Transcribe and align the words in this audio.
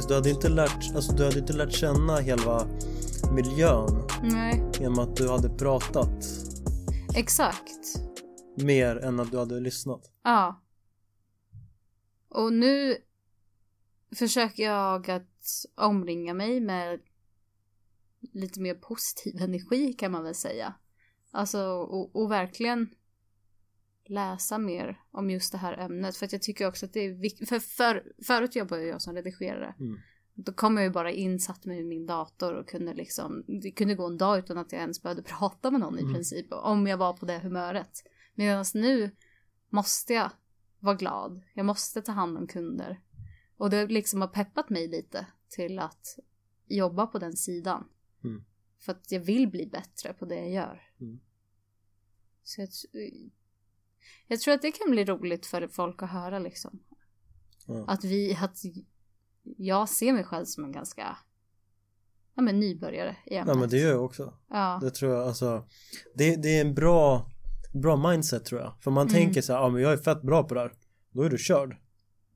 precis. 0.00 0.08
Du 0.08 0.14
hade 0.14 0.30
inte 0.30 0.48
lärt, 0.48 0.94
alltså, 0.94 1.12
du 1.12 1.24
hade 1.24 1.38
inte 1.38 1.52
lärt 1.52 1.72
känna 1.72 2.16
hela 2.16 2.66
miljön 3.34 4.08
Nej, 4.22 4.62
genom 4.80 4.98
att 4.98 5.16
du 5.16 5.28
hade 5.28 5.48
pratat 5.48 6.24
exakt. 7.14 8.00
mer 8.56 8.96
än 8.96 9.20
att 9.20 9.30
du 9.30 9.38
hade 9.38 9.60
lyssnat. 9.60 10.10
Ja. 10.22 10.62
Och 12.28 12.52
nu 12.52 12.96
försöker 14.16 14.62
jag 14.62 15.10
att 15.10 15.64
omringa 15.74 16.34
mig 16.34 16.60
med 16.60 17.00
lite 18.32 18.60
mer 18.60 18.74
positiv 18.74 19.36
energi 19.42 19.92
kan 19.92 20.12
man 20.12 20.24
väl 20.24 20.34
säga. 20.34 20.74
Alltså, 21.32 21.60
och, 21.68 22.16
och 22.16 22.30
verkligen 22.30 22.90
läsa 24.10 24.58
mer 24.58 25.00
om 25.10 25.30
just 25.30 25.52
det 25.52 25.58
här 25.58 25.78
ämnet. 25.78 26.16
För 26.16 26.26
att 26.26 26.32
jag 26.32 26.42
tycker 26.42 26.68
också 26.68 26.86
att 26.86 26.92
det 26.92 27.00
är 27.00 27.10
viktigt. 27.10 27.48
För, 27.48 27.58
för 27.58 28.12
förut 28.26 28.56
jobbade 28.56 28.84
jag 28.84 29.02
som 29.02 29.14
redigerare. 29.14 29.74
Mm. 29.78 29.98
Då 30.34 30.52
kom 30.52 30.76
jag 30.76 30.84
ju 30.84 30.90
bara 30.90 31.12
in, 31.12 31.38
satt 31.40 31.64
mig 31.64 31.76
vid 31.76 31.86
min 31.86 32.06
dator 32.06 32.54
och 32.54 32.68
kunde 32.68 32.94
liksom, 32.94 33.44
det 33.46 33.70
kunde 33.70 33.94
gå 33.94 34.06
en 34.06 34.18
dag 34.18 34.38
utan 34.38 34.58
att 34.58 34.72
jag 34.72 34.80
ens 34.80 35.02
behövde 35.02 35.22
prata 35.22 35.70
med 35.70 35.80
någon 35.80 35.98
i 35.98 36.02
Mm. 36.02 36.14
princip. 36.14 36.46
Om 36.50 36.86
jag 36.86 36.96
var 36.96 37.12
på 37.12 37.26
det 37.26 37.38
humöret. 37.38 38.04
Medan 38.34 38.64
nu 38.74 39.10
måste 39.68 40.14
jag 40.14 40.30
vara 40.78 40.94
glad. 40.94 41.42
Jag 41.54 41.66
måste 41.66 42.02
ta 42.02 42.12
hand 42.12 42.38
om 42.38 42.46
kunder. 42.46 43.00
Och 43.56 43.70
det 43.70 43.86
liksom 43.86 44.20
har 44.20 44.28
peppat 44.28 44.70
mig 44.70 44.88
lite 44.88 45.26
till 45.48 45.78
att 45.78 46.18
jobba 46.66 47.06
på 47.06 47.18
den 47.18 47.36
sidan. 47.36 47.88
Mm. 48.24 48.44
För 48.78 48.92
att 48.92 49.12
jag 49.12 49.20
vill 49.20 49.48
bli 49.48 49.66
bättre 49.66 50.12
på 50.12 50.24
det 50.24 50.34
jag 50.34 50.50
gör. 50.50 50.82
Mm. 51.00 51.20
Så 52.44 52.60
jag, 52.60 52.68
jag 54.26 54.40
tror 54.40 54.54
att 54.54 54.62
det 54.62 54.72
kan 54.72 54.90
bli 54.90 55.04
roligt 55.04 55.46
för 55.46 55.68
folk 55.68 56.02
att 56.02 56.10
höra 56.10 56.38
liksom. 56.38 56.80
Ja. 57.66 57.84
Att 57.88 58.04
vi, 58.04 58.38
att 58.42 58.56
jag 59.56 59.88
ser 59.88 60.12
mig 60.12 60.24
själv 60.24 60.44
som 60.44 60.64
en 60.64 60.72
ganska, 60.72 61.16
ja 62.34 62.42
men 62.42 62.60
nybörjare 62.60 63.16
i 63.26 63.34
ämnet. 63.34 63.54
Ja 63.54 63.60
men 63.60 63.68
det 63.68 63.78
gör 63.78 63.90
jag 63.90 64.04
också. 64.04 64.34
Ja, 64.50 64.78
Det 64.82 64.90
tror 64.90 65.12
jag 65.14 65.26
alltså. 65.28 65.66
Det, 66.14 66.36
det 66.36 66.48
är 66.56 66.60
en 66.60 66.74
bra, 66.74 67.30
bra 67.82 68.10
mindset 68.10 68.44
tror 68.44 68.60
jag. 68.60 68.72
För 68.80 68.90
man 68.90 69.08
Mm. 69.08 69.14
tänker 69.14 69.42
så 69.42 69.52
här, 69.52 69.60
ja 69.60 69.68
men 69.68 69.82
jag 69.82 69.92
är 69.92 69.96
fett 69.96 70.22
bra 70.22 70.42
på 70.42 70.54
det 70.54 70.60
här. 70.60 70.72
Då 71.12 71.22
är 71.22 71.30
du 71.30 71.38
körd. 71.38 71.76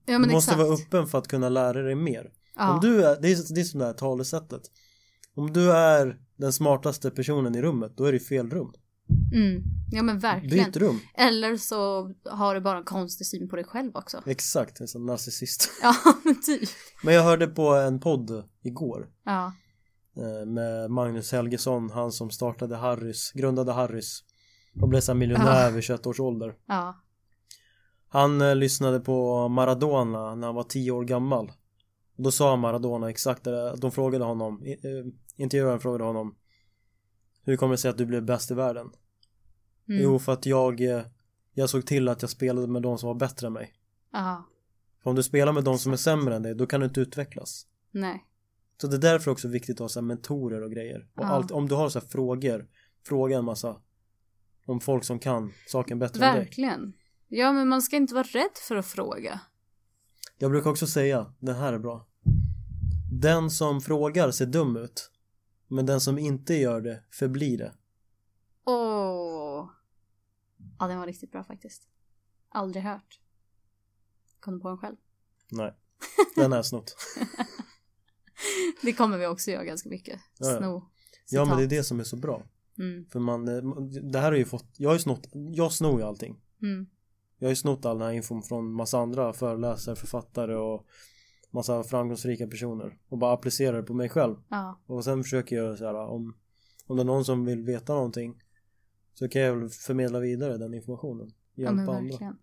ja 0.07 0.19
men 0.19 0.29
du 0.29 0.35
måste 0.35 0.53
exakt. 0.53 0.69
vara 0.69 0.75
öppen 0.79 1.07
för 1.07 1.19
att 1.19 1.29
kunna 1.29 1.49
lära 1.49 1.83
dig 1.83 1.95
mer. 1.95 2.33
Ja. 2.57 2.75
Om 2.75 2.81
du 2.81 3.05
är, 3.05 3.21
det 3.21 3.29
är, 3.33 3.55
det 3.55 3.61
är 3.61 3.65
som 3.65 3.81
det 3.81 3.87
här 3.87 3.93
talesättet. 3.93 4.63
Om 5.35 5.53
du 5.53 5.73
är 5.73 6.19
den 6.37 6.53
smartaste 6.53 7.11
personen 7.11 7.55
i 7.55 7.63
rummet, 7.63 7.97
då 7.97 8.05
är 8.05 8.13
det 8.13 8.21
fel 8.21 8.51
rum. 8.51 8.73
Mm. 9.35 9.63
Ja 9.91 10.03
men 10.03 10.19
verkligen. 10.19 10.65
Byt 10.67 10.77
rum. 10.77 11.01
Eller 11.15 11.57
så 11.57 12.11
har 12.25 12.55
du 12.55 12.61
bara 12.61 12.79
en 12.79 12.85
konstig 12.85 13.27
syn 13.27 13.49
på 13.49 13.57
dig 13.57 13.65
själv 13.65 13.91
också. 13.97 14.23
Exakt, 14.27 14.81
en 14.81 14.89
sån 14.89 15.07
narcissist. 15.07 15.71
Ja 15.83 15.95
men 16.25 16.41
typ. 16.41 16.69
Men 17.05 17.15
jag 17.15 17.23
hörde 17.23 17.47
på 17.47 17.69
en 17.75 18.01
podd 18.01 18.45
igår. 18.63 19.09
Ja. 19.25 19.53
eh, 20.17 20.47
Med 20.47 20.91
Magnus 20.91 21.33
Helgesson, 21.33 21.91
han 21.91 22.13
som 22.13 22.31
startade 22.31 22.77
Harrys, 22.77 23.33
grundade 23.33 23.73
Harrys. 23.73 24.21
Och 24.81 24.89
blev 24.89 25.01
så 25.01 25.13
här 25.13 25.19
miljonär 25.19 25.65
Ja. 25.65 25.71
vid 25.71 25.83
21 25.85 26.07
års 26.07 26.21
ålder. 26.21 26.55
Ja. 26.67 26.95
Han 28.09 28.41
eh, 28.41 28.57
lyssnade 28.57 29.01
på 29.01 29.49
Maradona 29.49 30.35
när 30.35 30.47
han 30.47 30.55
var 30.55 30.63
10 30.65 30.91
år 30.91 31.05
gammal. 31.05 31.53
Då 32.17 32.31
sa 32.31 32.57
Maradona 32.57 33.11
exakt 33.11 33.45
det 33.45 33.51
där. 33.51 33.77
De 33.77 33.93
frågade 33.93 34.25
honom, 34.25 34.63
eh, 34.67 35.13
intervjuaren 35.37 35.81
frågade 35.81 36.05
honom 36.05 36.35
Hur 37.47 37.57
kommer 37.57 37.73
det 37.75 37.79
sig 37.79 37.91
att 37.91 37.99
du 37.99 38.07
blev 38.07 38.25
bäst 38.25 38.51
i 38.51 38.55
världen? 38.55 38.87
Mm. 39.89 40.03
Jo, 40.03 40.19
för 40.19 40.33
att 40.33 40.47
jag 40.47 40.81
eh, 40.81 41.03
Jag 41.53 41.71
såg 41.71 41.87
till 41.87 42.09
att 42.09 42.23
jag 42.23 42.31
spelade 42.31 42.67
med 42.67 42.83
de 42.83 42.99
som 42.99 43.07
var 43.07 43.15
bättre 43.15 43.47
än 43.47 43.53
mig. 43.53 43.75
Ja. 44.13 44.45
För 45.03 45.11
om 45.11 45.17
du 45.17 45.23
spelar 45.23 45.53
med 45.53 45.65
de 45.65 45.79
som 45.79 45.93
är 45.93 45.97
sämre 45.97 46.37
än 46.37 46.43
dig, 46.43 46.55
då 46.55 46.67
kan 46.67 46.81
du 46.81 46.87
inte 46.87 47.01
utvecklas. 47.01 47.67
Nej. 47.91 48.25
Så 48.81 48.87
det 48.87 48.97
är 48.97 49.01
därför 49.01 49.31
också 49.31 49.49
viktigt 49.49 49.75
att 49.77 49.81
ha 49.81 49.89
så 49.89 50.03
mentorer 50.03 50.63
och 50.63 50.71
grejer. 50.73 51.09
Och 51.15 51.25
Ja. 51.25 51.29
allt, 51.29 51.51
om 51.51 51.69
du 51.69 51.75
har 51.75 51.89
så 51.89 52.01
frågor, 52.01 52.69
fråga 53.07 53.39
en 53.39 53.45
massa 53.45 53.77
om 54.67 54.81
folk 54.81 55.05
som 55.05 55.19
kan 55.19 55.53
saken 55.67 55.99
bättre 55.99 56.25
än 56.27 56.35
dig. 56.35 56.45
Verkligen. 56.45 56.93
Ja 57.29 57.53
men 57.53 57.69
man 57.69 57.83
ska 57.83 57.97
inte 57.97 58.15
vara 58.15 58.25
rädd 58.25 58.57
för 58.69 58.77
att 58.77 58.87
fråga. 58.87 59.41
Jag 60.39 60.51
brukar 60.51 60.71
också 60.71 60.87
säga, 60.87 61.35
den 61.39 61.55
här 61.55 61.73
är 61.73 61.79
bra. 61.79 62.07
Den 63.13 63.51
som 63.51 63.81
frågar 63.81 64.31
ser 64.31 64.47
dum 64.47 64.77
ut. 64.77 65.11
Men 65.69 65.87
den 65.87 66.01
som 66.01 66.19
inte 66.19 66.55
gör 66.55 66.81
det 66.81 67.03
förblir 67.11 67.59
det. 67.59 67.73
Åh. 68.65 69.71
Ja 70.79 70.87
den 70.87 70.99
var 70.99 71.07
riktigt 71.07 71.33
bra 71.33 71.45
faktiskt. 71.45 71.89
Aldrig 72.49 72.85
hört. 72.85 73.21
Kom 74.41 74.55
du 74.55 74.61
på 74.61 74.69
den 74.69 74.79
själv? 74.79 74.97
Nej, 75.51 75.75
den 76.37 76.53
är 76.53 76.63
snott. 76.63 76.97
Det 78.83 78.93
kommer 78.93 79.19
vi 79.19 79.27
också 79.27 79.51
göra 79.51 79.65
ganska 79.65 79.89
mycket. 79.89 80.21
Ja, 80.39 80.51
ja. 80.51 80.59
Sno. 80.59 80.91
Ja 81.31 81.45
men 81.45 81.57
det 81.57 81.65
är 81.65 81.69
det 81.69 81.85
som 81.85 82.01
är 82.01 82.05
så 82.05 82.17
bra. 82.17 82.43
Mm. 82.79 83.07
För 83.07 83.21
man, 83.21 83.49
eh, 83.49 83.63
det 84.03 84.19
här 84.19 84.31
har 84.31 84.39
ju 84.39 84.45
fått, 84.45 84.67
jag 84.77 84.89
har 84.89 84.95
ju 84.95 85.01
snott, 85.01 85.29
jag 85.33 85.73
snor 85.73 86.01
ju 86.01 86.07
allting. 86.07 86.41
Mm. 86.63 86.87
Jag 87.39 87.47
har 87.47 87.51
ju 87.51 87.57
snott 87.57 87.85
all 87.85 87.99
den 87.99 88.07
här 88.07 88.15
infon 88.15 88.43
från 88.43 88.73
massa 88.73 88.99
andra 88.99 89.33
föreläsare, 89.33 89.97
författare 89.97 90.55
och 90.55 90.87
massa 91.51 91.85
framgångsrika 91.85 92.47
personer 92.47 92.99
och 93.09 93.19
bara 93.19 93.33
applicerar 93.33 93.77
det 93.77 93.83
på 93.83 93.95
mig 93.95 94.09
själv. 94.09 94.37
Ja. 94.49 94.81
Och 94.87 95.05
sen 95.05 95.23
försöker 95.23 95.57
jag 95.57 95.79
så 95.79 95.85
här 95.85 95.95
om, 95.95 96.37
om 96.87 96.97
det 96.97 97.03
är 97.03 97.05
någon 97.05 97.25
som 97.25 97.45
vill 97.45 97.63
veta 97.63 97.95
någonting 97.95 98.43
så 99.15 99.29
kan 99.29 99.43
jag 99.43 99.57
väl 99.57 99.69
förmedla 99.69 100.19
vidare 100.21 100.59
den 100.59 100.75
informationen. 100.75 101.33
ja 101.55 101.63
Hjälpa 101.63 101.75
men 101.75 101.89
andra. 101.89 102.37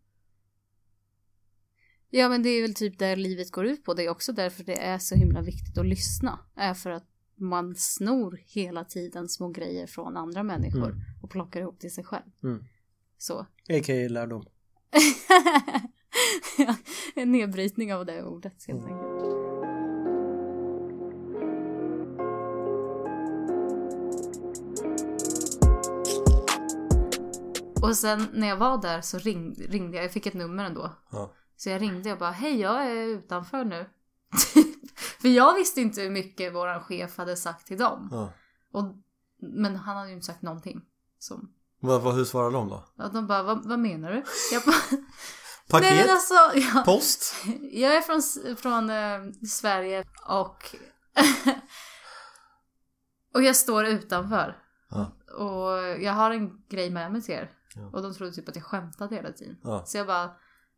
Ja 2.09 2.29
men 2.29 2.43
det 2.43 2.49
är 2.49 2.61
väl 2.61 2.73
typ 2.73 2.99
där 2.99 3.15
livet 3.15 3.51
går 3.51 3.65
ut 3.65 3.83
på. 3.83 3.93
Det 3.93 4.05
är 4.05 4.09
också 4.09 4.31
därför 4.33 4.63
det 4.63 4.75
är 4.81 4.97
så 4.97 5.15
himla 5.15 5.41
viktigt 5.41 5.77
att 5.77 5.85
lyssna. 5.85 6.39
Är 6.55 6.73
för 6.73 6.89
att 6.89 7.07
man 7.35 7.75
snor 7.75 8.39
hela 8.45 8.83
tiden 8.85 9.29
små 9.29 9.49
grejer 9.49 9.87
från 9.87 10.17
andra 10.17 10.43
människor 10.43 10.85
Mm. 10.91 10.99
och 11.21 11.29
plockar 11.29 11.61
ihop 11.61 11.79
till 11.79 11.93
sig 11.93 12.03
själv. 12.03 12.31
Mm. 12.43 12.63
Så. 13.17 13.39
A.k.a. 13.69 14.07
lärdom. 14.09 14.45
Ja, 16.57 16.75
en 17.15 17.31
nedbrytning 17.31 17.93
av 17.93 18.05
det 18.05 18.23
ordet 18.23 18.63
helt 18.67 18.79
Mm. 18.83 18.93
enkelt. 18.93 19.10
Och 27.81 27.95
sen 27.97 28.27
när 28.33 28.47
jag 28.47 28.57
var 28.57 28.77
där 28.81 29.01
så 29.01 29.17
ring, 29.17 29.55
ringde 29.69 29.97
jag, 29.97 30.05
jag 30.05 30.11
fick 30.11 30.25
ett 30.25 30.33
nummer 30.33 30.65
ändå. 30.65 30.95
Ja. 31.11 31.33
Så 31.57 31.69
jag 31.69 31.81
ringde 31.81 32.11
och 32.11 32.17
bara, 32.19 32.31
hej 32.31 32.59
jag 32.59 32.85
är 32.87 33.05
utanför 33.07 33.65
nu. 33.65 33.89
För 35.21 35.27
jag 35.27 35.55
visste 35.55 35.81
inte 35.81 36.01
hur 36.01 36.09
mycket 36.09 36.53
våran 36.55 36.83
chef 36.83 37.17
hade 37.17 37.35
sagt 37.37 37.67
till 37.67 37.77
dem. 37.77 38.07
ja. 38.11 38.33
Och, 38.73 38.95
men 39.41 39.75
han 39.75 39.97
hade 39.97 40.07
ju 40.09 40.13
inte 40.15 40.25
sagt 40.25 40.41
någonting. 40.41 40.81
Så, 41.19 41.39
Vad, 41.79 42.01
vad, 42.01 42.15
hur 42.15 42.25
svarar 42.25 42.51
de 42.51 42.69
då? 42.69 42.85
och 42.97 43.13
de 43.13 43.27
bara, 43.27 43.43
vad, 43.43 43.65
vad 43.67 43.79
menar 43.79 44.11
du? 44.11 44.23
Jag 44.51 44.63
bara, 44.63 44.75
Paket? 45.69 45.89
nej 45.89 46.09
alltså, 46.09 46.33
ja, 46.55 46.83
Post? 46.85 47.35
jag 47.71 47.95
är 47.95 48.01
från, 48.01 48.55
från 48.55 48.89
eh, 48.89 49.19
Sverige 49.47 50.03
och 50.27 50.75
och 53.33 53.43
jag 53.43 53.55
står 53.55 53.85
utanför. 53.85 54.57
Ja. 54.89 55.11
Och 55.35 56.01
jag 56.03 56.13
har 56.13 56.31
en 56.31 56.63
grej 56.69 56.89
med 56.89 57.11
mig 57.11 57.21
till 57.21 57.33
er. 57.35 57.51
Ja. 57.75 57.89
Och 57.93 58.01
de 58.01 58.13
trodde 58.13 58.31
typ 58.31 58.49
att 58.49 58.55
jag 58.55 58.65
skämtade 58.65 59.15
hela 59.15 59.31
tiden. 59.31 59.57
Ja. 59.63 59.83
Så 59.85 59.97
jag 59.97 60.07
bara, 60.07 60.35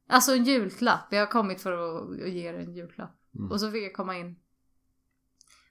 alltså 0.09 0.35
en 0.35 0.43
julklapp. 0.43 1.07
Jag 1.09 1.19
har 1.19 1.31
kommit 1.31 1.61
för 1.61 1.71
att, 1.71 2.17
ge 2.17 2.49
er 2.49 2.53
en 2.53 2.73
julklapp. 2.73 3.19
Mm. 3.35 3.51
Och 3.51 3.59
så 3.59 3.71
fick 3.71 3.83
jag 3.83 3.93
komma 3.93 4.17
in. 4.17 4.35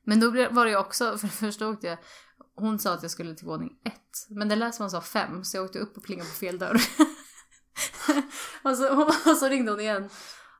Men 0.04 0.20
då 0.20 0.30
var 0.30 0.64
det 0.64 0.70
ju 0.70 0.76
också, 0.76 1.18
för 1.18 1.28
först 1.28 1.62
åkte 1.62 1.86
jag, 1.86 1.98
hon 2.54 2.78
sa 2.78 2.94
att 2.94 3.02
jag 3.02 3.10
skulle 3.10 3.34
till 3.34 3.46
våning 3.46 3.80
ett. 3.84 4.26
Men 4.28 4.48
det 4.48 4.56
lät 4.56 4.74
som 4.74 4.82
hon 4.82 4.90
sa 4.90 5.00
fem, 5.00 5.44
så 5.44 5.56
jag 5.56 5.64
åkte 5.64 5.78
upp 5.78 5.96
och 5.96 6.02
plingade 6.02 6.28
på 6.28 6.34
fel 6.34 6.58
dörr. 6.58 6.76
och, 8.62 8.76
så, 8.76 9.04
och 9.30 9.36
så 9.36 9.48
ringde 9.48 9.70
hon 9.70 9.80
igen. 9.80 10.08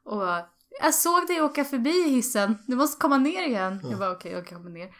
Och 0.05 0.17
bara, 0.17 0.47
jag 0.81 0.94
såg 0.94 1.26
dig 1.26 1.43
åka 1.43 1.65
förbi 1.65 2.08
hissen, 2.08 2.58
du 2.67 2.76
måste 2.76 3.00
komma 3.00 3.17
ner 3.17 3.47
igen. 3.47 3.81
Ja. 3.82 3.91
Jag 3.91 3.99
bara 3.99 4.12
okej, 4.12 4.32
jag 4.32 4.49
kommer 4.49 4.70
ner. 4.70 4.94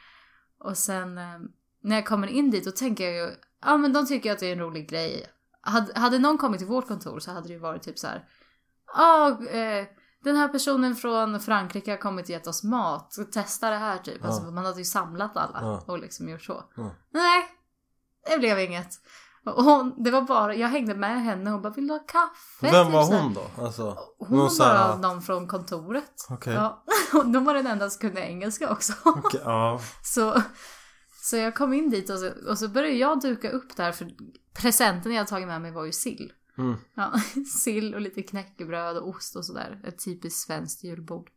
Och 0.59 0.79
sen 0.79 1.19
eh, 1.19 1.39
när 1.83 1.97
jag 1.97 2.07
kommer 2.07 2.27
in 2.27 2.51
dit 2.51 2.65
då 2.65 2.71
tänker 2.71 3.05
jag 3.05 3.15
ju, 3.15 3.35
ja 3.61 3.77
men 3.77 3.93
de 3.93 4.07
tycker 4.07 4.33
att 4.33 4.39
det 4.39 4.47
är 4.47 4.53
en 4.53 4.59
rolig 4.59 4.89
grej. 4.89 5.27
Hade, 5.65 6.01
hade 6.01 6.19
någon 6.19 6.39
kommit 6.39 6.59
till 6.59 6.69
vårt 6.69 6.89
kontor 6.89 7.21
så 7.21 7.31
hade 7.31 7.47
det 7.49 7.53
ju 7.53 7.59
varit 7.59 7.83
typ 7.83 7.99
så 7.99 8.07
här. 8.07 8.25
Ja, 8.95 9.29
eh, 9.51 9.87
den 10.25 10.37
här 10.37 10.49
personen 10.49 10.97
från 10.97 11.41
Frankrike 11.41 11.91
har 11.91 11.99
kommit 11.99 12.25
och 12.25 12.31
gett 12.31 12.47
oss 12.47 12.63
mat. 12.65 13.13
Så 13.13 13.25
testa 13.25 13.71
det 13.71 13.77
här 13.77 13.99
typ. 13.99 14.19
Ja. 14.21 14.27
Alltså, 14.27 14.43
man 14.51 14.65
hade 14.65 14.79
ju 14.79 14.85
samlat 14.85 15.37
alla 15.37 15.59
Ja. 15.63 15.83
och 15.87 15.99
liksom 15.99 16.29
gjort 16.29 16.43
så. 16.43 16.65
Ja. 16.77 16.91
Nej, 17.13 17.45
det 18.31 18.39
blev 18.39 18.59
inget. 18.59 18.89
Och 19.45 19.65
hon, 19.65 20.03
det 20.03 20.11
var 20.11 20.23
bara, 20.23 20.55
jag 20.55 20.69
hängde 20.69 20.95
med 20.95 21.23
henne 21.23 21.53
och 21.53 21.61
bara 21.61 21.73
vill 21.73 21.87
du 21.87 21.95
ha 21.95 22.01
kaffe? 22.01 22.61
Vem 22.61 22.85
Typ 22.87 22.93
var 22.95 23.05
hon 23.05 23.35
då? 23.35 23.63
Alltså, 23.65 23.99
Hon 24.19 24.39
var 24.39 24.59
bara 24.59 24.97
någon 24.97 25.23
från 25.23 25.49
kontoret. 25.49 26.27
Okej. 26.31 26.55
Ja, 26.55 26.85
och 27.15 27.27
de 27.27 27.45
var 27.45 27.55
den 27.55 27.67
enda 27.67 27.91
som 27.91 28.01
kunde 28.01 28.21
engelska 28.21 28.71
också. 28.71 28.93
Okej, 29.05 29.41
ja. 29.45 29.81
Så, 30.03 30.43
så 31.23 31.37
jag 31.37 31.55
kom 31.55 31.73
in 31.73 31.91
dit 31.91 32.11
och 32.11 32.19
så, 32.19 32.51
och 32.51 32.59
så 32.59 32.69
började 32.69 32.97
jag 32.97 33.21
duka 33.21 33.51
upp 33.51 33.77
där 33.77 33.93
för 33.93 34.11
presenten 34.53 35.13
jag 35.13 35.27
tagit 35.27 35.49
med 35.49 35.63
mig 35.63 35.73
var 35.73 35.85
ju 35.85 35.93
sill. 35.93 36.33
Mm. 36.59 36.75
Ja, 36.95 37.13
sill 37.47 37.95
och 37.95 38.01
lite 38.01 38.23
knäckebröd 38.23 38.97
och 38.97 39.09
ost 39.09 39.37
och 39.37 39.47
sådär. 39.47 39.81
Ett 39.85 40.05
typiskt 40.05 40.47
svenskt 40.47 40.85
julbord. 40.85 41.31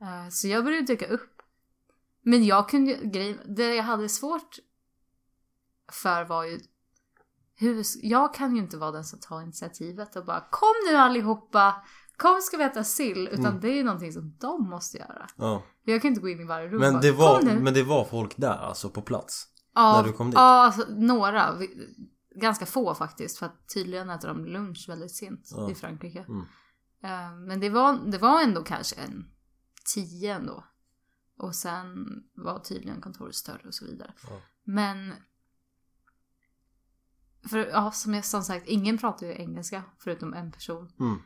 Eh, 0.00 0.28
Så 0.30 0.48
jag 0.48 0.64
började 0.64 0.86
dyka 0.86 1.06
upp. 1.06 1.42
Men 2.22 2.44
jag 2.44 2.68
kunde 2.68 2.90
ju, 2.92 3.38
det 3.46 3.74
jag 3.74 3.84
hade 3.84 4.08
svårt 4.08 4.58
för 5.92 6.24
var 6.24 6.44
ju 6.44 6.60
hur, 7.54 7.84
jag 8.02 8.34
kan 8.34 8.56
ju 8.56 8.62
inte 8.62 8.76
vara 8.76 8.90
den 8.90 9.04
som 9.04 9.20
tar 9.20 9.42
initiativet 9.42 10.16
och 10.16 10.24
bara 10.24 10.48
kom 10.50 10.74
nu 10.90 10.96
allihopa, 10.96 11.74
kom 12.20 12.40
ska 12.42 12.56
vi 12.56 12.64
äta 12.64 12.84
sill. 12.84 13.28
Utan 13.28 13.46
Mm. 13.46 13.60
det 13.60 13.68
är 13.68 13.74
ju 13.74 13.82
någonting 13.84 14.12
som 14.12 14.36
de 14.40 14.68
måste 14.70 14.98
göra. 14.98 15.26
Ja. 15.36 15.62
Jag 15.82 16.02
kan 16.02 16.08
inte 16.08 16.20
gå 16.20 16.28
in 16.28 16.40
i 16.40 16.44
varje 16.44 16.68
rum 16.68 16.80
Men 16.80 17.00
det 17.00 17.12
var, 17.12 17.42
men 17.42 17.74
det 17.74 17.82
var 17.82 18.04
folk 18.04 18.36
där 18.36 18.56
alltså 18.56 18.90
på 18.90 19.02
plats? 19.02 19.46
ja, 19.74 19.96
när 20.02 20.08
du 20.08 20.12
kom 20.12 20.26
dit? 20.26 20.34
Ja, 20.34 20.64
alltså, 20.64 20.84
några. 20.88 21.58
Ganska 22.34 22.66
få 22.66 22.94
faktiskt. 22.94 23.38
För 23.38 23.46
att 23.46 23.68
tydligen 23.74 24.10
äter 24.10 24.28
de 24.28 24.44
lunch 24.44 24.84
väldigt 24.88 25.16
sent 25.16 25.48
Ja. 25.50 25.70
i 25.70 25.74
Frankrike. 25.74 26.24
Mm. 26.28 26.40
Eh, 27.02 27.36
Men 27.46 27.60
det 27.60 27.70
var, 27.70 28.10
det 28.10 28.18
var 28.18 28.42
ändå 28.42 28.62
kanske 28.62 28.96
en 28.96 29.24
tio 29.94 30.34
ändå. 30.34 30.64
Och 31.38 31.54
sen 31.54 32.06
var 32.34 32.58
tydligen 32.58 33.00
kontoret 33.00 33.34
större 33.34 33.68
och 33.68 33.74
så 33.74 33.84
vidare. 33.86 34.14
Ja. 34.28 34.40
Men... 34.64 35.14
För 37.50 37.58
ja, 37.58 37.90
som 37.90 38.14
jag 38.14 38.24
som 38.24 38.42
sagt, 38.42 38.66
ingen 38.66 38.98
pratar 38.98 39.26
ju 39.26 39.32
engelska 39.32 39.82
förutom 39.98 40.34
en 40.34 40.52
person. 40.52 40.92
Mm. 41.00 41.18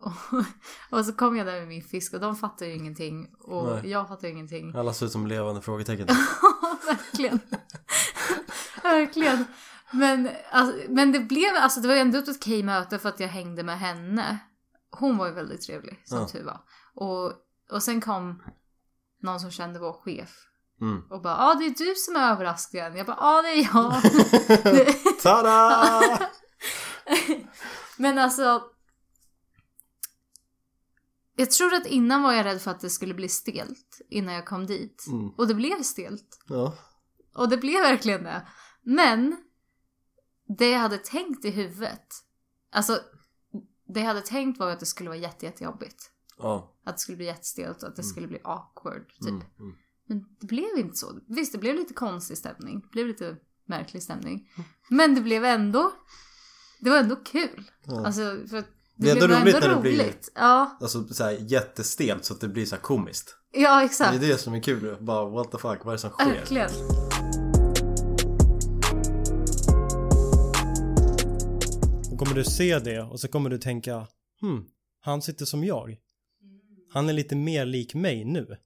Och, 0.00 0.12
och 0.98 1.04
så 1.04 1.12
kom 1.12 1.36
jag 1.36 1.46
där 1.46 1.58
med 1.58 1.68
min 1.68 1.82
fisk 1.82 2.14
och 2.14 2.20
de 2.20 2.36
fattar 2.36 2.66
ju 2.66 2.72
ingenting. 2.72 3.28
Och 3.38 3.66
Nej. 3.66 3.90
jag 3.90 4.08
fattar 4.08 4.28
ju 4.28 4.34
ingenting. 4.34 4.74
Alla 4.76 4.92
ser 4.92 5.06
ut 5.06 5.12
som 5.12 5.26
levande 5.26 5.62
frågetecken. 5.62 6.06
Verkligen. 6.86 7.40
Verkligen. 8.82 9.44
Men, 9.90 10.30
alltså, 10.50 10.76
men 10.88 11.12
det 11.12 11.20
blev, 11.20 11.56
alltså 11.56 11.80
det 11.80 11.88
var 11.88 11.94
ändå 11.94 12.18
ett 12.18 12.28
okej 12.28 12.62
möte 12.62 12.98
för 12.98 13.08
att 13.08 13.20
jag 13.20 13.28
hängde 13.28 13.62
med 13.62 13.78
henne. 13.78 14.38
Hon 14.90 15.16
var 15.16 15.26
ju 15.26 15.32
väldigt 15.32 15.62
trevlig, 15.62 16.02
som 16.04 16.18
Ja. 16.18 16.28
tur 16.28 16.44
var. 16.44 16.60
Och, 16.94 17.32
och 17.72 17.82
sen 17.82 18.00
kom 18.00 18.42
någon 19.22 19.40
som 19.40 19.50
kände 19.50 19.78
vår 19.78 19.92
chef. 19.92 20.30
Mm. 20.80 21.02
Och 21.10 21.22
bara, 21.22 21.32
ja 21.32 21.50
ah, 21.50 21.54
det 21.54 21.64
är 21.64 21.70
du 21.86 21.94
som 21.94 22.16
är 22.16 22.32
överraskningen. 22.32 22.96
Jag 22.96 23.06
bara, 23.06 23.16
ja 23.20 23.38
ah, 23.38 23.42
det 23.42 23.48
är 23.48 23.68
jag. 23.74 24.02
Tada! 25.22 26.28
men 27.96 28.18
alltså. 28.18 28.62
Jag 31.38 31.50
tror 31.50 31.74
att 31.74 31.86
innan 31.86 32.22
var 32.22 32.32
jag 32.32 32.44
rädd 32.44 32.60
för 32.60 32.70
att 32.70 32.80
det 32.80 32.90
skulle 32.90 33.14
bli 33.14 33.28
stelt 33.28 34.00
innan 34.08 34.34
jag 34.34 34.46
kom 34.46 34.66
dit. 34.66 35.04
Mm. 35.08 35.28
Och 35.30 35.46
det 35.48 35.54
blev 35.54 35.82
stelt. 35.82 36.38
Ja. 36.48 36.74
Och 37.34 37.48
det 37.48 37.56
blev 37.56 37.80
verkligen 37.80 38.22
det. 38.24 38.46
Men 38.82 39.36
det 40.58 40.70
jag 40.70 40.78
hade 40.78 40.98
tänkt 40.98 41.44
i 41.44 41.50
huvudet, 41.50 42.08
alltså 42.72 43.00
det 43.94 44.00
jag 44.00 44.06
hade 44.06 44.20
tänkt 44.20 44.58
var 44.58 44.70
att 44.70 44.80
det 44.80 44.86
skulle 44.86 45.10
vara 45.10 45.18
jätte, 45.18 45.46
jättejobbigt. 45.46 46.10
Ja. 46.38 46.74
Att 46.84 46.96
det 46.96 47.00
skulle 47.00 47.16
bli 47.16 47.26
jättestelt 47.26 47.82
och 47.82 47.88
att 47.88 47.96
det 47.96 48.02
Mm. 48.02 48.10
skulle 48.10 48.26
bli 48.28 48.40
awkward 48.44 49.08
typ. 49.20 49.28
Mm. 49.28 49.42
Mm. 49.58 49.74
Men 50.06 50.36
det 50.40 50.46
blev 50.46 50.78
inte 50.78 50.96
så. 50.96 51.20
Visst, 51.28 51.52
det 51.52 51.58
blev 51.58 51.74
lite 51.74 51.94
konstig 51.94 52.38
stämning. 52.38 52.80
Det 52.80 52.88
blev 52.88 53.06
lite 53.06 53.36
märklig 53.66 54.02
stämning. 54.02 54.48
Men 54.88 55.14
det 55.14 55.20
blev 55.20 55.44
ändå, 55.44 55.92
det 56.80 56.90
var 56.90 56.98
ändå 56.98 57.16
kul. 57.16 57.70
Ja. 57.84 58.06
Alltså, 58.06 58.46
för 58.50 58.56
att 58.56 58.68
Det 59.00 59.10
är 59.10 59.14
blev 59.14 59.24
ändå 59.30 59.40
roligt 59.42 59.54
ändå 59.54 59.66
när 59.68 59.74
det 59.74 59.80
blir- 59.80 59.92
roligt. 60.04 60.32
Ja, 60.34 60.76
Alltså 60.80 61.08
så 61.08 61.24
här 61.24 61.36
jättestelt 61.40 62.24
så 62.24 62.34
att 62.34 62.40
det 62.40 62.48
blir 62.48 62.66
så 62.66 62.74
här 62.74 62.82
komiskt. 62.82 63.36
ja 63.52 63.78
Det 63.78 63.84
exakt. 63.84 64.14
är 64.14 64.28
det 64.28 64.38
som 64.38 64.54
är 64.54 64.60
kul. 64.62 64.96
Bara 65.00 65.28
what 65.30 65.52
the 65.52 65.58
fuck, 65.58 65.78
vad 65.84 65.86
är 65.86 65.92
det 65.92 65.98
som 65.98 66.10
sker? 66.10 66.24
Verkligen. 66.34 66.70
Då 72.10 72.16
kommer 72.16 72.34
du 72.34 72.44
se 72.44 72.78
det 72.78 73.02
och 73.02 73.20
så 73.20 73.28
kommer 73.28 73.50
du 73.50 73.58
tänka 73.58 74.06
hmm, 74.40 74.64
han 75.00 75.22
sitter 75.22 75.44
som 75.44 75.64
jag. 75.64 75.96
Han 76.92 77.08
är 77.08 77.12
lite 77.12 77.36
mer 77.36 77.66
lik 77.66 77.94
mig 77.94 78.24
nu. 78.24 78.56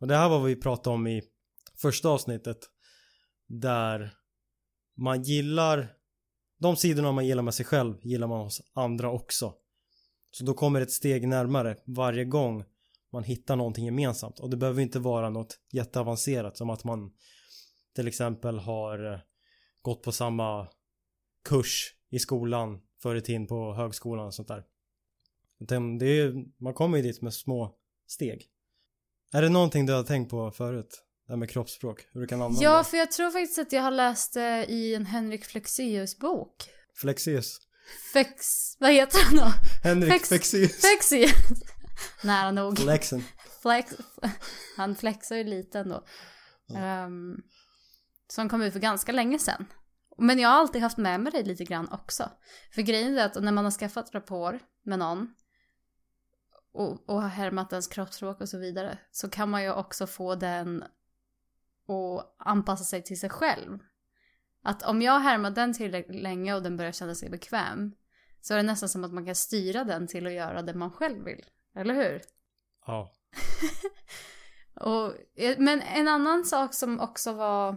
Och 0.00 0.06
det 0.08 0.16
här 0.16 0.28
var 0.28 0.38
vad 0.38 0.48
vi 0.48 0.56
pratade 0.56 0.94
om 0.94 1.06
i 1.06 1.22
första 1.76 2.08
avsnittet. 2.08 2.58
Där 3.48 4.14
man 4.96 5.22
gillar 5.22 5.92
de 6.60 6.76
sidorna 6.76 7.12
man 7.12 7.26
gillar 7.26 7.42
med 7.42 7.54
sig 7.54 7.66
själv 7.66 7.94
gillar 8.02 8.26
man 8.26 8.40
hos 8.40 8.60
andra 8.74 9.10
också. 9.10 9.52
Så 10.34 10.44
då 10.44 10.54
kommer 10.54 10.80
ett 10.80 10.90
steg 10.90 11.28
närmare 11.28 11.76
varje 11.86 12.24
gång 12.24 12.64
man 13.12 13.24
hittar 13.24 13.56
någonting 13.56 13.84
gemensamt. 13.84 14.38
Och 14.38 14.50
det 14.50 14.56
behöver 14.56 14.82
inte 14.82 14.98
vara 14.98 15.30
något 15.30 15.58
jätteavancerat 15.72 16.56
som 16.56 16.70
att 16.70 16.84
man 16.84 17.12
till 17.94 18.08
exempel 18.08 18.58
har 18.58 19.12
eh, 19.12 19.18
gått 19.82 20.02
på 20.02 20.12
samma 20.12 20.68
kurs 21.44 21.94
i 22.10 22.18
skolan 22.18 22.80
förr 23.02 23.16
i 23.16 23.20
tiden 23.20 23.46
på 23.46 23.74
högskolan 23.74 24.26
och 24.26 24.34
sånt 24.34 24.48
där. 24.48 24.64
Utan 25.60 25.98
Det 25.98 26.06
är, 26.06 26.34
man 26.62 26.74
kommer 26.74 26.96
ju 26.96 27.02
dit 27.02 27.22
med 27.22 27.34
små 27.34 27.74
steg. 28.06 28.48
Är 29.32 29.42
det 29.42 29.48
någonting 29.48 29.86
du 29.86 29.92
har 29.92 30.02
tänkt 30.02 30.30
på 30.30 30.50
förut? 30.50 31.02
Det 31.26 31.32
här 31.32 31.36
med 31.38 31.50
kroppsspråk, 31.50 32.06
hur 32.12 32.20
du 32.20 32.26
kan 32.26 32.42
använda 32.42 32.62
Ja, 32.64 32.78
det? 32.78 32.84
för 32.84 32.96
jag 32.96 33.12
tror 33.12 33.30
faktiskt 33.30 33.58
att 33.58 33.72
jag 33.72 33.82
har 33.82 33.90
läst 33.90 34.34
det 34.34 34.66
i 34.68 34.94
en 34.94 35.06
Henrik 35.06 35.44
Flexius 35.44 36.18
bok. 36.18 36.54
Flexius. 36.94 37.58
Fex... 38.12 38.46
Vad 38.80 38.92
heter 38.92 39.18
han 39.24 39.36
då? 39.36 39.52
Henrik 39.82 40.26
Flexius. 40.26 40.80
Flexius. 40.80 41.32
Nära 42.24 42.50
nog. 42.50 42.78
Flexen. 42.78 43.24
Flex... 43.62 43.96
Han 44.76 44.94
flexar 44.94 45.36
ju 45.36 45.44
lite 45.44 45.78
ändå. 45.78 46.04
Um, 47.04 47.42
som 48.28 48.48
kom 48.48 48.62
ut 48.62 48.72
för 48.72 48.80
ganska 48.80 49.12
länge 49.12 49.38
sedan. 49.38 49.66
Men 50.18 50.38
jag 50.38 50.48
har 50.48 50.56
alltid 50.56 50.82
haft 50.82 50.98
med 50.98 51.20
mig 51.20 51.32
det 51.32 51.42
lite 51.42 51.64
grann 51.64 51.88
också. 51.92 52.30
För 52.74 52.82
grejen 52.82 53.18
är 53.18 53.26
att 53.26 53.42
när 53.42 53.52
man 53.52 53.64
har 53.64 53.72
skaffat 53.72 54.14
rapport 54.14 54.54
med 54.82 54.98
någon 54.98 55.34
och, 56.72 57.08
och 57.08 57.22
har 57.22 57.28
härmat 57.28 57.72
ens 57.72 57.86
kroppsspråk 57.86 58.40
och 58.40 58.48
så 58.48 58.58
vidare 58.58 58.98
så 59.10 59.30
kan 59.30 59.50
man 59.50 59.62
ju 59.62 59.72
också 59.72 60.06
få 60.06 60.34
den 60.34 60.82
att 61.88 62.36
anpassa 62.38 62.84
sig 62.84 63.02
till 63.02 63.20
sig 63.20 63.30
själv. 63.30 63.78
Att 64.62 64.82
om 64.82 65.02
jag 65.02 65.20
härmar 65.20 65.50
den 65.50 65.74
tillräckligt 65.74 66.22
länge 66.22 66.54
och 66.54 66.62
den 66.62 66.76
börjar 66.76 66.92
känna 66.92 67.14
sig 67.14 67.30
bekväm 67.30 67.94
så 68.42 68.54
är 68.54 68.56
det 68.56 68.62
nästan 68.62 68.88
som 68.88 69.04
att 69.04 69.12
man 69.12 69.26
kan 69.26 69.34
styra 69.34 69.84
den 69.84 70.06
till 70.06 70.26
att 70.26 70.32
göra 70.32 70.62
det 70.62 70.74
man 70.74 70.90
själv 70.90 71.24
vill. 71.24 71.44
Eller 71.74 71.94
hur? 71.94 72.22
Ja. 72.86 73.12
Och, 74.74 75.14
eh, 75.34 75.58
men 75.58 75.80
en 75.80 76.08
annan 76.08 76.44
sak 76.44 76.74
som 76.74 77.00
också 77.00 77.32
var 77.32 77.76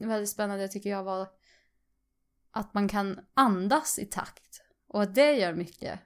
väldigt 0.00 0.30
spännande 0.30 0.68
tycker 0.68 0.90
jag 0.90 1.04
var 1.04 1.28
att 2.50 2.74
man 2.74 2.88
kan 2.88 3.20
andas 3.34 3.98
i 3.98 4.06
takt. 4.06 4.62
Och 4.88 5.02
att 5.02 5.14
det 5.14 5.32
gör 5.32 5.54
mycket 5.54 6.00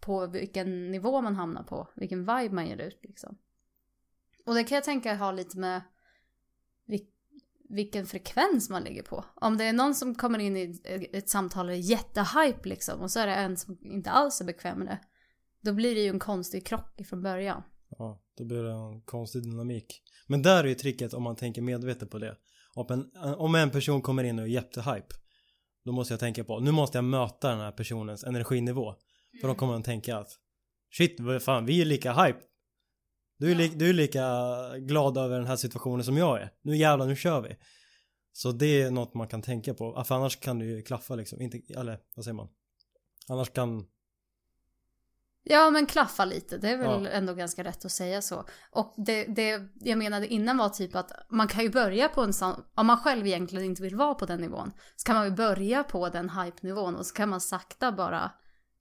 på 0.00 0.26
vilken 0.26 0.90
nivå 0.90 1.20
man 1.20 1.36
hamnar 1.36 1.62
på, 1.62 1.88
vilken 1.94 2.18
vibe 2.20 2.54
man 2.54 2.66
ger 2.66 2.80
ut 2.80 3.00
liksom. 3.02 3.38
Och 4.46 4.54
det 4.54 4.64
kan 4.64 4.74
jag 4.74 4.84
tänka 4.84 5.14
har 5.14 5.32
lite 5.32 5.58
med 5.58 5.82
vilken 7.68 8.06
frekvens 8.06 8.70
man 8.70 8.82
ligger 8.84 9.02
på. 9.02 9.24
Om 9.34 9.56
det 9.56 9.64
är 9.64 9.72
någon 9.72 9.94
som 9.94 10.14
kommer 10.14 10.38
in 10.38 10.56
i 10.56 10.80
ett- 11.12 11.28
samtal 11.28 11.66
och 11.68 11.72
är 11.74 11.78
jättehype 11.78 12.68
liksom 12.68 13.00
och 13.00 13.10
så 13.10 13.20
är 13.20 13.26
det 13.26 13.34
en 13.34 13.56
som 13.56 13.78
inte 13.82 14.10
alls 14.10 14.40
är 14.40 14.44
bekväm 14.44 14.78
med 14.78 14.86
det. 14.88 14.98
Då 15.62 15.72
blir 15.72 15.94
det 15.94 16.00
ju 16.00 16.08
en 16.08 16.18
konstig 16.18 16.66
krock 16.66 17.00
från 17.08 17.22
början. 17.22 17.62
Ja, 17.98 18.22
då 18.38 18.44
blir 18.44 18.62
det 18.62 18.72
en 18.72 19.00
konstig 19.00 19.42
dynamik. 19.42 20.02
Men 20.26 20.42
där 20.42 20.64
är 20.64 20.68
ju 20.68 20.74
tricket 20.74 21.14
om 21.14 21.22
man 21.22 21.36
tänker 21.36 21.62
medvetet 21.62 22.10
på 22.10 22.18
det. 22.18 22.36
Om 22.74 22.86
en, 22.90 23.34
om 23.34 23.54
en 23.54 23.70
person 23.70 24.02
kommer 24.02 24.24
in 24.24 24.38
och 24.38 24.44
är 24.44 24.48
jättehype. 24.48 25.14
Då 25.84 25.92
måste 25.92 26.12
jag 26.14 26.20
tänka 26.20 26.44
på, 26.44 26.60
nu 26.60 26.70
måste 26.70 26.98
jag 26.98 27.04
möta 27.04 27.48
den 27.50 27.58
här 27.60 27.72
personens 27.72 28.24
energinivå. 28.24 28.94
För 29.40 29.48
då 29.48 29.54
kommer 29.54 29.72
de 29.72 29.82
tänka 29.82 30.16
att 30.18 30.28
Shit, 30.90 31.20
vad 31.20 31.42
fan, 31.42 31.66
vi 31.66 31.80
är 31.80 31.84
lika 31.84 32.12
hype. 32.12 32.38
Du 33.38 33.50
är, 33.50 33.54
li, 33.54 33.68
du 33.68 33.88
är 33.88 33.92
lika 33.92 34.22
glad 34.78 35.18
över 35.18 35.38
den 35.38 35.46
här 35.46 35.56
situationen 35.56 36.04
som 36.04 36.16
jag 36.16 36.40
är. 36.42 36.50
Nu 36.62 36.76
jävlar, 36.76 37.06
nu 37.06 37.16
kör 37.16 37.40
vi. 37.40 37.56
Så 38.32 38.52
det 38.52 38.82
är 38.82 38.90
något 38.90 39.14
man 39.14 39.28
kan 39.28 39.42
tänka 39.42 39.74
på. 39.74 40.04
För 40.04 40.14
annars 40.14 40.36
kan 40.40 40.58
det 40.58 40.64
ju 40.64 40.82
klaffa 40.82 41.14
liksom. 41.14 41.40
Inte, 41.40 41.60
eller 41.74 41.98
vad 42.16 42.24
säger 42.24 42.34
man? 42.34 42.48
Annars 43.28 43.50
kan... 43.50 43.86
Ja, 45.42 45.70
men 45.70 45.86
klaffa 45.86 46.24
lite. 46.24 46.58
Det 46.58 46.68
är 46.70 46.76
väl 46.76 47.04
Ja. 47.04 47.10
ändå 47.10 47.34
ganska 47.34 47.64
rätt 47.64 47.84
att 47.84 47.92
säga 47.92 48.22
så. 48.22 48.44
Och 48.70 48.94
det, 48.96 49.24
det 49.24 49.62
jag 49.80 49.98
menade 49.98 50.26
innan 50.26 50.56
var 50.58 50.68
typ 50.68 50.96
att 50.96 51.12
man 51.28 51.48
kan 51.48 51.62
ju 51.62 51.70
börja 51.70 52.08
på 52.08 52.22
en 52.22 52.32
sån, 52.32 52.64
om 52.74 52.86
man 52.86 52.96
själv 52.98 53.26
egentligen 53.26 53.64
inte 53.64 53.82
vill 53.82 53.96
vara 53.96 54.14
på 54.14 54.26
den 54.26 54.40
nivån, 54.40 54.72
så 54.96 55.06
kan 55.06 55.16
man 55.16 55.24
ju 55.24 55.30
börja 55.30 55.84
på 55.84 56.08
den 56.08 56.30
hype-nivån 56.30 56.96
och 56.96 57.06
så 57.06 57.14
kan 57.14 57.28
man 57.28 57.40
sakta 57.40 57.92
bara 57.92 58.30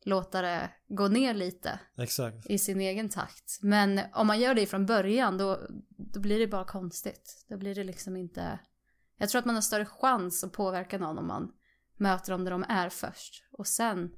låta 0.08 0.42
det 0.42 0.70
gå 0.88 1.08
ner 1.08 1.34
lite 1.34 1.80
Exakt. 1.98 2.50
i 2.50 2.58
sin 2.58 2.82
egen 2.82 3.10
takt. 3.10 3.60
Men 3.62 4.00
om 4.14 4.28
man 4.28 4.40
gör 4.40 4.54
det 4.54 4.66
från 4.66 4.86
början 4.86 5.38
då, 5.38 5.60
då 5.90 6.20
blir 6.20 6.40
det 6.40 6.48
bara 6.48 6.66
konstigt. 6.66 7.46
Då 7.50 7.58
blir 7.58 7.76
det 7.76 7.84
liksom 7.84 8.18
inte... 8.18 8.60
Jag 9.18 9.30
tror 9.30 9.40
att 9.40 9.46
man 9.46 9.56
har 9.56 9.62
större 9.62 9.86
chans 9.86 10.44
att 10.44 10.54
påverka 10.54 10.98
någon 10.98 11.18
om 11.18 11.28
man 11.28 11.52
möter 11.98 12.32
dem 12.32 12.44
där 12.44 12.52
de 12.52 12.66
är 12.70 12.90
först 12.90 13.44
och 13.52 13.68
sen 13.68 14.12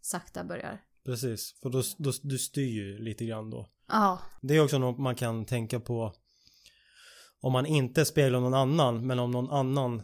sakta 0.00 0.44
börjar. 0.44 0.82
Precis. 1.04 1.54
För 1.62 1.70
då, 1.70 1.82
då, 1.98 2.12
du 2.22 2.38
styr 2.38 2.70
ju 2.70 2.98
lite 2.98 3.24
grann 3.24 3.50
då. 3.50 3.70
Ja, 3.88 4.18
Det 4.42 4.56
är 4.56 4.64
också 4.64 4.78
något 4.78 4.98
man 4.98 5.14
kan 5.14 5.44
tänka 5.44 5.80
på 5.80 6.14
om 7.40 7.52
man 7.52 7.66
inte 7.66 8.04
speglar 8.04 8.40
någon 8.40 8.54
annan 8.54 9.06
men 9.06 9.18
om 9.18 9.30
någon 9.30 9.50
annan 9.50 10.02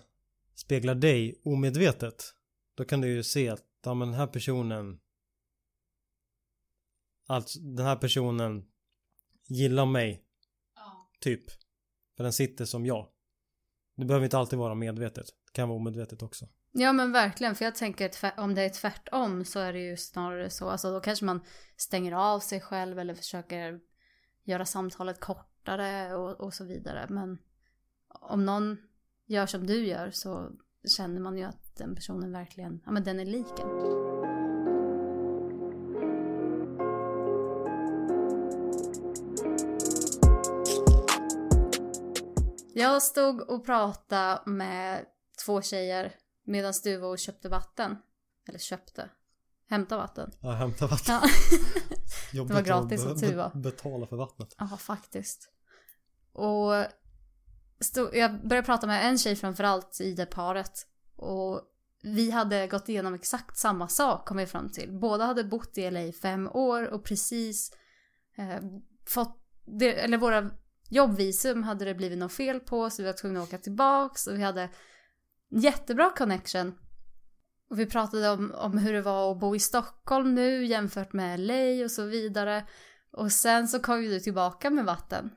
speglar 0.54 0.94
dig 0.94 1.40
omedvetet 1.44 2.34
då 2.74 2.84
kan 2.84 3.00
du 3.00 3.08
ju 3.08 3.22
se 3.22 3.48
att 3.48 3.64
ja, 3.84 3.94
men 3.94 4.08
den 4.08 4.18
här 4.18 4.26
personen 4.26 5.00
alltså 7.30 7.58
den 7.60 7.86
här 7.86 7.96
personen 7.96 8.64
gillar 9.48 9.86
mig 9.86 10.24
Typ. 11.20 11.44
För 12.16 12.24
den 12.24 12.32
sitter 12.32 12.64
som 12.64 12.86
jag. 12.86 13.08
Det 13.96 14.04
behöver 14.04 14.24
inte 14.24 14.38
alltid 14.38 14.58
vara 14.58 14.74
medvetet. 14.74 15.26
Det 15.26 15.52
kan 15.52 15.68
vara 15.68 15.78
omedvetet 15.78 16.22
också. 16.22 16.48
Ja 16.72 16.92
men 16.92 17.12
verkligen, 17.12 17.54
för 17.54 17.64
jag 17.64 17.74
tänker 17.74 18.08
tvärt, 18.08 18.38
om 18.38 18.54
det 18.54 18.62
är 18.62 18.68
tvärtom 18.68 19.44
så 19.44 19.60
är 19.60 19.72
det 19.72 19.78
ju 19.78 19.96
snarare 19.96 20.50
så, 20.50 20.68
alltså 20.68 20.92
då 20.92 21.00
kanske 21.00 21.24
man 21.24 21.40
stänger 21.76 22.12
av 22.12 22.40
sig 22.40 22.60
själv 22.60 22.98
eller 22.98 23.14
försöker 23.14 23.80
göra 24.44 24.64
samtalet 24.64 25.20
kortare 25.20 26.14
och, 26.14 26.40
och 26.40 26.54
så 26.54 26.64
vidare. 26.64 27.06
Men 27.08 27.38
om 28.08 28.44
någon 28.44 28.76
gör 29.26 29.46
som 29.46 29.66
du 29.66 29.86
gör 29.86 30.10
så 30.10 30.50
känner 30.96 31.20
man 31.20 31.38
ju 31.38 31.44
att 31.44 31.76
den 31.76 31.94
personen 31.94 32.32
verkligen, 32.32 32.82
ja 32.84 32.92
men 32.92 33.04
den 33.04 33.20
är 33.20 33.24
lik 33.24 33.60
Jag 42.80 43.02
stod 43.02 43.40
och 43.40 43.66
pratade 43.66 44.50
med 44.50 45.06
två 45.44 45.62
tjejer 45.62 46.14
medan 46.44 46.72
du 46.84 46.96
var 46.96 47.08
och 47.08 47.18
köpte 47.18 47.48
vatten. 47.48 47.96
Eller 48.48 48.58
köpte. 48.58 49.10
Hämta 49.68 49.96
vatten. 49.96 50.30
Ja, 50.40 50.50
hämta 50.50 50.86
vatten. 50.86 51.14
Ja. 51.14 51.28
Det 52.46 52.54
var 52.54 52.62
gratis 52.62 53.06
att 53.06 53.20
tur 53.20 53.36
var. 53.36 53.50
betala 53.54 54.06
för 54.06 54.16
vattnet. 54.16 54.54
Ja, 54.58 54.66
faktiskt. 54.66 55.50
Och 56.32 56.84
stod, 57.80 58.16
jag 58.16 58.48
började 58.48 58.66
prata 58.66 58.86
med 58.86 59.06
en 59.06 59.18
tjej 59.18 59.36
framförallt 59.36 60.00
i 60.00 60.14
det 60.14 60.26
paret. 60.26 60.86
Och 61.16 61.62
vi 62.02 62.30
hade 62.30 62.66
gått 62.66 62.88
igenom 62.88 63.14
exakt 63.14 63.58
samma 63.58 63.88
sak 63.88 64.28
kom 64.28 64.36
vi 64.36 64.46
fram 64.46 64.68
till. 64.68 64.98
Båda 65.00 65.24
hade 65.24 65.44
bott 65.44 65.78
i 65.78 65.90
LA 65.90 66.00
i 66.00 66.12
fem 66.12 66.48
år 66.48 66.86
och 66.86 67.04
precis 67.04 67.72
eh, 68.36 68.60
fått, 69.06 69.38
det, 69.64 69.94
eller 69.94 70.18
våra 70.18 70.50
jobbvisum 70.90 71.62
hade 71.62 71.84
det 71.84 71.94
blivit 71.94 72.18
något 72.18 72.32
fel 72.32 72.60
på 72.60 72.90
så 72.90 73.02
vi 73.02 73.06
var 73.06 73.12
tvungna 73.12 73.40
att 73.40 73.48
åka 73.48 73.58
tillbaks 73.58 74.26
och 74.26 74.34
vi 74.38 74.42
hade 74.42 74.68
jättebra 75.50 76.10
connection. 76.10 76.74
Och 77.70 77.78
vi 77.78 77.86
pratade 77.86 78.30
om, 78.30 78.54
om 78.54 78.78
hur 78.78 78.92
det 78.92 79.02
var 79.02 79.32
att 79.32 79.40
bo 79.40 79.56
i 79.56 79.58
Stockholm 79.58 80.34
nu 80.34 80.66
jämfört 80.66 81.12
med 81.12 81.40
LA 81.40 81.84
och 81.84 81.90
så 81.90 82.04
vidare. 82.04 82.66
Och 83.12 83.32
sen 83.32 83.68
så 83.68 83.80
kom 83.80 84.02
ju 84.02 84.08
du 84.08 84.20
tillbaka 84.20 84.70
med 84.70 84.84
vatten. 84.84 85.30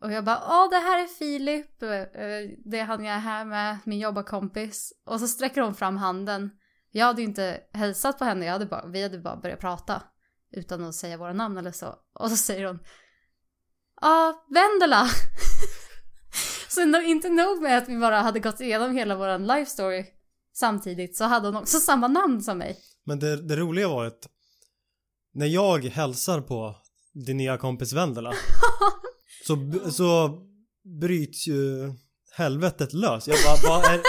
Och 0.00 0.12
jag 0.12 0.24
bara, 0.24 0.42
åh 0.48 0.70
det 0.70 0.76
här 0.76 1.02
är 1.02 1.06
Filip, 1.06 1.82
eh, 1.82 1.90
eh, 1.90 2.50
det 2.64 2.78
är 2.78 2.84
han 2.84 3.04
jag 3.04 3.14
är 3.14 3.20
här 3.20 3.44
med, 3.44 3.78
min 3.84 3.98
jobbarkompis. 3.98 4.92
Och 5.04 5.20
så 5.20 5.28
sträcker 5.28 5.60
hon 5.60 5.74
fram 5.74 5.96
handen. 5.96 6.50
Jag 6.90 7.06
hade 7.06 7.22
ju 7.22 7.28
inte 7.28 7.60
hälsat 7.72 8.18
på 8.18 8.24
henne, 8.24 8.44
jag 8.44 8.52
hade 8.52 8.66
bara, 8.66 8.86
vi 8.86 9.02
hade 9.02 9.18
bara 9.18 9.36
börjat 9.36 9.60
prata. 9.60 10.02
Utan 10.50 10.84
att 10.84 10.94
säga 10.94 11.16
våra 11.16 11.32
namn 11.32 11.58
eller 11.58 11.72
så. 11.72 11.94
Och 12.12 12.30
så 12.30 12.36
säger 12.36 12.66
hon, 12.66 12.78
ja, 14.00 14.46
Vendela. 14.50 15.08
så 16.68 16.84
no, 16.84 17.02
inte 17.02 17.28
nog 17.28 17.62
med 17.62 17.78
att 17.78 17.88
vi 17.88 17.98
bara 17.98 18.20
hade 18.20 18.40
gått 18.40 18.60
igenom 18.60 18.96
hela 18.96 19.16
våran 19.16 19.46
life 19.46 19.70
story 19.70 20.04
samtidigt 20.54 21.16
så 21.16 21.24
hade 21.24 21.48
hon 21.48 21.56
också 21.56 21.78
samma 21.80 22.08
namn 22.08 22.42
som 22.42 22.58
mig. 22.58 22.78
Men 23.06 23.18
det, 23.18 23.48
det 23.48 23.56
roliga 23.56 23.88
var 23.88 24.06
att 24.06 24.28
när 25.34 25.46
jag 25.46 25.84
hälsar 25.84 26.40
på 26.40 26.76
din 27.26 27.36
nya 27.36 27.56
kompis 27.58 27.92
Vendela 27.92 28.32
så, 29.46 29.72
så 29.90 30.38
bryts 31.00 31.46
ju 31.46 31.92
helvetet 32.32 32.92
lös. 32.92 33.28
Jag 33.28 33.36
bara, 33.44 33.78
vad 33.80 33.92
är, 33.94 34.00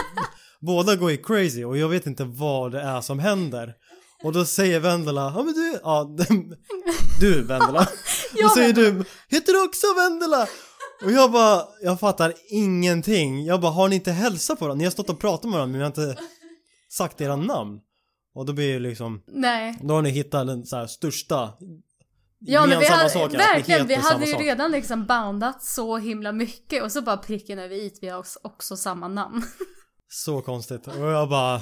båda 0.60 0.96
går 0.96 1.12
ju 1.12 1.18
crazy 1.18 1.64
och 1.64 1.78
jag 1.78 1.90
vet 1.90 2.06
inte 2.06 2.24
vad 2.24 2.72
det 2.72 2.82
är 2.82 3.02
som 3.02 3.20
händer. 3.20 3.74
Och 4.24 4.34
då 4.34 4.46
säger 4.46 4.80
Vendela, 4.80 5.22
ja 5.36 5.44
men 5.44 5.54
du, 5.54 5.80
ja 5.84 6.16
du 7.20 7.42
Vendela. 7.42 7.88
Då 8.34 8.40
Ja, 8.40 8.50
säger 8.56 8.74
du, 8.74 9.04
heter 9.28 9.54
du 9.54 9.66
också 9.66 9.88
Vendela? 9.98 10.48
Och 11.04 11.12
jag 11.12 11.32
bara, 11.32 11.64
jag 11.82 12.00
fattar 12.00 12.34
ingenting. 12.50 13.46
Jag 13.46 13.62
bara, 13.62 13.72
har 13.72 13.90
ni 13.90 13.96
inte 13.96 14.12
hälsat 14.12 14.60
på 14.60 14.66
varandra? 14.66 14.78
Ni 14.80 14.84
har 14.84 14.92
stått 14.92 15.10
och 15.10 15.20
pratat 15.20 15.44
med 15.44 15.54
varandra 15.54 15.72
men 15.72 15.80
ni 15.80 15.84
har 16.02 16.10
inte 16.10 16.22
sagt 16.90 17.22
era 17.22 17.36
namn. 17.36 17.80
Och 18.36 18.46
då 18.46 18.54
blir 18.54 18.74
det 18.74 18.80
liksom, 18.80 19.22
Nej. 19.28 19.78
då 19.82 19.94
har 19.94 20.02
ni 20.02 20.10
hittat 20.10 20.48
den 20.48 20.66
så 20.66 20.76
här 20.76 20.88
största 20.88 21.54
Ja 22.40 22.66
men 22.66 22.80
vi 22.80 22.86
hade, 22.88 23.28
ni 23.28 23.38
verkligen, 23.38 23.88
vi 23.88 23.96
hade 23.96 24.26
ju 24.26 24.32
sak. 24.32 24.42
redan 24.42 24.72
liksom 24.72 25.06
boundat 25.06 25.64
så 25.64 25.98
himla 25.98 26.32
mycket 26.32 26.84
och 26.84 26.92
så 26.92 27.02
bara 27.02 27.18
pricken 27.18 27.60
över 27.60 27.76
i, 27.76 27.92
vi 28.02 28.10
har 28.10 28.20
också, 28.20 28.40
också 28.44 28.78
samma 28.78 29.08
namn. 29.08 29.44
Så 30.10 30.42
konstigt. 30.42 30.88
Och 30.88 30.98
jag 31.08 31.30
bara, 31.30 31.62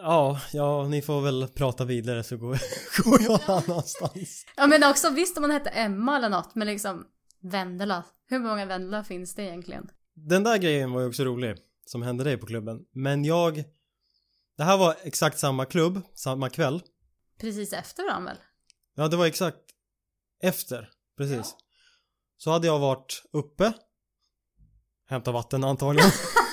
ja, 0.00 0.40
ja, 0.52 0.88
ni 0.88 1.02
får 1.02 1.20
väl 1.20 1.48
prata 1.48 1.84
vidare 1.84 2.22
så 2.22 2.36
går, 2.36 2.58
går 3.04 3.22
jag 3.22 3.48
någon 3.48 3.62
annanstans. 3.68 4.46
ja 4.56 4.66
men 4.66 4.84
också 4.84 5.10
visst 5.10 5.36
om 5.36 5.42
man 5.42 5.50
hette 5.50 5.70
Emma 5.70 6.16
eller 6.16 6.28
något, 6.28 6.54
men 6.54 6.66
liksom 6.66 7.06
Vendela. 7.42 8.04
Hur 8.28 8.38
många 8.38 8.66
Vendela 8.66 9.04
finns 9.04 9.34
det 9.34 9.42
egentligen? 9.42 9.90
Den 10.14 10.44
där 10.44 10.58
grejen 10.58 10.92
var 10.92 11.00
ju 11.00 11.08
också 11.08 11.24
rolig, 11.24 11.56
som 11.86 12.02
hände 12.02 12.24
dig 12.24 12.36
på 12.36 12.46
klubben. 12.46 12.80
Men 12.92 13.24
jag, 13.24 13.64
det 14.56 14.64
här 14.64 14.76
var 14.76 14.96
exakt 15.02 15.38
samma 15.38 15.64
klubb, 15.64 16.00
samma 16.14 16.50
kväll. 16.50 16.82
Precis 17.40 17.72
efter 17.72 18.02
varandra 18.02 18.32
väl? 18.32 18.42
Ja, 18.96 19.08
det 19.08 19.16
var 19.16 19.26
exakt 19.26 19.58
efter, 20.42 20.90
precis. 21.16 21.54
Så 22.36 22.50
hade 22.50 22.66
jag 22.66 22.78
varit 22.78 23.22
uppe, 23.32 23.72
hämtat 25.08 25.34
vatten 25.34 25.64
antagligen. 25.64 26.10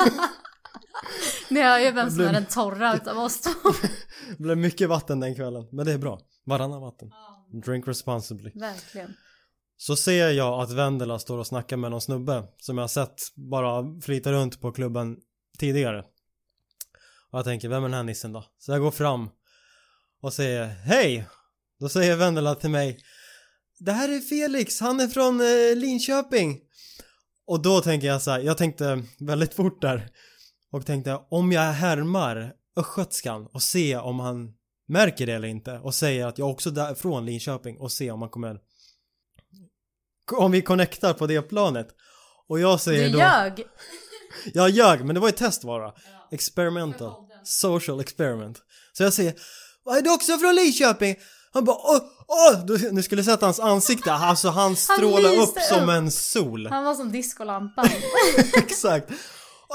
Ni 1.53 1.61
hör 1.61 1.79
ju 1.79 1.91
vem 1.91 2.11
som 2.11 2.21
är 2.21 2.33
den 2.33 2.45
torra 2.45 2.95
utav 2.95 3.17
oss 3.17 3.41
två. 3.41 3.51
det 4.29 4.43
blev 4.43 4.57
mycket 4.57 4.89
vatten 4.89 5.19
den 5.19 5.35
kvällen, 5.35 5.67
men 5.71 5.85
det 5.85 5.91
är 5.91 5.97
bra. 5.97 6.19
Varannan 6.45 6.81
vatten. 6.81 7.11
Drink 7.65 7.87
responsibly. 7.87 8.51
Verkligen. 8.55 9.13
Så 9.77 9.95
ser 9.95 10.29
jag 10.29 10.63
att 10.63 10.71
Vendela 10.71 11.19
står 11.19 11.37
och 11.37 11.47
snackar 11.47 11.77
med 11.77 11.91
någon 11.91 12.01
snubbe 12.01 12.43
som 12.57 12.77
jag 12.77 12.89
sett 12.89 13.21
bara 13.35 14.01
flyta 14.01 14.31
runt 14.31 14.61
på 14.61 14.71
klubben 14.71 15.17
tidigare. 15.59 15.99
Och 17.31 17.39
jag 17.39 17.45
tänker, 17.45 17.69
vem 17.69 17.83
är 17.83 17.87
den 17.87 17.93
här 17.93 18.03
nissen 18.03 18.33
då? 18.33 18.45
Så 18.57 18.71
jag 18.71 18.81
går 18.81 18.91
fram 18.91 19.29
och 20.21 20.33
säger 20.33 20.65
hej! 20.65 21.27
Då 21.79 21.89
säger 21.89 22.15
Vendela 22.15 22.55
till 22.55 22.69
mig 22.69 22.99
Det 23.79 23.91
här 23.91 24.09
är 24.09 24.19
Felix, 24.19 24.79
han 24.79 24.99
är 24.99 25.07
från 25.07 25.41
eh, 25.41 25.75
Linköping. 25.75 26.59
Och 27.47 27.61
då 27.61 27.81
tänker 27.81 28.07
jag 28.07 28.21
så 28.21 28.31
här, 28.31 28.39
jag 28.39 28.57
tänkte 28.57 29.03
väldigt 29.19 29.53
fort 29.53 29.81
där 29.81 30.09
och 30.73 30.85
tänkte 30.85 31.19
om 31.29 31.51
jag 31.51 31.61
härmar 31.61 32.53
östgötskan 32.75 33.47
och 33.53 33.61
se 33.61 33.97
om 33.97 34.19
han 34.19 34.53
märker 34.87 35.25
det 35.25 35.33
eller 35.33 35.47
inte 35.47 35.79
och 35.79 35.95
säger 35.95 36.25
att 36.27 36.37
jag 36.37 36.49
också 36.49 36.69
är 36.69 36.95
från 36.95 37.25
Linköping 37.25 37.77
och 37.77 37.91
se 37.91 38.11
om 38.11 38.21
han 38.21 38.29
kommer 38.29 38.59
om 40.31 40.51
vi 40.51 40.61
connectar 40.61 41.13
på 41.13 41.27
det 41.27 41.41
planet 41.41 41.87
och 42.49 42.59
jag 42.59 42.75
Du 42.75 42.79
säger 42.79 43.09
då 43.09 43.17
ljög! 43.17 43.67
jag 44.53 44.69
ljög 44.69 45.05
men 45.05 45.15
det 45.15 45.19
var 45.19 45.29
ett 45.29 45.37
test 45.37 45.63
bara 45.63 45.93
experimental 46.31 47.13
social 47.43 47.99
experiment 47.99 48.61
så 48.93 49.03
jag 49.03 49.13
säger 49.13 49.33
är 49.85 50.01
du 50.01 50.13
också 50.13 50.37
från 50.37 50.55
Linköping? 50.55 51.15
Han 51.51 51.65
bara 51.65 51.77
åh, 51.77 52.01
åh! 52.27 52.65
Du, 52.65 52.91
nu 52.91 53.03
skulle 53.03 53.23
sett 53.23 53.41
hans 53.41 53.59
ansikte, 53.59 54.13
alltså 54.13 54.49
han 54.49 54.75
strålar 54.75 55.29
upp 55.29 55.39
lyste 55.39 55.61
som 55.61 55.83
upp. 55.83 55.89
en 55.89 56.11
sol 56.11 56.67
Han 56.67 56.83
var 56.83 56.95
som 56.95 57.11
diskolampan. 57.11 57.89
Exakt 58.57 59.11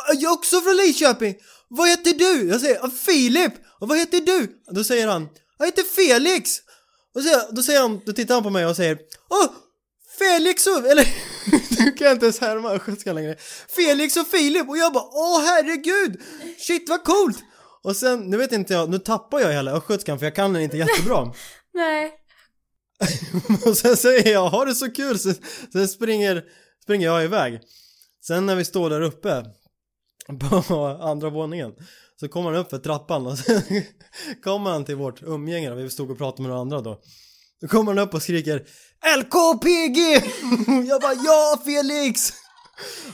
Jag 0.09 0.23
är 0.23 0.33
också 0.33 0.61
från 0.61 0.77
Linköping 0.77 1.35
Vad 1.69 1.89
heter 1.89 2.13
du? 2.13 2.49
Jag 2.49 2.61
säger 2.61 2.85
"Ah, 2.85 2.91
Filip. 2.91 3.53
Och 3.81 3.89
vad 3.89 3.99
heter 3.99 4.21
du? 4.21 4.49
Då 4.71 4.85
säger 4.85 5.09
han 5.09 5.29
Jag 5.59 5.67
heter 5.67 5.83
Felix. 5.83 6.51
Och 7.15 7.23
så, 7.23 7.53
då 7.55 7.63
säger 7.63 7.81
han, 7.81 8.01
då 8.07 8.13
tittar 8.13 8.35
han 8.35 8.43
på 8.43 8.51
mig 8.51 8.67
och 8.67 8.77
säger 8.77 8.99
Åh! 9.31 9.47
Felix 10.19 10.67
och, 10.67 10.87
eller 10.87 11.09
nu 11.85 11.93
kan 11.93 12.07
jag 12.07 12.17
inte 12.17 12.27
ens 12.27 12.39
härma 12.41 12.71
östgötskan 12.71 13.15
längre. 13.15 13.37
Felix 13.77 14.17
och 14.17 14.27
Filip. 14.29 14.69
Och 14.69 14.79
jag 14.79 14.93
bara 14.93 15.05
åh 15.05 15.41
herregud! 15.45 16.21
Shit 16.59 16.89
vad 16.89 17.05
coolt! 17.05 17.39
Och 17.83 17.97
sen, 17.97 18.21
nu 18.21 18.37
vet 18.37 18.53
inte 18.53 18.75
jag, 18.75 18.91
nu 18.91 18.99
tappar 18.99 19.41
jag 19.41 19.53
hela 19.53 19.73
östgötskan 19.73 20.19
för 20.19 20.27
jag 20.27 20.35
kan 20.35 20.53
den 20.53 20.63
inte 20.63 20.77
jättebra. 20.77 21.33
Nej. 21.75 22.13
och 23.67 23.77
sen 23.77 23.97
säger 23.97 24.33
jag 24.33 24.49
ha 24.49 24.65
det 24.65 24.75
så 24.75 24.91
kul. 24.91 25.19
Så, 25.19 25.33
sen 25.73 25.89
springer, 25.89 26.45
springer 26.83 27.07
jag 27.07 27.25
iväg. 27.25 27.61
Sen 28.27 28.47
när 28.47 28.57
vi 28.57 28.65
står 28.65 28.91
där 28.91 29.01
uppe 29.01 29.45
på 30.41 30.87
andra 31.01 31.31
våningen 31.31 31.75
så 32.21 32.29
kommer 32.29 32.51
han 32.53 32.61
upp 32.61 32.71
för 32.71 32.79
trappan 32.79 33.27
och 33.27 33.39
sen 33.39 33.63
kommer 34.45 34.71
han 34.71 34.85
till 34.85 34.97
vårt 34.97 35.23
umgänge 35.23 35.75
vi 35.75 35.91
stod 35.91 36.11
och 36.11 36.19
pratade 36.19 36.43
med 36.43 36.49
några 36.49 36.61
andra 36.61 36.81
då 36.81 37.01
Då 37.61 37.69
kommer 37.69 37.93
han 37.93 37.99
upp 37.99 38.15
och 38.15 38.23
skriker 38.23 38.65
LKPG! 39.19 39.99
Jag 40.89 41.01
bara 41.01 41.15
ja 41.15 41.59
Felix! 41.65 42.33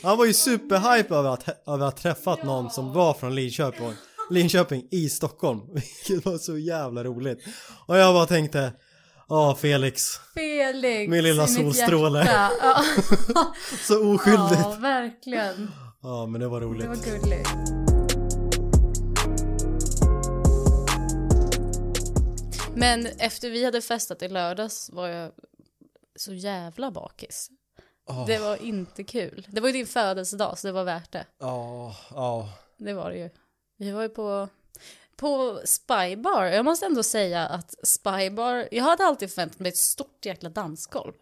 Han 0.03 0.19
var 0.19 0.25
ju 0.25 0.33
superhype 0.33 1.15
över 1.15 1.31
att, 1.31 1.49
över 1.69 1.87
att 1.87 1.95
ha 1.95 2.03
träffat 2.03 2.45
någon 2.45 2.71
som 2.71 2.93
var 2.93 3.15
från 3.15 3.35
Linköping 3.35 3.93
Linköping 4.31 4.89
i 4.91 5.09
Stockholm 5.09 5.61
Vilket 5.75 6.25
var 6.25 6.39
så 6.39 6.59
jävla 6.59 7.05
roligt 7.05 7.39
Och 7.87 7.99
jag 7.99 8.15
bara 8.15 8.27
tänkte 8.27 8.73
Ja 9.29 9.57
Felix 9.61 10.21
Felix. 10.35 11.11
Min 11.11 11.23
lilla 11.23 11.47
solstråle. 11.47 12.51
Ja. 12.63 12.85
Så 13.81 14.15
oskyldigt 14.15 14.61
ja, 14.61 14.77
verkligen. 14.81 15.71
Ja 16.07 16.27
men 16.27 16.41
det 16.41 16.49
var 16.49 16.61
roligt 16.61 16.83
Det 16.83 16.89
var 16.89 16.97
gulligt. 16.97 17.49
Men 22.77 23.07
efter 23.07 23.51
vi 23.51 23.65
hade 23.65 23.81
festat 23.81 24.23
i 24.23 24.29
lördags 24.29 24.91
var 24.91 25.09
jag 25.09 25.33
så 26.17 26.35
jävla 26.35 26.91
bakis. 26.91 27.51
Åh. 28.07 28.27
Det 28.27 28.39
var 28.39 28.63
inte 28.63 29.05
kul. 29.05 29.47
Det 29.51 29.61
var 29.61 29.69
ju 29.69 29.73
din 29.73 29.87
födelsedag 29.87 30.59
så 30.59 30.67
det 30.67 30.73
var 30.73 30.85
värt 30.85 31.13
det. 31.13 31.27
Ja, 31.39 31.97
ja. 32.11 32.49
Det 32.77 32.93
var 32.93 33.11
det 33.11 33.19
ju. 33.19 33.31
Vi 33.77 33.91
var 33.91 34.03
ju 34.03 34.09
på, 34.09 34.49
på 35.17 35.61
Spybar. 35.65 36.45
Jag 36.45 36.65
måste 36.65 36.87
ändå 36.87 37.03
säga 37.03 37.47
att 37.47 37.75
Spybar, 37.87 38.69
jag 38.71 38.85
hade 38.85 39.05
alltid 39.05 39.31
förväntat 39.31 39.59
mig 39.59 39.69
ett 39.69 39.77
stort 39.77 40.27
jäkla 40.27 40.49
dansgolv. 40.49 41.13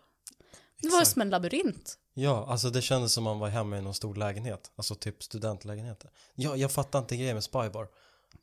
Det 0.81 0.89
var 0.89 0.99
ju 0.99 1.07
som 1.07 1.23
en 1.23 1.31
labyrint. 1.31 1.99
Ja, 2.15 2.47
alltså 2.49 2.71
det 2.71 2.83
kändes 2.83 3.13
som 3.13 3.25
man 3.25 3.39
var 3.39 3.49
hemma 3.49 3.79
i 3.79 3.81
någon 3.81 3.95
stor 3.95 4.15
lägenhet. 4.15 4.71
Alltså 4.77 4.95
typ 4.95 5.23
studentlägenheter. 5.23 6.11
Ja, 6.35 6.57
jag 6.57 6.71
fattar 6.73 6.99
inte 6.99 7.17
grejen 7.17 7.35
med 7.37 7.45
spybar. 7.45 7.87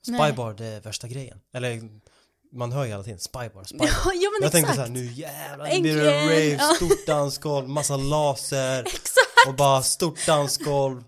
Spybar, 0.05 0.53
det 0.53 0.65
är 0.65 0.81
värsta 0.81 1.07
grejen. 1.07 1.39
Eller, 1.53 1.81
man 2.53 2.71
hör 2.71 2.83
ju 2.83 2.89
hela 2.89 3.03
tiden 3.03 3.19
spybar, 3.19 3.63
spybar. 3.63 3.85
Ja, 4.05 4.11
ja 4.13 4.29
men 4.31 4.41
jag 4.43 4.51
tänkte 4.51 4.59
exakt. 4.59 4.75
såhär, 4.75 4.89
nu 4.89 5.05
jävlar, 5.05 5.69
det 5.69 5.81
blir 5.81 5.95
det 5.95 6.21
rave, 6.25 6.43
ja. 6.45 6.73
stort 6.75 7.05
dansgolv, 7.07 7.69
massa 7.69 7.97
laser 7.97 8.83
Exakt. 8.85 9.47
och 9.47 9.53
bara 9.53 9.83
stort 9.83 10.25
dansgolv. 10.25 11.03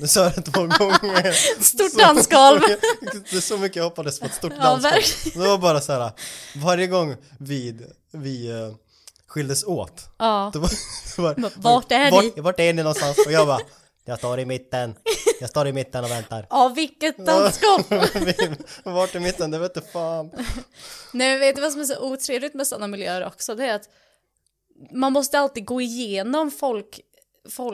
Nu 0.00 0.06
sa 0.06 0.22
jag 0.22 0.32
det 0.34 0.42
två 0.42 0.60
gånger. 0.60 1.32
Stort 1.62 1.90
Så 1.92 1.98
dansgolv. 1.98 2.60
mycket- 2.60 3.30
Det 3.30 3.36
är 3.36 3.40
så 3.40 3.58
mycket 3.58 3.76
jag 3.76 3.84
hoppades 3.84 4.20
på 4.20 4.26
ett 4.26 4.34
stort 4.34 4.52
Ja, 4.58 4.62
dansgolv. 4.62 5.02
Det 5.42 5.48
var 5.48 5.58
bara 5.58 5.80
så 5.80 5.92
här, 5.92 6.10
varje 6.56 6.86
gång 6.86 7.16
vi, 7.38 7.80
vi 8.10 8.50
eh, 8.50 8.74
skildes 9.32 9.64
åt, 9.64 10.08
Ja. 10.18 10.50
det 10.52 10.58
var, 10.58 10.70
det 11.34 11.40
var, 11.42 11.52
vart 11.56 11.92
är 11.92 12.10
vart, 12.10 12.24
ni? 12.36 12.40
Vart 12.42 12.60
är 12.60 12.72
ni 12.72 12.82
någonstans? 12.82 13.26
Och 13.26 13.32
jag 13.32 13.46
bara, 13.46 13.60
jag 14.04 14.18
står 14.18 14.40
i 14.40 14.44
mitten, 14.44 14.94
jag 15.40 15.50
står 15.50 15.66
i 15.68 15.72
mitten 15.72 16.04
och 16.04 16.10
väntar. 16.10 16.46
Ja, 16.50 16.72
vilket 16.76 17.26
dansgolv. 17.26 17.82
vart 18.84 19.14
i 19.14 19.20
mitten, 19.20 19.50
det 19.50 19.58
vet 19.58 19.74
du 19.74 19.80
fan. 19.80 20.30
Nej, 21.12 21.30
men 21.30 21.40
vet 21.40 21.56
du 21.56 21.62
vad 21.62 21.72
som 21.72 21.80
är 21.80 21.84
så 21.84 21.98
otrevligt 22.00 22.54
med 22.54 22.66
sådana 22.66 22.86
miljöer 22.86 23.26
också? 23.26 23.54
Det 23.54 23.66
är 23.66 23.74
att 23.74 23.88
man 24.92 25.12
måste 25.12 25.38
alltid 25.38 25.64
gå 25.64 25.80
igenom 25.80 26.50
folk 26.50 27.00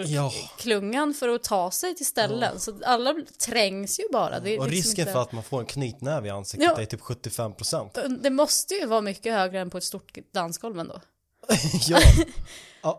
Ja. 0.07 0.31
folkklungan 0.31 1.15
för 1.15 1.29
att 1.29 1.43
ta 1.45 1.71
sig 1.71 1.95
till 1.95 2.07
ställen. 2.07 2.61
Så 2.61 2.81
alla 2.85 3.15
trängs 3.47 4.01
ju 4.01 4.05
bara. 4.13 4.41
Det, 4.41 4.51
är 4.55 4.59
Och 4.61 4.69
liksom 4.69 4.71
risken 4.89 5.03
inte- 5.03 5.13
för 5.13 5.23
att 5.23 5.33
man 5.33 5.43
får 5.43 5.61
en 5.61 5.67
knytnäve 5.67 6.29
i 6.29 6.31
ansiktet 6.31 6.71
Ja. 6.77 6.81
är 6.83 6.87
typ 6.87 7.01
75%. 7.01 8.19
Det 8.23 8.31
måste 8.31 8.75
ju 8.75 8.87
vara 8.87 9.01
mycket 9.01 9.33
högre 9.35 9.61
än 9.61 9.71
på 9.71 9.79
ett 9.79 9.85
stort 9.85 10.19
dansgolv 10.35 10.79
ändå. 10.79 11.01
ja. 11.89 12.01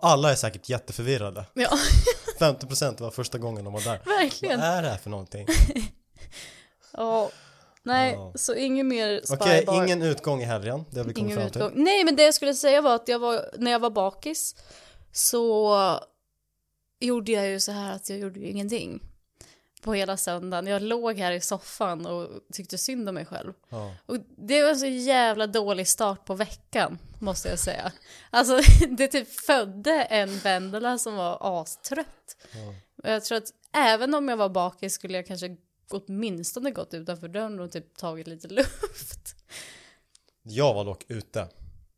Alla 0.01 0.31
är 0.31 0.35
säkert 0.35 0.69
jätteförvirrade. 0.69 1.45
Ja, 1.53 1.69
50% 2.39 3.01
var 3.01 3.11
första 3.11 3.37
gången 3.37 3.63
de 3.63 3.73
var 3.73 3.81
där. 3.81 3.99
verkligen. 4.05 4.59
Vad 4.59 4.69
är 4.69 4.81
det 4.81 4.89
här 4.89 4.97
för 4.97 5.09
någonting? 5.09 5.47
Ja. 6.93 7.29
Nej, 7.83 8.13
Ja. 8.13 8.33
så 8.35 8.55
ingen 8.55 8.87
mer 8.87 9.21
Okej, 9.31 9.57
spybar. 9.59 9.83
ingen 9.85 10.01
utgång 10.01 10.41
i 10.41 10.45
helgen. 10.45 10.85
Det 10.89 10.99
har 10.99 11.05
vi 11.05 11.13
kommit 11.13 11.31
Ingen 11.31 11.37
fram 11.41 11.49
till. 11.51 11.61
utgång. 11.61 11.83
Nej, 11.83 12.03
men 12.03 12.15
det 12.15 12.23
jag 12.23 12.33
skulle 12.33 12.53
säga 12.53 12.81
var 12.81 12.95
att 12.95 13.07
jag 13.07 13.19
var, 13.19 13.49
när 13.57 13.71
jag 13.71 13.79
var 13.79 13.89
bakis 13.89 14.55
så 15.11 15.75
gjorde 16.99 17.31
jag 17.31 17.47
ju 17.47 17.59
så 17.59 17.71
här 17.71 17.95
att 17.95 18.09
jag 18.09 18.19
gjorde 18.19 18.39
ju 18.39 18.45
ingenting 18.49 18.99
på 19.81 19.93
hela 19.93 20.17
söndagen. 20.17 20.67
Jag 20.67 20.81
låg 20.81 21.17
här 21.17 21.31
i 21.31 21.41
soffan 21.41 22.05
och 22.05 22.29
tyckte 22.53 22.77
synd 22.77 23.09
om 23.09 23.15
mig 23.15 23.25
själv. 23.25 23.53
Ja. 23.69 23.91
Och 24.05 24.17
det 24.37 24.61
var 24.61 24.69
en 24.69 24.79
så 24.79 24.85
jävla 24.85 25.47
dålig 25.47 25.87
start 25.87 26.25
på 26.25 26.33
veckan, 26.35 26.97
måste 27.19 27.49
jag 27.49 27.59
säga. 27.59 27.91
Alltså, 28.29 28.59
det 28.89 29.07
typ 29.07 29.39
födde 29.41 30.03
en 30.03 30.39
Vendela 30.39 30.97
som 30.97 31.15
var 31.15 31.61
astrött. 31.61 32.37
Ja. 32.53 32.73
Jag 33.09 33.23
tror 33.25 33.37
att 33.37 33.53
även 33.73 34.13
om 34.13 34.29
jag 34.29 34.37
var 34.37 34.49
bakis 34.49 34.93
skulle 34.93 35.17
jag 35.17 35.27
kanske 35.27 35.57
åtminstone 35.89 36.71
gått 36.71 36.93
utanför 36.93 37.27
dörren 37.27 37.59
och 37.59 37.71
typ 37.71 37.97
tagit 37.97 38.27
lite 38.27 38.47
luft. 38.47 39.35
Jag 40.43 40.73
var 40.73 40.85
dock 40.85 41.05
ute. 41.07 41.47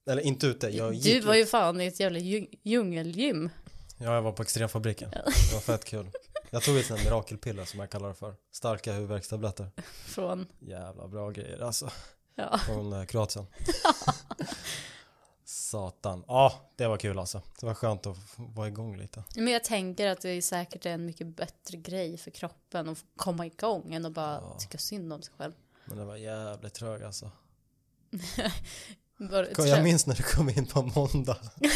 Eller 0.10 0.22
inte 0.22 0.48
ute, 0.48 0.68
jag 0.70 0.94
gick 0.94 1.04
Du 1.22 1.28
var 1.28 1.36
ju 1.36 1.42
ut. 1.42 1.50
fan 1.50 1.82
i 1.82 1.86
ett 1.86 2.00
jävla 2.00 2.20
djung- 2.20 2.60
djungelgym. 2.64 3.50
Ja, 3.98 4.14
jag 4.16 4.22
var 4.22 4.32
på 4.32 4.42
extremfabriken. 4.44 5.10
Det 5.10 5.54
var 5.54 5.60
fett 5.62 5.86
kul. 5.86 6.12
Jag 6.50 6.64
tog 6.64 6.78
ett 6.78 6.90
mirakelpiller 6.90 7.66
som 7.66 7.80
jag 7.80 7.90
kallar 7.90 8.10
det 8.10 8.16
för. 8.16 8.36
Starka 8.52 8.94
huvudvärkstabletter. 8.94 9.72
Från, 10.06 10.48
Jävla 10.60 11.08
bra 11.08 11.30
grejer 11.30 11.60
alltså. 11.60 11.90
ja. 12.36 12.58
Från 12.58 12.94
eh, 12.94 13.06
Kroatien. 13.06 13.46
Satan. 15.72 16.24
Ja, 16.28 16.54
det 16.76 16.88
var 16.88 16.98
kul 16.98 17.20
alltså. 17.20 17.42
Det 17.60 17.66
var 17.66 17.74
skönt 17.74 18.06
att 18.06 18.18
vara 18.38 18.68
igång 18.68 18.98
lite. 18.98 19.24
Men 19.36 19.48
jag 19.48 19.64
tänker 19.64 20.08
att 20.08 20.22
det 20.22 20.30
är 20.30 20.42
säkert 20.42 20.86
en 20.86 21.06
mycket 21.06 21.28
bättre 21.28 21.78
grej 21.78 22.18
för 22.18 22.32
kroppen 22.32 22.90
att 22.90 22.98
komma 23.16 23.46
igång 23.46 23.94
än 23.94 24.06
att 24.06 24.12
bara 24.12 24.34
Ja. 24.34 24.58
tycka 24.60 24.78
synd 24.78 25.14
om 25.14 25.22
sig 25.22 25.34
själv. 25.38 25.54
Men 25.86 25.98
det 25.98 26.06
var 26.06 26.16
jävligt 26.16 26.74
trög 26.74 27.04
alltså. 27.04 27.32
Jag 29.58 29.84
minns 29.84 30.08
när 30.08 30.16
du 30.16 30.24
kom 30.24 30.50
in 30.50 30.66
på 30.68 30.82
måndag. 30.82 31.38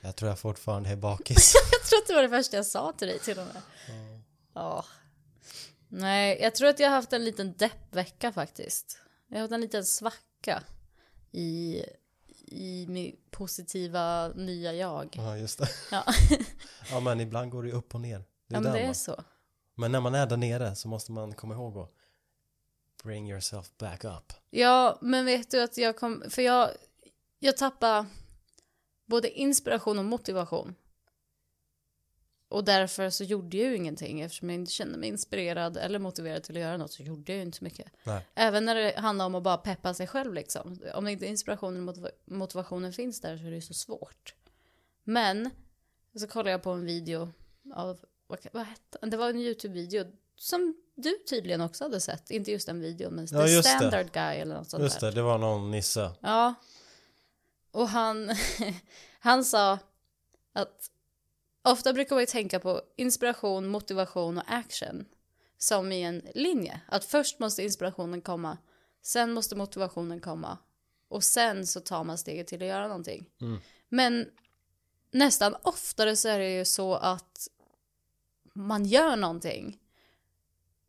Jag 0.00 0.16
tror 0.16 0.28
jag 0.28 0.38
fortfarande 0.38 0.88
är 0.90 0.96
bakis. 0.96 1.52
Jag 1.72 1.88
tror 1.88 1.98
att 1.98 2.06
det 2.06 2.14
var 2.14 2.22
det 2.22 2.28
första 2.28 2.56
jag 2.56 2.66
sa 2.66 2.92
till 2.92 3.08
dig 3.08 3.18
till 3.18 3.38
och 3.38 3.46
med. 3.46 3.62
Ja. 4.54 4.84
Nej, 5.88 6.38
jag 6.42 6.54
tror 6.54 6.68
att 6.68 6.78
jag 6.80 6.88
har 6.88 6.96
haft 6.96 7.12
en 7.12 7.24
liten 7.24 7.54
deppvecka 7.56 8.32
faktiskt. 8.32 8.98
Jag 9.28 9.36
har 9.36 9.40
haft 9.40 9.52
en 9.52 9.60
liten 9.60 9.84
svacka 9.84 10.62
i, 11.32 11.82
i 12.56 12.86
min 12.88 13.16
positiva 13.30 14.28
nya 14.28 14.72
jag. 14.72 15.14
Ja, 15.16 15.36
just 15.36 15.58
det. 15.58 15.68
Ja, 15.90 16.04
Ja, 16.90 17.00
men 17.00 17.20
ibland 17.20 17.50
går 17.50 17.62
det 17.62 17.72
upp 17.72 17.94
och 17.94 18.00
ner. 18.00 18.18
Det 18.48 18.54
är 18.54 18.56
ja 18.56 18.60
men 18.60 18.72
det 18.72 18.80
är 18.80 18.92
så. 18.92 19.24
Men 19.74 19.92
när 19.92 20.00
man 20.00 20.14
är 20.14 20.26
där 20.26 20.36
nere 20.36 20.74
så 20.74 20.88
måste 20.88 21.12
man 21.12 21.34
komma 21.34 21.54
ihåg 21.54 21.78
att 21.78 21.92
bring 23.04 23.30
yourself 23.30 23.70
back 23.78 24.04
up. 24.04 24.32
Ja, 24.50 24.98
men 25.00 25.24
vet 25.24 25.50
du 25.50 25.62
att 25.62 25.76
jag 25.76 25.96
kom, 25.96 26.24
för 26.30 26.42
jag, 26.42 26.70
jag 27.38 27.56
tappade 27.56 28.06
både 29.06 29.30
inspiration 29.30 29.98
och 29.98 30.04
motivation. 30.04 30.74
Och 32.56 32.64
därför 32.64 33.10
så 33.10 33.24
gjorde 33.24 33.56
jag 33.56 33.66
ju 33.70 33.76
ingenting 33.76 34.20
eftersom 34.20 34.50
jag 34.50 34.54
inte 34.58 34.72
kände 34.72 34.98
mig 34.98 35.08
inspirerad 35.08 35.76
eller 35.76 35.98
motiverad 35.98 36.42
till 36.42 36.56
att 36.56 36.60
göra 36.62 36.76
något 36.76 36.92
så 36.92 37.02
gjorde 37.02 37.32
jag 37.32 37.36
ju 37.36 37.42
inte 37.42 37.58
så 37.58 37.64
mycket. 37.64 37.86
Nej. 38.04 38.26
Även 38.34 38.64
när 38.64 38.74
det 38.74 38.94
handlar 38.98 39.26
om 39.26 39.34
att 39.34 39.42
bara 39.42 39.56
peppa 39.56 39.94
sig 39.94 40.06
själv 40.06 40.34
liksom. 40.34 40.78
Om 40.94 41.08
inte 41.08 41.26
inspirationen 41.26 41.88
och 41.88 41.94
motiva- 41.94 42.10
motivationen 42.24 42.92
finns 42.92 43.20
där 43.20 43.36
så 43.38 43.44
är 43.44 43.50
det 43.50 43.54
ju 43.56 43.60
så 43.62 43.74
svårt. 43.74 44.34
Men 45.04 45.50
så 46.18 46.26
kollade 46.26 46.50
jag 46.50 46.62
på 46.62 46.70
en 46.70 46.84
video 46.86 47.32
av, 47.74 47.98
vad, 48.26 48.38
vad 48.52 48.66
hette 48.66 48.98
det? 49.06 49.16
var 49.16 49.30
en 49.30 49.38
YouTube-video 49.38 50.04
som 50.36 50.76
du 50.94 51.18
tydligen 51.30 51.60
också 51.60 51.84
hade 51.84 52.00
sett. 52.00 52.30
Inte 52.30 52.50
just 52.50 52.66
den 52.66 52.80
videon 52.80 53.14
men 53.14 53.26
Ja, 53.30 53.46
The 53.46 53.52
just 53.52 53.64
det. 53.72 53.76
Standard 53.78 54.12
Guy 54.12 54.36
eller 54.36 54.54
något 54.54 54.70
sånt 54.70 54.82
Just 54.82 55.00
där. 55.00 55.06
det, 55.10 55.14
det 55.14 55.22
var 55.22 55.38
någon 55.38 55.70
nisse. 55.70 56.10
Ja. 56.20 56.54
Och 57.70 57.88
han, 57.88 58.30
han 59.20 59.44
sa 59.44 59.78
att 60.52 60.90
ofta 61.72 61.92
brukar 61.92 62.16
man 62.16 62.22
ju 62.22 62.26
tänka 62.26 62.60
på 62.60 62.80
inspiration, 62.96 63.66
motivation 63.66 64.38
och 64.38 64.44
action 64.46 65.04
som 65.58 65.92
i 65.92 66.02
en 66.02 66.22
linje. 66.34 66.80
Att 66.88 67.04
först 67.04 67.38
måste 67.38 67.62
inspirationen 67.62 68.20
komma, 68.20 68.58
sen 69.02 69.32
måste 69.32 69.56
motivationen 69.56 70.20
komma 70.20 70.58
och 71.08 71.24
sen 71.24 71.66
så 71.66 71.80
tar 71.80 72.04
man 72.04 72.18
steget 72.18 72.46
till 72.46 72.62
att 72.62 72.68
göra 72.68 72.88
någonting. 72.88 73.30
Mm. 73.40 73.58
Men 73.88 74.26
nästan 75.10 75.56
oftare 75.62 76.16
så 76.16 76.28
är 76.28 76.38
det 76.38 76.50
ju 76.50 76.64
så 76.64 76.94
att 76.94 77.48
man 78.54 78.84
gör 78.84 79.16
någonting. 79.16 79.78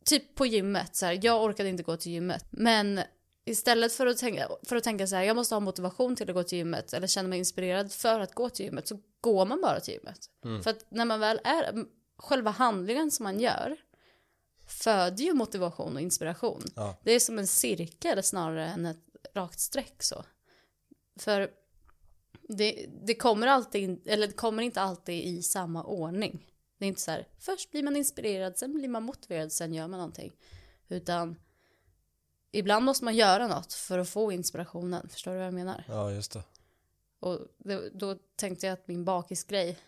Typ 0.04 0.34
på 0.34 0.46
gymmet, 0.46 0.96
så 0.96 1.06
här, 1.06 1.18
jag 1.22 1.42
orkade 1.44 1.68
inte 1.68 1.82
gå 1.82 1.96
till 1.96 2.12
gymmet. 2.12 2.44
Men 2.50 3.00
istället 3.48 3.92
för 3.92 4.06
att, 4.06 4.18
tänka, 4.18 4.48
för 4.62 4.76
att 4.76 4.84
tänka 4.84 5.06
så 5.06 5.16
här, 5.16 5.22
jag 5.22 5.36
måste 5.36 5.54
ha 5.54 5.60
motivation 5.60 6.16
till 6.16 6.28
att 6.30 6.34
gå 6.34 6.42
till 6.42 6.58
gymmet 6.58 6.92
eller 6.92 7.06
känna 7.06 7.28
mig 7.28 7.38
inspirerad 7.38 7.92
för 7.92 8.20
att 8.20 8.34
gå 8.34 8.50
till 8.50 8.64
gymmet 8.64 8.88
så 8.88 9.00
går 9.20 9.46
man 9.46 9.60
bara 9.60 9.80
till 9.80 9.94
gymmet. 9.94 10.18
Mm. 10.44 10.62
För 10.62 10.70
att 10.70 10.90
när 10.90 11.04
man 11.04 11.20
väl 11.20 11.40
är, 11.44 11.84
själva 12.16 12.50
handlingen 12.50 13.10
som 13.10 13.24
man 13.24 13.40
gör 13.40 13.76
föder 14.68 15.24
ju 15.24 15.34
motivation 15.34 15.94
och 15.94 16.00
inspiration. 16.00 16.62
Ja. 16.76 16.98
Det 17.04 17.12
är 17.12 17.20
som 17.20 17.38
en 17.38 17.46
cirkel 17.46 18.22
snarare 18.22 18.66
än 18.66 18.86
ett 18.86 19.04
rakt 19.34 19.60
streck 19.60 20.02
så. 20.02 20.24
För 21.20 21.50
det, 22.48 22.86
det 23.06 23.14
kommer 23.14 23.46
alltid, 23.46 24.08
eller 24.08 24.26
det 24.26 24.32
kommer 24.32 24.62
inte 24.62 24.80
alltid 24.80 25.24
i 25.24 25.42
samma 25.42 25.84
ordning. 25.84 26.46
Det 26.78 26.84
är 26.84 26.88
inte 26.88 27.00
så 27.00 27.10
här, 27.10 27.28
först 27.40 27.70
blir 27.70 27.82
man 27.82 27.96
inspirerad, 27.96 28.58
sen 28.58 28.74
blir 28.74 28.88
man 28.88 29.02
motiverad, 29.02 29.52
sen 29.52 29.74
gör 29.74 29.88
man 29.88 29.98
någonting. 29.98 30.32
Utan 30.88 31.36
ibland 32.52 32.84
måste 32.84 33.04
man 33.04 33.16
göra 33.16 33.46
något 33.46 33.72
för 33.72 33.98
att 33.98 34.08
få 34.08 34.32
inspirationen. 34.32 35.08
Förstår 35.08 35.30
du 35.30 35.36
vad 35.36 35.46
jag 35.46 35.54
menar? 35.54 35.84
Ja, 35.88 36.10
just 36.10 36.32
det. 36.32 36.42
Och 37.20 37.38
det, 37.58 37.90
då 37.94 38.16
tänkte 38.36 38.66
jag 38.66 38.72
att 38.72 38.88
min 38.88 39.04
bakisgrej, 39.04 39.78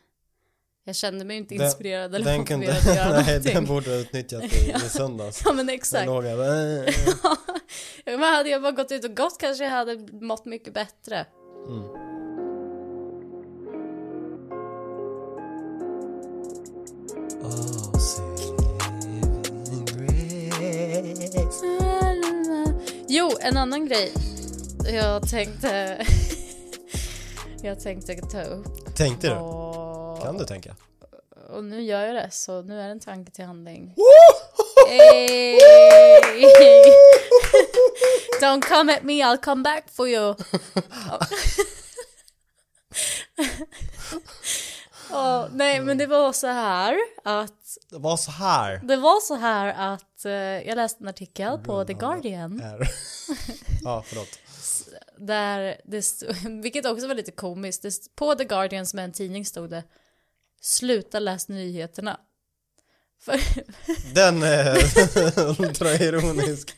jag 0.85 0.97
kände 0.97 1.25
mig 1.25 1.37
inte 1.37 1.55
Den- 1.55 1.67
inspirerad 1.67 2.15
eller 2.15 2.25
Den 2.25 2.45
kunde, 2.45 2.73
att 2.73 2.85
göra 2.87 3.11
nej, 3.13 3.27
någonting. 3.27 3.55
den 3.55 3.65
borde 3.65 3.91
ha 3.91 3.97
utnyttjat 3.97 4.43
i, 4.45 4.71
i 4.71 4.79
söndags. 4.89 5.43
Ja 5.45 5.53
men 5.53 5.67
Den 5.67 5.75
exakt. 5.75 6.07
låg 6.07 6.25
jag 6.25 6.39
bara, 6.39 6.85
äh. 6.85 6.95
Ja, 8.05 8.17
men 8.17 8.35
hade 8.35 8.49
jag 8.51 8.63
bara 8.63 8.73
gått 8.73 8.93
ut 8.93 9.05
och 9.05 9.17
gått 9.17 9.39
kanske 9.41 9.65
jag 9.65 9.71
hade 9.71 9.97
mått 10.13 10.45
mycket 10.45 10.75
bättre. 10.75 11.27
mm. 11.69 11.83
Oh, 17.43 17.80
Jo, 23.13 23.31
en 23.41 23.57
annan 23.57 23.87
grej 23.87 24.13
jag 24.85 25.31
tänkte 25.31 26.07
jag 27.63 27.81
tänkte 27.81 28.17
ta 28.17 28.43
upp 28.43 28.97
Tänkte 28.97 29.29
du? 29.29 29.35
var 29.35 30.21
Kan 30.23 30.39
du 30.39 30.45
tänka? 30.45 30.77
Och 31.51 31.65
nu 31.65 31.83
gör 31.83 32.07
jag 32.07 32.15
det, 32.15 32.29
så 32.31 32.63
nu 32.63 32.81
är 32.81 32.85
det 32.85 32.91
en 32.91 33.01
tanke 33.01 33.33
till 33.33 33.45
handling. 33.45 33.95
Hey! 34.89 35.59
Don't 38.41 38.63
come 38.63 38.97
at 38.97 39.03
me, 39.03 39.13
I'll 39.13 39.39
come 39.39 39.63
back 39.63 39.85
for 39.93 40.09
you. 40.09 40.31
Åh, 45.13 45.47
nej, 45.53 45.81
men 45.81 45.99
det 45.99 46.07
var 46.07 46.33
så 46.33 46.47
här 46.47 46.99
att 47.25 47.60
Det 47.91 47.99
var 47.99 48.17
så 48.17 48.31
här. 48.31 48.81
det 48.85 48.97
var 48.97 49.21
så 49.21 49.35
här 49.35 49.95
att 49.95 50.25
eh, 50.25 50.33
jag 50.33 50.77
läste 50.77 51.05
en 51.05 51.09
artikel 51.09 51.59
på 51.59 51.85
The 51.85 51.93
Guardian 51.93 52.63
ja, 53.85 54.05
förlåt. 54.07 54.39
där 55.19 55.81
det 55.85 56.03
stod, 56.03 56.37
vilket 56.63 56.87
också 56.87 57.09
var 57.09 57.15
lite 57.15 57.33
komiskt, 57.33 57.83
det, 57.83 58.15
på 58.15 58.35
The 58.35 58.45
Guardian 58.45 58.87
som 58.87 58.99
är 58.99 59.05
en 59.05 59.13
tidning 59.13 59.47
stod 59.47 59.71
det 59.71 59.85
Sluta 60.61 61.19
läs 61.19 61.49
nyheterna. 61.49 62.21
För, 63.21 63.41
Den 64.15 64.43
är 64.43 64.77
ultraironisk. 65.61 66.71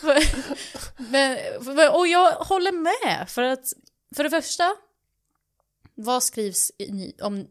för, 0.00 0.18
men, 1.10 1.38
och 1.90 2.06
jag 2.06 2.32
håller 2.32 2.72
med, 2.72 3.28
för 3.28 3.42
att 3.42 3.72
för 4.16 4.24
det 4.24 4.30
första, 4.30 4.76
vad 5.94 6.22
skrivs 6.22 6.70
i 6.78 7.14
om... 7.22 7.46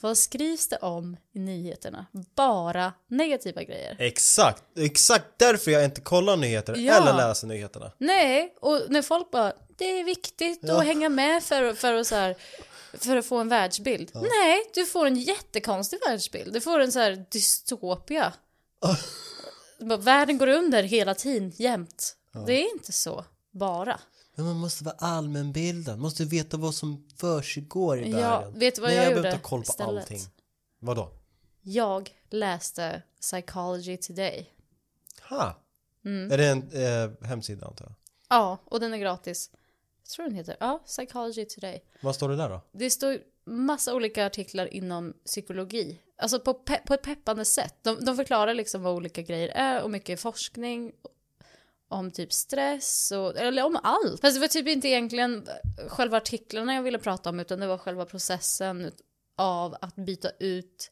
Vad 0.00 0.18
skrivs 0.18 0.68
det 0.68 0.76
om 0.76 1.16
i 1.32 1.38
nyheterna? 1.38 2.06
Bara 2.34 2.92
negativa 3.08 3.62
grejer. 3.62 3.96
Exakt, 3.98 4.62
exakt 4.78 5.24
därför 5.36 5.70
jag 5.70 5.84
inte 5.84 6.00
kollar 6.00 6.36
nyheter 6.36 6.76
Ja. 6.76 6.94
eller 7.02 7.28
läser 7.28 7.46
nyheterna. 7.46 7.92
Nej, 7.98 8.54
och 8.60 8.80
när 8.88 9.02
folk 9.02 9.30
bara 9.30 9.52
det 9.76 10.00
är 10.00 10.04
viktigt 10.04 10.58
Ja. 10.62 10.78
att 10.78 10.84
hänga 10.86 11.08
med 11.08 11.44
för, 11.44 11.74
för, 11.74 11.94
att 11.94 12.06
så 12.06 12.14
här, 12.14 12.36
för 12.94 13.16
att 13.16 13.26
få 13.26 13.36
en 13.36 13.48
världsbild. 13.48 14.10
Nej, 14.14 14.62
du 14.74 14.86
får 14.86 15.06
en 15.06 15.16
jättekonstig 15.16 15.98
världsbild. 16.08 16.52
Du 16.52 16.60
får 16.60 16.80
en 16.80 16.92
så 16.92 16.98
här 16.98 17.24
dystopia. 17.30 18.32
Världen 19.98 20.38
går 20.38 20.46
under 20.46 20.82
hela 20.82 21.14
tiden, 21.14 21.52
jämt. 21.56 22.14
Det 22.46 22.52
är 22.52 22.72
inte 22.72 22.92
så, 22.92 23.24
bara. 23.52 24.00
Men 24.38 24.46
man 24.46 24.56
måste 24.56 24.84
vara 24.84 24.94
allmänbildad, 24.98 25.98
måste 25.98 26.24
veta 26.24 26.56
vad 26.56 26.74
som 26.74 27.06
försiggår 27.16 28.00
i 28.02 28.10
Ja, 28.10 28.16
världen. 28.18 28.58
vet 28.58 28.74
du 28.74 28.80
vad 28.80 28.90
Nej, 28.90 28.96
jag 28.96 29.04
jag 29.04 29.10
gjorde 29.10 29.22
behöver 29.22 29.38
ta 29.42 29.48
koll 29.48 29.60
på 29.60 29.64
istället? 29.70 30.02
allting. 30.02 30.20
Vadå? 30.80 31.10
Jag 31.62 32.10
läste 32.30 33.02
Psychology 33.20 33.96
Today. 33.96 34.50
Ha! 35.28 35.62
Mm. 36.04 36.32
Är 36.32 36.38
det 36.38 36.46
en 36.46 36.70
eh, 36.72 37.26
hemsida 37.28 37.66
antar 37.66 37.84
jag? 37.84 37.94
Ja, 38.28 38.58
och 38.64 38.80
den 38.80 38.92
är 38.94 38.98
gratis. 38.98 39.50
Jag 40.02 40.08
tror 40.10 40.26
den 40.26 40.34
heter, 40.34 40.56
ja, 40.60 40.82
Psychology 40.86 41.44
Today. 41.44 41.84
Vad 42.02 42.14
står 42.14 42.28
det 42.28 42.36
där 42.36 42.48
då? 42.48 42.60
Det 42.72 42.90
står 42.90 43.18
massa 43.44 43.94
olika 43.94 44.26
artiklar 44.26 44.74
inom 44.74 45.14
psykologi. 45.26 46.00
Alltså 46.18 46.40
på, 46.40 46.52
pe- 46.52 46.86
på 46.86 46.94
ett 46.94 47.02
peppande 47.02 47.44
sätt. 47.44 47.74
De, 47.82 48.04
de 48.04 48.16
förklarar 48.16 48.54
liksom 48.54 48.82
vad 48.82 48.94
olika 48.94 49.22
grejer 49.22 49.48
är 49.48 49.82
och 49.82 49.90
mycket 49.90 50.20
forskning 50.20 50.92
om 51.88 52.10
typ 52.10 52.32
stress 52.32 53.10
och, 53.10 53.36
eller 53.36 53.64
om 53.64 53.78
allt. 53.82 54.20
Fast 54.20 54.36
det 54.36 54.40
var 54.40 54.48
typ 54.48 54.68
inte 54.68 54.88
egentligen 54.88 55.48
själva 55.88 56.16
artiklarna 56.16 56.74
jag 56.74 56.82
ville 56.82 56.98
prata 56.98 57.30
om 57.30 57.40
utan 57.40 57.60
det 57.60 57.66
var 57.66 57.78
själva 57.78 58.04
processen 58.04 58.92
av 59.36 59.76
att 59.80 59.96
byta 59.96 60.30
ut 60.38 60.90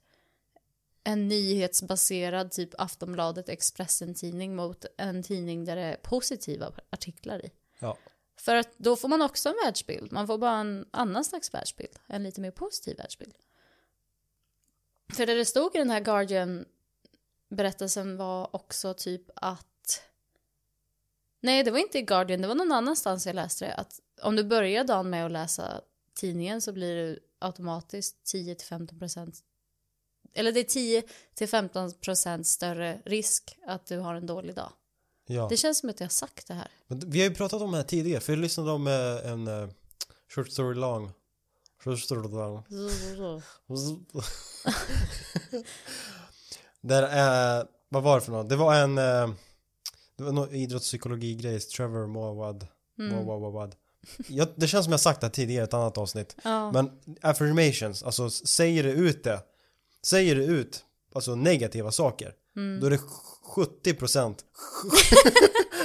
en 1.04 1.28
nyhetsbaserad 1.28 2.50
typ 2.50 2.70
Aftonbladet 2.78 3.48
Expressen-tidning 3.48 4.56
mot 4.56 4.84
en 4.98 5.22
tidning 5.22 5.64
där 5.64 5.76
det 5.76 5.82
är 5.82 5.96
positiva 5.96 6.72
artiklar 6.90 7.46
i. 7.46 7.50
Ja. 7.78 7.98
För 8.36 8.56
att 8.56 8.78
då 8.78 8.96
får 8.96 9.08
man 9.08 9.22
också 9.22 9.48
en 9.48 9.54
världsbild. 9.64 10.12
Man 10.12 10.26
får 10.26 10.38
bara 10.38 10.56
en 10.56 10.86
annan 10.90 11.24
slags 11.24 11.54
världsbild. 11.54 11.98
En 12.06 12.22
lite 12.22 12.40
mer 12.40 12.50
positiv 12.50 12.96
världsbild. 12.96 13.34
För 15.12 15.26
det 15.26 15.34
det 15.34 15.44
stod 15.44 15.74
i 15.74 15.78
den 15.78 15.90
här 15.90 16.00
Guardian-berättelsen 16.00 18.16
var 18.16 18.56
också 18.56 18.94
typ 18.94 19.30
att... 19.36 19.66
Nej, 21.46 21.64
det 21.64 21.70
var 21.70 21.78
inte 21.78 21.98
i 21.98 22.02
Guardian, 22.02 22.40
det 22.40 22.48
var 22.48 22.54
någon 22.54 22.72
annanstans 22.72 23.26
jag 23.26 23.34
läste 23.34 23.64
det. 23.64 23.74
Att 23.74 24.00
om 24.22 24.36
du 24.36 24.44
börjar 24.44 24.84
dagen 24.84 25.10
med 25.10 25.26
att 25.26 25.32
läsa 25.32 25.80
tidningen 26.14 26.60
så 26.60 26.72
blir 26.72 26.96
det 26.96 27.18
automatiskt 27.38 28.16
10-15% 28.34 29.42
eller 30.34 30.52
det 30.52 30.60
är 30.60 31.02
10-15% 31.38 32.42
större 32.42 32.98
risk 33.04 33.58
att 33.66 33.86
du 33.86 33.98
har 33.98 34.14
en 34.14 34.26
dålig 34.26 34.54
dag. 34.54 34.72
ja. 35.26 35.46
Det 35.50 35.56
känns 35.56 35.78
som 35.78 35.90
att 35.90 36.00
jag 36.00 36.04
har 36.04 36.10
sagt 36.10 36.46
det 36.46 36.54
här. 36.54 36.68
Men 36.86 37.10
vi 37.10 37.20
har 37.20 37.28
ju 37.28 37.34
pratat 37.34 37.62
om 37.62 37.70
det 37.70 37.76
här 37.76 37.84
tidigare, 37.84 38.20
för 38.20 38.32
jag 38.32 38.40
lyssnade 38.40 38.70
om 38.70 38.86
eh, 38.86 39.30
en 39.32 39.48
uh, 39.48 39.68
short 40.34 40.50
story 40.50 40.74
long. 40.74 41.12
Short 41.84 42.00
story 42.00 42.28
long. 42.28 42.62
Där, 46.80 47.02
eh, 47.02 47.64
vad 47.88 48.02
var 48.02 48.14
det 48.14 48.24
för 48.24 48.32
något? 48.32 48.48
Det 48.48 48.56
var 48.56 48.74
en, 48.74 48.98
eh, 48.98 49.28
det 50.16 50.24
var 50.24 50.32
någon 50.32 50.54
idrottspsykologi-grej, 50.54 51.60
Trevor 51.60 52.06
Mowad. 52.06 52.66
Mm. 52.98 53.24
Mowad. 53.24 53.74
Jag, 54.28 54.48
det 54.56 54.66
känns 54.68 54.84
som 54.84 54.90
jag 54.90 55.00
sagt 55.00 55.20
det 55.20 55.26
här 55.26 55.32
tidigare 55.32 55.62
i 55.62 55.64
ett 55.64 55.74
annat 55.74 55.98
avsnitt. 55.98 56.36
Ja. 56.44 56.72
Men 56.72 56.90
affirmations, 57.22 58.02
alltså 58.02 58.30
säger 58.30 58.82
det 58.82 58.92
ut 58.92 59.24
det. 59.24 59.40
Säger 60.02 60.36
det 60.36 60.44
ut, 60.44 60.84
alltså 61.14 61.34
negativa 61.34 61.92
saker. 61.92 62.34
Mm. 62.56 62.80
Då 62.80 62.86
är 62.86 62.90
det 62.90 63.00
70% 63.56 64.34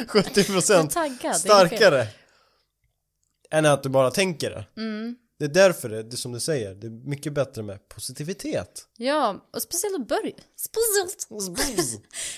70% 0.07 0.71
Jag 0.71 0.83
är 0.83 0.87
taggad. 0.87 1.19
det 1.21 1.27
är 1.27 1.33
fel. 1.33 1.35
starkare 1.35 2.07
än 3.51 3.65
att 3.65 3.83
du 3.83 3.89
bara 3.89 4.11
tänker 4.11 4.49
det. 4.49 4.81
Mm. 4.81 5.15
Det 5.41 5.45
är 5.45 5.49
därför 5.49 5.89
det, 5.89 6.03
det 6.03 6.17
som 6.17 6.31
du 6.31 6.39
säger, 6.39 6.75
det 6.75 6.87
är 6.87 6.91
mycket 6.91 7.33
bättre 7.33 7.63
med 7.63 7.89
positivitet. 7.89 8.87
Ja, 8.97 9.47
och 9.53 9.61
speciellt 9.61 10.01
att 10.01 10.07
börja. 10.07 10.35
Speciellt. 10.55 11.27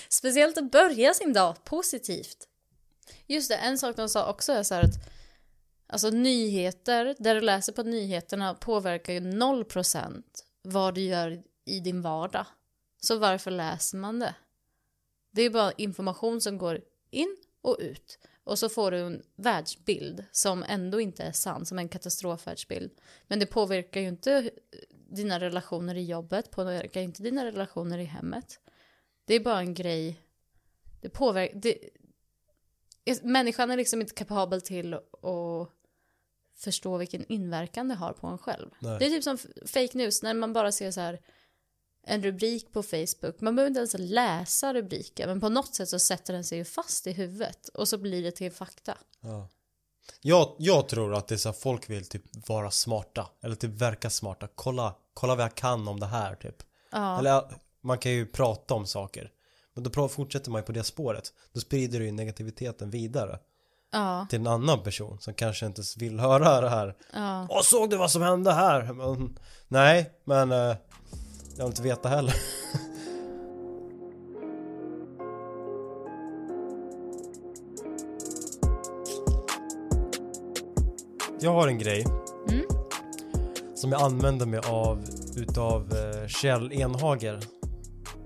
speciellt 0.08 0.58
att 0.58 0.70
börja 0.70 1.14
sin 1.14 1.32
dag 1.32 1.64
positivt. 1.64 2.48
Just 3.26 3.48
det, 3.48 3.56
en 3.56 3.78
sak 3.78 3.96
de 3.96 4.08
sa 4.08 4.30
också 4.30 4.52
är 4.52 4.62
så 4.62 4.74
här 4.74 4.82
att 4.82 4.94
Alltså 5.86 6.10
nyheter, 6.10 7.16
där 7.18 7.34
du 7.34 7.40
läser 7.40 7.72
på 7.72 7.82
nyheterna 7.82 8.54
påverkar 8.54 9.12
ju 9.12 9.20
0% 9.20 10.22
vad 10.62 10.94
du 10.94 11.00
gör 11.00 11.42
i 11.64 11.80
din 11.80 12.02
vardag. 12.02 12.46
Så 13.00 13.18
varför 13.18 13.50
läser 13.50 13.98
man 13.98 14.18
det? 14.18 14.34
Det 15.32 15.42
är 15.42 15.50
bara 15.50 15.72
information 15.72 16.40
som 16.40 16.58
går 16.58 16.80
in 17.10 17.36
och 17.62 17.76
ut. 17.80 18.18
Och 18.44 18.58
så 18.58 18.68
får 18.68 18.90
du 18.90 18.98
en 18.98 19.22
världsbild 19.36 20.24
som 20.32 20.64
ändå 20.68 21.00
inte 21.00 21.22
är 21.22 21.32
sann, 21.32 21.66
som 21.66 21.78
en 21.78 21.88
katastrofvärldsbild. 21.88 22.90
Men 23.28 23.38
det 23.38 23.46
påverkar 23.46 24.00
ju 24.00 24.08
inte 24.08 24.50
dina 25.08 25.40
relationer 25.40 25.94
i 25.94 26.04
jobbet, 26.04 26.50
påverkar 26.50 27.00
inte 27.00 27.22
dina 27.22 27.44
relationer 27.44 27.98
i 27.98 28.04
hemmet. 28.04 28.60
Det 29.24 29.34
är 29.34 29.40
bara 29.40 29.58
en 29.58 29.74
grej. 29.74 30.20
Det 31.00 31.08
påverkar... 31.08 31.60
Det, 31.60 31.78
människan 33.22 33.70
är 33.70 33.76
liksom 33.76 34.00
inte 34.00 34.14
kapabel 34.14 34.60
till 34.60 34.94
att 34.94 35.70
förstå 36.56 36.96
vilken 36.96 37.24
inverkan 37.32 37.88
det 37.88 37.94
har 37.94 38.12
på 38.12 38.26
en 38.26 38.38
själv. 38.38 38.70
Nej. 38.78 38.98
Det 38.98 39.06
är 39.06 39.10
typ 39.10 39.24
som 39.24 39.38
fake 39.66 39.98
news, 39.98 40.22
när 40.22 40.34
man 40.34 40.52
bara 40.52 40.72
ser 40.72 40.90
så 40.90 41.00
här 41.00 41.20
en 42.06 42.22
rubrik 42.22 42.72
på 42.72 42.82
Facebook. 42.82 43.40
Man 43.40 43.56
behöver 43.56 43.68
inte 43.68 43.78
ens 43.78 43.94
läsa 43.98 44.74
rubriken, 44.74 45.28
men 45.28 45.40
på 45.40 45.48
något 45.48 45.74
sätt 45.74 45.88
så 45.88 45.98
sätter 45.98 46.32
den 46.32 46.44
sig 46.44 46.58
ju 46.58 46.64
fast 46.64 47.06
i 47.06 47.12
huvudet 47.12 47.68
och 47.68 47.88
så 47.88 47.98
blir 47.98 48.22
det 48.22 48.30
till 48.30 48.52
fakta. 48.52 48.98
Ja. 49.20 49.48
Jag, 50.20 50.56
jag 50.58 50.88
tror 50.88 51.14
att 51.14 51.28
det 51.28 51.34
är 51.34 51.36
så 51.36 51.48
här, 51.48 51.56
folk 51.56 51.90
vill 51.90 52.08
typ 52.08 52.48
vara 52.48 52.70
smarta, 52.70 53.28
eller 53.42 53.54
typ 53.54 53.70
verka 53.70 54.10
smarta. 54.10 54.48
Kolla, 54.54 54.94
kolla 55.14 55.34
vad 55.34 55.44
jag 55.44 55.54
kan 55.54 55.88
om 55.88 56.00
det 56.00 56.06
här 56.06 56.34
typ. 56.34 56.62
Ja, 56.92 57.18
Eller 57.18 57.42
man 57.80 57.98
kan 57.98 58.12
ju 58.12 58.26
prata 58.26 58.74
om 58.74 58.86
saker. 58.86 59.30
Men 59.74 59.84
då 59.84 60.08
fortsätter 60.08 60.50
man 60.50 60.60
ju 60.60 60.64
på 60.64 60.72
det 60.72 60.84
spåret. 60.84 61.32
Då 61.52 61.60
sprider 61.60 61.98
du 61.98 62.04
ju 62.04 62.12
negativiteten 62.12 62.90
vidare 62.90 63.38
ja, 63.92 64.26
till 64.30 64.40
en 64.40 64.46
annan 64.46 64.82
person 64.82 65.20
som 65.20 65.34
kanske 65.34 65.66
inte 65.66 65.82
vill 65.96 66.20
höra 66.20 66.60
det 66.60 66.68
här. 66.68 66.96
ja. 67.12 67.46
Åh, 67.50 67.62
såg 67.62 67.90
du 67.90 67.96
vad 67.96 68.10
som 68.10 68.22
hände 68.22 68.52
här? 68.52 68.92
Men, 68.92 69.38
nej, 69.68 70.10
men 70.24 70.52
eh, 70.52 70.76
jag 71.56 71.64
vill 71.64 71.70
inte 71.72 71.82
veta 71.82 72.08
heller. 72.08 72.34
Jag 81.40 81.52
har 81.52 81.68
en 81.68 81.78
grej 81.78 82.04
Mm. 82.48 82.64
som 83.74 83.92
jag 83.92 84.02
använder 84.02 84.46
mig 84.46 84.60
av 84.66 85.04
utav 85.36 85.92
eh, 85.92 86.26
Kjell 86.28 86.72
Enhager 86.72 87.40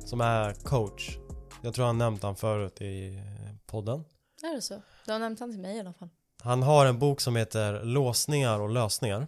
som 0.04 0.20
är 0.20 0.52
coach. 0.54 1.18
Jag 1.62 1.74
tror 1.74 1.86
han 1.86 1.98
nämnt 1.98 2.22
han 2.22 2.36
förut 2.36 2.80
i 2.80 3.16
eh, 3.16 3.22
podden. 3.66 4.04
Är 4.42 4.54
det 4.54 4.62
så? 4.62 4.82
Du 5.06 5.12
har 5.12 5.18
nämnt 5.18 5.40
han 5.40 5.50
till 5.50 5.60
mig 5.60 5.76
i 5.76 5.80
alla 5.80 5.92
fall. 5.92 6.08
Han 6.42 6.62
har 6.62 6.86
en 6.86 6.98
bok 6.98 7.20
som 7.20 7.36
heter 7.36 7.84
Låsningar 7.84 8.60
och 8.60 8.68
lösningar. 8.70 9.26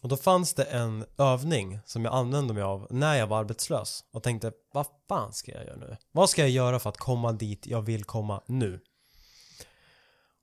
Och 0.00 0.08
då 0.08 0.16
fanns 0.16 0.54
det 0.54 0.64
en 0.64 1.04
övning 1.18 1.78
som 1.84 2.04
jag 2.04 2.14
använde 2.14 2.54
mig 2.54 2.62
av 2.62 2.86
när 2.90 3.14
jag 3.14 3.26
var 3.26 3.38
arbetslös 3.38 4.04
och 4.12 4.22
tänkte 4.22 4.52
vad 4.72 4.86
fan 5.08 5.32
ska 5.32 5.52
jag 5.52 5.64
göra 5.64 5.76
nu? 5.76 5.96
Vad 6.12 6.30
ska 6.30 6.42
jag 6.42 6.50
göra 6.50 6.78
för 6.78 6.90
att 6.90 6.96
komma 6.96 7.32
dit 7.32 7.66
jag 7.66 7.82
vill 7.82 8.04
komma 8.04 8.42
nu? 8.46 8.80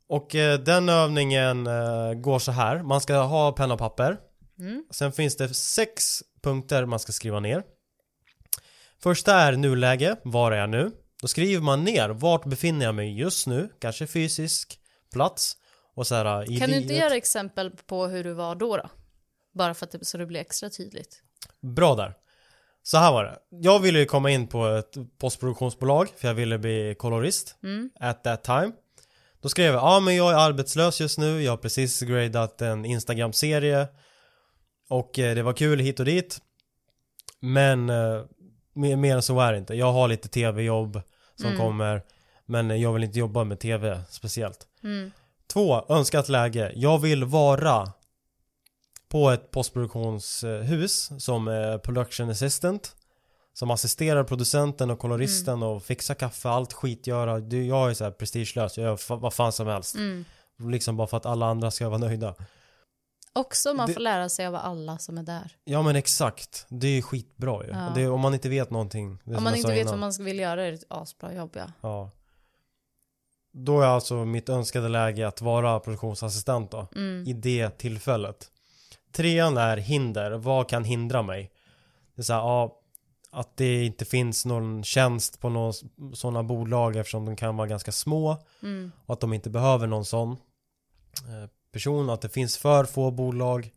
Och 0.08 0.36
eh, 0.36 0.60
den 0.60 0.90
övningen 0.90 1.68
eh, 1.68 2.14
går 2.14 2.40
så 2.40 2.52
här. 2.52 2.84
Man 2.84 3.02
ska 3.02 3.18
ha 3.18 3.52
penna 3.52 3.74
och 3.74 3.80
papper. 3.80 4.18
Mm. 4.60 4.86
Sen 4.92 5.12
finns 5.12 5.38
det 5.38 5.54
sex 5.54 6.24
punkter 6.42 6.86
man 6.86 7.00
ska 7.00 7.12
skriva 7.12 7.40
ner. 7.40 7.64
Första 9.00 9.34
är 9.34 9.52
nuläge, 9.52 10.16
var 10.24 10.52
är 10.52 10.58
jag 10.58 10.70
nu? 10.70 10.92
Då 11.22 11.28
skriver 11.28 11.62
man 11.62 11.84
ner, 11.84 12.10
vart 12.10 12.46
befinner 12.46 12.86
jag 12.86 12.96
mig 12.96 13.20
just 13.20 13.48
nu? 13.48 13.70
Kanske 13.80 14.08
fysisk 14.08 14.80
plats 15.14 15.58
och 15.96 16.08
så 16.08 16.16
här 16.16 16.52
i 16.52 16.60
Kan 16.60 16.70
du 16.70 16.76
inte 16.76 16.88
livet. 16.88 17.04
göra 17.04 17.16
exempel 17.16 17.72
på 17.72 18.08
hur 18.08 18.24
du 18.24 18.34
var 18.34 18.56
då? 18.56 18.78
då? 18.78 18.90
Bara 19.56 19.74
för 19.74 19.86
att 19.86 19.92
det, 19.92 20.06
så 20.06 20.18
det 20.18 20.26
blir 20.26 20.40
extra 20.40 20.70
tydligt. 20.70 21.22
Bra 21.62 21.96
där. 21.96 22.14
Så 22.84 22.98
här 22.98 23.12
var 23.12 23.24
det. 23.24 23.38
Jag 23.50 23.80
ville 23.80 24.00
ju 24.00 24.06
komma 24.06 24.32
in 24.32 24.48
på 24.48 24.68
ett 24.68 24.94
postproduktionsbolag 25.18 26.10
för 26.18 26.28
jag 26.28 26.36
ville 26.36 26.58
bli 26.58 26.96
kolorist 26.98 27.56
Mm. 27.64 27.90
at 28.00 28.24
that 28.24 28.44
time. 28.44 28.72
Då 29.42 29.50
skrev 29.50 29.74
jag, 29.74 29.84
ja 29.84 30.00
men 30.00 30.16
jag 30.16 30.32
är 30.32 30.36
arbetslös 30.38 31.02
just 31.02 31.18
nu, 31.18 31.42
jag 31.44 31.52
har 31.52 31.58
precis 31.58 32.02
gradat 32.02 32.62
en 32.62 32.86
Instagram-serie 32.86 33.88
och 34.90 35.20
eh, 35.20 35.36
det 35.36 35.44
var 35.44 35.54
kul 35.54 35.80
hit 35.80 36.00
och 36.00 36.06
dit. 36.06 36.40
Men 37.40 37.90
eh, 37.90 38.24
mer, 38.74 38.96
mer 38.96 39.16
än 39.16 39.22
så 39.22 39.40
är 39.40 39.52
det 39.52 39.58
inte. 39.58 39.74
Jag 39.74 39.92
har 39.94 40.08
lite 40.08 40.28
tv-jobb 40.28 41.02
som 41.36 41.46
Mm. 41.48 41.60
kommer 41.60 42.02
men 42.46 42.82
jag 42.82 42.94
vill 42.94 43.04
inte 43.04 43.20
jobba 43.20 43.44
med 43.44 43.60
tv 43.60 44.02
speciellt. 44.10 44.68
Mm. 44.84 45.12
Två, 45.54 45.86
önskat 45.90 46.30
läge. 46.30 46.72
Jag 46.76 47.00
vill 47.00 47.24
vara 47.24 47.92
på 49.16 49.30
ett 49.30 49.52
postproduktionshus 49.52 51.12
som 51.24 51.46
production 51.84 52.30
assistant. 52.30 52.96
Som 53.54 53.72
assisterar 53.72 54.24
producenten 54.24 54.90
och 54.92 55.00
koloristen 55.00 55.64
och 55.64 55.84
fixar 55.84 56.16
kaffe, 56.16 56.50
allt 56.50 56.74
skit 56.74 57.08
göra. 57.08 57.40
Det- 57.40 57.64
Jag 57.66 57.90
är 57.90 57.94
så 57.94 58.04
här 58.04 58.12
prestigelös, 58.12 58.78
jag 58.78 58.84
gör 58.86 59.16
vad 59.16 59.34
fan 59.34 59.52
som 59.52 59.68
helst. 59.68 59.96
Mm. 59.96 60.26
Liksom 60.72 60.98
bara 60.98 61.08
för 61.08 61.18
att 61.18 61.26
alla 61.26 61.46
andra 61.46 61.72
ska 61.72 61.90
vara 61.90 61.98
nöjda. 61.98 62.36
Också 63.34 63.74
man 63.74 63.88
Det- 63.88 63.94
får 63.94 64.02
lära 64.02 64.30
sig 64.30 64.46
av 64.48 64.56
alla 64.56 64.98
som 64.98 65.18
är 65.18 65.24
där. 65.24 65.52
Ja 65.64 65.82
men 65.82 65.96
exakt, 65.96 66.66
det 66.70 66.88
är 66.88 67.02
skitbra 67.02 67.66
ju. 67.66 67.72
Ja. 67.72 67.92
Det, 67.96 68.08
om 68.08 68.22
man 68.22 68.34
inte 68.34 68.50
vet 68.50 68.70
någonting. 68.70 69.20
Om 69.26 69.44
man 69.44 69.56
inte 69.56 69.70
vet 69.72 69.78
innan. 69.82 69.92
vad 69.92 70.00
man 70.00 70.26
vill 70.26 70.40
göra 70.40 70.64
är 70.66 70.72
det 70.72 70.78
ett 70.78 70.86
asbra 70.90 71.34
jobb 71.34 71.52
ja. 71.54 71.66
Ja. 71.82 72.12
Då 73.54 73.82
är 73.82 73.88
alltså 73.88 74.26
mitt 74.26 74.50
önskade 74.50 74.90
läge 74.90 75.28
att 75.28 75.42
vara 75.42 75.80
produktionsassistent 75.80 76.72
då. 76.72 76.88
Mm. 76.96 77.28
i 77.28 77.34
det 77.34 77.70
tillfället. 77.70 78.52
Trean 79.16 79.58
är 79.58 79.78
hinder. 79.78 80.32
Vad 80.32 80.70
kan 80.70 80.84
hindra 80.84 81.22
mig? 81.22 81.52
Det 82.16 82.22
är 82.22 82.24
så 82.24 82.34
här, 82.34 82.40
ja, 82.40 82.80
att 83.32 83.58
det 83.58 83.84
inte 83.86 84.06
finns 84.06 84.46
någon 84.46 84.84
tjänst 84.84 85.40
på 85.40 85.50
några 85.50 85.74
sådana 86.14 86.44
bolag 86.44 86.96
eftersom 86.96 87.26
de 87.26 87.36
kan 87.36 87.58
vara 87.58 87.68
ganska 87.68 87.92
små 87.92 88.38
Mm. 88.64 88.92
och 89.06 89.14
att 89.14 89.20
de 89.20 89.34
inte 89.34 89.50
behöver 89.50 89.88
någon 89.88 90.06
sån 90.06 90.32
eh, 91.18 91.50
person, 91.72 92.10
att 92.10 92.22
det 92.22 92.30
finns 92.30 92.58
för 92.58 92.86
få 92.86 93.12
bolag 93.12 93.72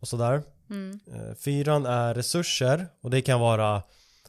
och 0.00 0.08
sådär. 0.08 0.42
Mm. 0.70 1.00
Eh, 1.14 1.34
Fyran 1.34 1.86
är 1.86 2.14
resurser 2.14 2.86
och 3.00 3.10
det 3.10 3.22
kan 3.22 3.40
vara 3.40 3.82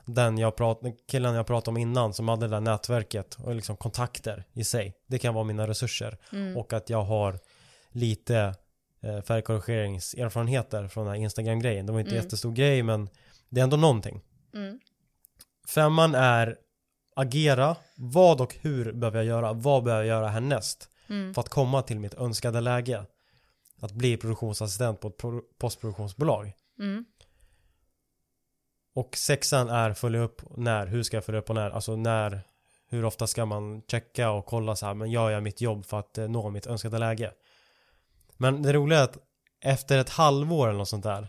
den 0.06 0.38
jag 0.38 0.56
prat, 0.56 0.82
killen 1.12 1.36
jag 1.36 1.48
pratade 1.48 1.70
om 1.72 1.78
innan 1.78 2.14
som 2.14 2.28
hade 2.28 2.48
det 2.48 2.56
där 2.56 2.62
nätverket 2.62 3.38
och 3.44 3.56
liksom 3.56 3.78
kontakter 3.78 4.44
i 4.54 4.64
sig. 4.64 4.94
Det 5.08 5.20
kan 5.20 5.34
vara 5.34 5.44
mina 5.44 5.68
resurser 5.68 6.18
Mm. 6.34 6.58
och 6.58 6.74
att 6.74 6.90
jag 6.90 7.04
har 7.04 7.40
lite 7.92 8.56
färgkorrigeringserfarenheter 9.26 10.88
från 10.88 11.06
den 11.06 11.14
här 11.16 11.22
Instagram-grejen. 11.22 11.86
Det 11.86 11.92
var 11.94 12.00
inte 12.00 12.12
Mm. 12.12 12.24
jättestor 12.24 12.52
grej 12.52 12.84
men 12.84 13.10
det 13.50 13.60
är 13.60 13.64
ändå 13.64 13.78
någonting. 13.78 14.22
Mm. 14.54 14.80
Femman 15.68 16.16
är 16.16 16.58
agera. 17.16 17.76
Vad 17.96 18.42
och 18.42 18.56
hur 18.62 18.92
behöver 18.94 19.18
jag 19.18 19.26
göra? 19.26 19.54
Vad 19.54 19.84
behöver 19.84 20.04
jag 20.06 20.18
göra 20.18 20.28
härnäst? 20.30 20.90
Mm. 21.10 21.34
För 21.34 21.42
att 21.42 21.50
komma 21.50 21.82
till 21.82 22.00
mitt 22.00 22.14
önskade 22.14 22.62
läge. 22.62 23.06
Att 23.80 23.92
bli 23.92 24.18
produktionsassistent 24.18 25.00
på 25.00 25.08
ett 25.08 25.18
pro- 25.18 25.42
postproduktionsbolag. 25.60 26.54
Mm. 26.80 27.06
Och 28.96 29.18
sexan 29.18 29.70
är 29.70 29.94
följa 29.94 30.22
upp 30.22 30.42
när. 30.58 30.88
Hur 30.88 31.04
ska 31.04 31.18
jag 31.18 31.26
följa 31.26 31.42
upp 31.42 31.50
och 31.50 31.56
när? 31.56 31.70
Alltså 31.72 31.96
när 31.96 32.42
hur 32.90 33.06
ofta 33.06 33.28
ska 33.28 33.46
man 33.46 33.82
checka 33.88 34.32
och 34.32 34.46
kolla 34.46 34.76
så 34.76 34.86
här 34.86 34.94
men 34.94 35.12
gör 35.12 35.30
jag 35.30 35.44
mitt 35.44 35.62
jobb 35.62 35.86
för 35.86 36.00
att 36.00 36.18
eh, 36.18 36.28
nå 36.28 36.50
mitt 36.50 36.68
önskade 36.68 36.98
läge? 36.98 37.32
Men 38.42 38.62
det 38.62 38.74
roliga 38.74 39.00
är 39.00 39.04
att 39.04 39.18
efter 39.64 39.98
ett 39.98 40.10
halvår 40.10 40.68
eller 40.68 40.78
något 40.78 40.88
sånt 40.90 41.04
där 41.04 41.28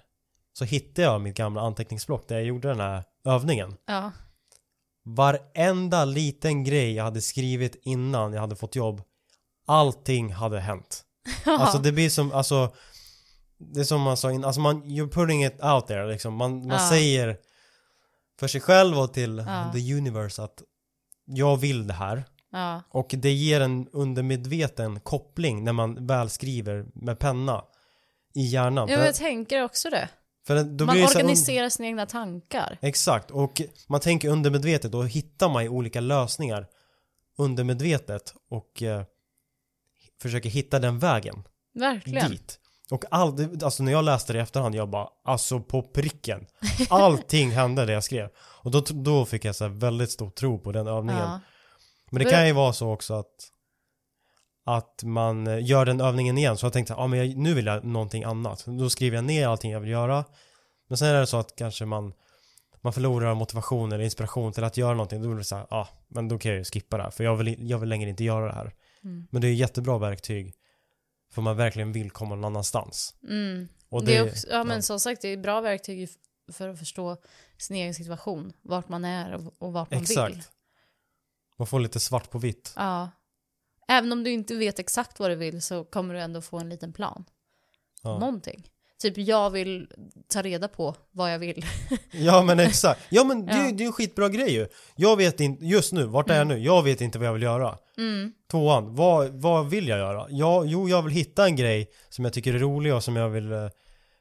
så 0.52 0.64
hittade 0.64 1.02
jag 1.02 1.20
mitt 1.20 1.36
gamla 1.36 1.60
anteckningsblock 1.60 2.28
där 2.28 2.36
jag 2.36 2.44
gjorde 2.44 2.68
den 2.68 2.80
här 2.80 3.04
övningen. 3.24 3.76
Ja. 3.86 4.12
Varenda 5.04 6.04
liten 6.04 6.64
grej 6.64 6.92
jag 6.92 7.04
hade 7.04 7.20
skrivit 7.20 7.76
innan 7.82 8.32
jag 8.32 8.40
hade 8.40 8.56
fått 8.56 8.76
jobb 8.76 9.02
Allting 9.66 10.32
hade 10.32 10.60
hänt 10.60 11.04
Alltså 11.46 11.78
det 11.78 11.92
blir 11.92 12.10
som, 12.10 12.32
alltså 12.32 12.74
Det 13.58 13.80
är 13.80 13.84
som 13.84 14.00
man 14.02 14.16
sa 14.16 14.30
innan, 14.32 14.44
alltså 14.44 14.60
man, 14.60 14.84
you're 14.84 15.10
putting 15.10 15.44
it 15.44 15.62
out 15.64 15.86
there 15.86 16.06
liksom 16.12 16.34
Man, 16.34 16.66
man 16.66 16.68
Ja. 16.82 16.88
säger 16.88 17.36
för 18.40 18.48
sig 18.48 18.60
själv 18.60 18.98
och 18.98 19.14
till 19.14 19.44
Ja. 19.46 19.70
the 19.74 19.94
universe 19.94 20.42
att 20.42 20.62
Jag 21.24 21.56
vill 21.56 21.86
det 21.86 21.94
här 21.94 22.24
ja. 22.52 22.82
Och 22.88 23.14
det 23.18 23.32
ger 23.32 23.60
en 23.60 23.88
undermedveten 23.92 25.00
koppling 25.00 25.64
när 25.64 25.72
man 25.72 26.06
väl 26.06 26.30
skriver 26.30 26.86
med 26.94 27.18
penna 27.18 27.64
I 28.34 28.42
hjärnan 28.42 28.88
ja 28.88 29.04
jag 29.04 29.14
tänker 29.14 29.64
också 29.64 29.90
det. 29.90 30.08
för 30.46 30.84
Man 30.84 31.02
organiserar 31.02 31.68
sina 31.68 31.88
egna 31.88 32.06
tankar. 32.06 32.78
Exakt, 32.80 33.30
och 33.30 33.62
man 33.88 34.00
tänker 34.00 34.28
undermedvetet 34.28 34.94
och 34.94 35.08
hittar 35.08 35.48
man 35.48 35.62
ju 35.62 35.68
olika 35.68 36.00
lösningar 36.00 36.66
undermedvetet 37.38 38.34
och 38.50 38.82
eh, 38.82 39.02
försöker 40.22 40.50
hitta 40.50 40.78
den 40.78 40.98
vägen 40.98 41.42
Verkligen. 41.74 42.30
dit. 42.30 42.58
Och 42.90 43.04
all, 43.10 43.62
alltså 43.64 43.82
när 43.82 43.92
jag 43.92 44.04
läste 44.04 44.32
det 44.32 44.38
i 44.38 44.42
efterhand, 44.42 44.74
jag 44.74 44.90
bara 44.90 45.08
alltså 45.24 45.60
på 45.60 45.82
pricken. 45.82 46.46
Allting 46.90 47.50
hände 47.60 47.86
det 47.86 47.92
jag 47.92 48.04
skrev. 48.04 48.28
Och 48.36 48.70
då, 48.70 48.80
då 48.90 49.24
fick 49.24 49.44
jag 49.44 49.56
så 49.56 49.64
här 49.64 49.70
väldigt 49.70 50.10
stor 50.10 50.30
tro 50.30 50.58
på 50.58 50.72
den 50.72 50.86
övningen. 50.86 51.22
Ja. 51.22 51.40
Men 52.12 52.24
det 52.24 52.30
kan 52.30 52.46
ju 52.46 52.52
vara 52.52 52.72
så 52.72 52.92
också 52.92 53.14
att 53.14 53.52
att 54.64 55.02
man 55.04 55.46
eh, 55.46 55.64
gör 55.64 55.84
den 55.84 56.00
övningen 56.00 56.38
igen. 56.38 56.56
Så 56.56 56.66
jag 56.66 56.72
tänkte, 56.72 56.94
ja 56.96 57.06
men 57.06 57.18
jag, 57.18 57.36
nu 57.36 57.54
vill 57.54 57.66
jag 57.66 57.84
någonting 57.84 58.24
annat. 58.24 58.64
Då 58.66 58.90
skriver 58.90 59.16
jag 59.16 59.24
ner 59.24 59.48
allting 59.48 59.70
jag 59.70 59.80
vill 59.80 59.90
göra. 59.90 60.24
Men 60.88 60.98
sen 60.98 61.08
är 61.08 61.20
det 61.20 61.26
så 61.26 61.36
att 61.36 61.56
kanske 61.56 61.84
man 61.84 62.12
man 62.80 62.92
förlorar 62.92 63.34
motivation 63.34 63.92
eller 63.92 64.04
inspiration 64.04 64.52
till 64.52 64.64
att 64.64 64.76
göra 64.76 64.92
någonting. 64.94 65.22
Då 65.22 65.28
blir 65.28 65.38
det 65.38 65.44
så 65.44 65.56
här, 65.56 65.66
ja 65.70 65.88
men 66.08 66.28
då 66.28 66.38
kan 66.38 66.50
jag 66.50 66.58
ju 66.58 66.64
skippa 66.64 66.96
det 66.96 67.02
här. 67.02 67.10
För 67.10 67.24
jag 67.24 67.36
vill, 67.36 67.70
jag 67.70 67.78
vill 67.78 67.88
längre 67.88 68.10
inte 68.10 68.24
göra 68.24 68.46
det 68.46 68.52
här. 68.52 68.72
Mm. 69.04 69.26
Men 69.30 69.42
det 69.42 69.48
är 69.48 69.52
ett 69.52 69.58
jättebra 69.58 69.98
verktyg. 69.98 70.54
För 71.32 71.42
man 71.42 71.56
verkligen 71.56 71.92
vill 71.92 72.10
komma 72.10 72.34
någon 72.34 72.44
annanstans. 72.44 73.14
Mm. 73.28 73.68
Och 73.88 74.04
det, 74.04 74.16
är 74.16 74.24
också, 74.24 74.46
ja 74.50 74.64
men 74.64 74.82
som 74.82 75.00
sagt 75.00 75.22
det 75.22 75.28
är 75.28 75.32
ett 75.32 75.42
bra 75.42 75.60
verktyg 75.60 76.08
för 76.52 76.68
att 76.68 76.78
förstå 76.78 77.16
sin 77.58 77.76
egen 77.76 77.94
situation. 77.94 78.52
Vart 78.62 78.88
man 78.88 79.04
är 79.04 79.34
och, 79.34 79.54
och 79.58 79.72
vart 79.72 79.90
man 79.90 80.04
vill. 80.04 80.42
Man 81.62 81.66
får 81.66 81.80
lite 81.80 82.00
svart 82.00 82.30
på 82.30 82.38
vitt. 82.38 82.72
Ja. 82.76 83.10
Även 83.88 84.12
om 84.12 84.24
du 84.24 84.30
inte 84.30 84.54
vet 84.54 84.78
exakt 84.78 85.20
vad 85.20 85.30
du 85.30 85.34
vill 85.34 85.62
så 85.62 85.84
kommer 85.84 86.14
du 86.14 86.20
ändå 86.20 86.40
få 86.40 86.58
en 86.58 86.68
liten 86.68 86.92
plan. 86.92 87.24
Ja. 88.02 88.18
Någonting. 88.18 88.62
Typ 88.98 89.18
jag 89.18 89.50
vill 89.50 89.88
ta 90.28 90.42
reda 90.42 90.68
på 90.68 90.94
vad 91.10 91.32
jag 91.32 91.38
vill. 91.38 91.64
Ja 92.12 92.42
men 92.42 92.60
exakt. 92.60 93.00
Ja 93.10 93.24
men 93.24 93.46
det, 93.46 93.52
är- 93.52 93.64
Ja. 93.66 93.72
det 93.72 93.84
är 93.84 93.86
en 93.86 93.92
skitbra 93.92 94.28
grej 94.28 94.52
ju. 94.54 94.66
Jag 94.96 95.16
vet 95.16 95.40
inte, 95.40 95.64
just 95.64 95.92
nu, 95.92 96.04
vart 96.06 96.30
är 96.30 96.38
jag 96.38 96.46
nu? 96.46 96.58
Jag 96.58 96.82
vet 96.82 97.00
inte 97.00 97.18
vad 97.18 97.28
jag 97.28 97.32
vill 97.32 97.42
göra. 97.42 97.78
Mm. 97.98 98.32
Tvåan, 98.50 98.94
vad, 98.94 99.28
vad 99.30 99.70
vill 99.70 99.88
jag 99.88 99.98
göra? 99.98 100.26
Ja, 100.30 100.64
jo, 100.64 100.88
jag 100.88 101.02
vill 101.02 101.12
hitta 101.12 101.46
en 101.46 101.56
grej 101.56 101.90
som 102.08 102.24
jag 102.24 102.34
tycker 102.34 102.54
är 102.54 102.58
rolig 102.58 102.94
och 102.94 103.04
som 103.04 103.16
jag 103.16 103.28
vill 103.28 103.52
eh, 103.52 103.68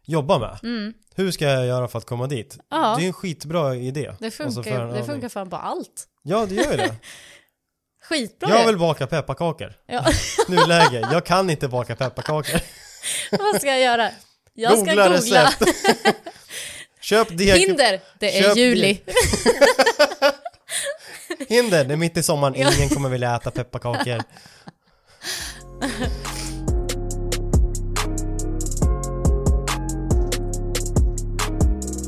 jobba 0.06 0.40
med. 0.40 0.60
Mm. 0.64 0.94
Hur 1.16 1.32
ska 1.32 1.46
jag 1.46 1.66
göra 1.66 1.88
för 1.88 1.98
att 1.98 2.06
komma 2.06 2.28
dit? 2.28 2.58
Ja. 2.70 2.96
Det 2.98 3.04
är 3.04 3.08
en 3.08 3.14
skitbra 3.14 3.76
idé. 3.76 4.14
Det 4.20 4.32
funkar, 4.32 4.82
Alltså, 4.82 4.98
det 5.00 5.06
funkar 5.06 5.30
fan 5.30 5.50
på 5.50 5.56
allt. 5.56 6.08
Ja, 6.24 6.46
det 6.46 6.56
gör 6.56 6.72
ju 6.72 6.78
det. 6.78 6.96
Skitbra 8.04 8.50
jag 8.50 8.68
vill 8.68 8.78
baka 8.78 9.08
pepparkakor. 9.08 9.74
Ja. 9.86 10.06
Nuläge, 10.48 11.10
jag 11.12 11.26
kan 11.26 11.50
inte 11.50 11.68
baka 11.68 11.96
pepparkakor. 11.96 12.62
Vad 13.32 13.56
ska 13.56 13.68
jag 13.68 13.82
göra? 13.82 14.10
Jag 14.54 14.72
ska 14.72 14.80
Googla 14.80 15.10
googla. 15.10 15.54
Köp 17.02 17.38
deg... 17.38 17.58
Hinder, 17.58 18.02
det 18.20 18.38
är 18.38 18.44
Köp 18.44 18.58
juli. 18.58 19.02
Hinder, 21.50 21.86
det 21.86 21.94
är 21.94 21.98
mitt 21.98 22.18
i 22.18 22.24
sommaren, 22.24 22.56
ingen 22.56 22.90
kommer 22.90 23.10
vilja 23.10 23.36
äta 23.36 23.52
pepparkakor. 23.52 24.22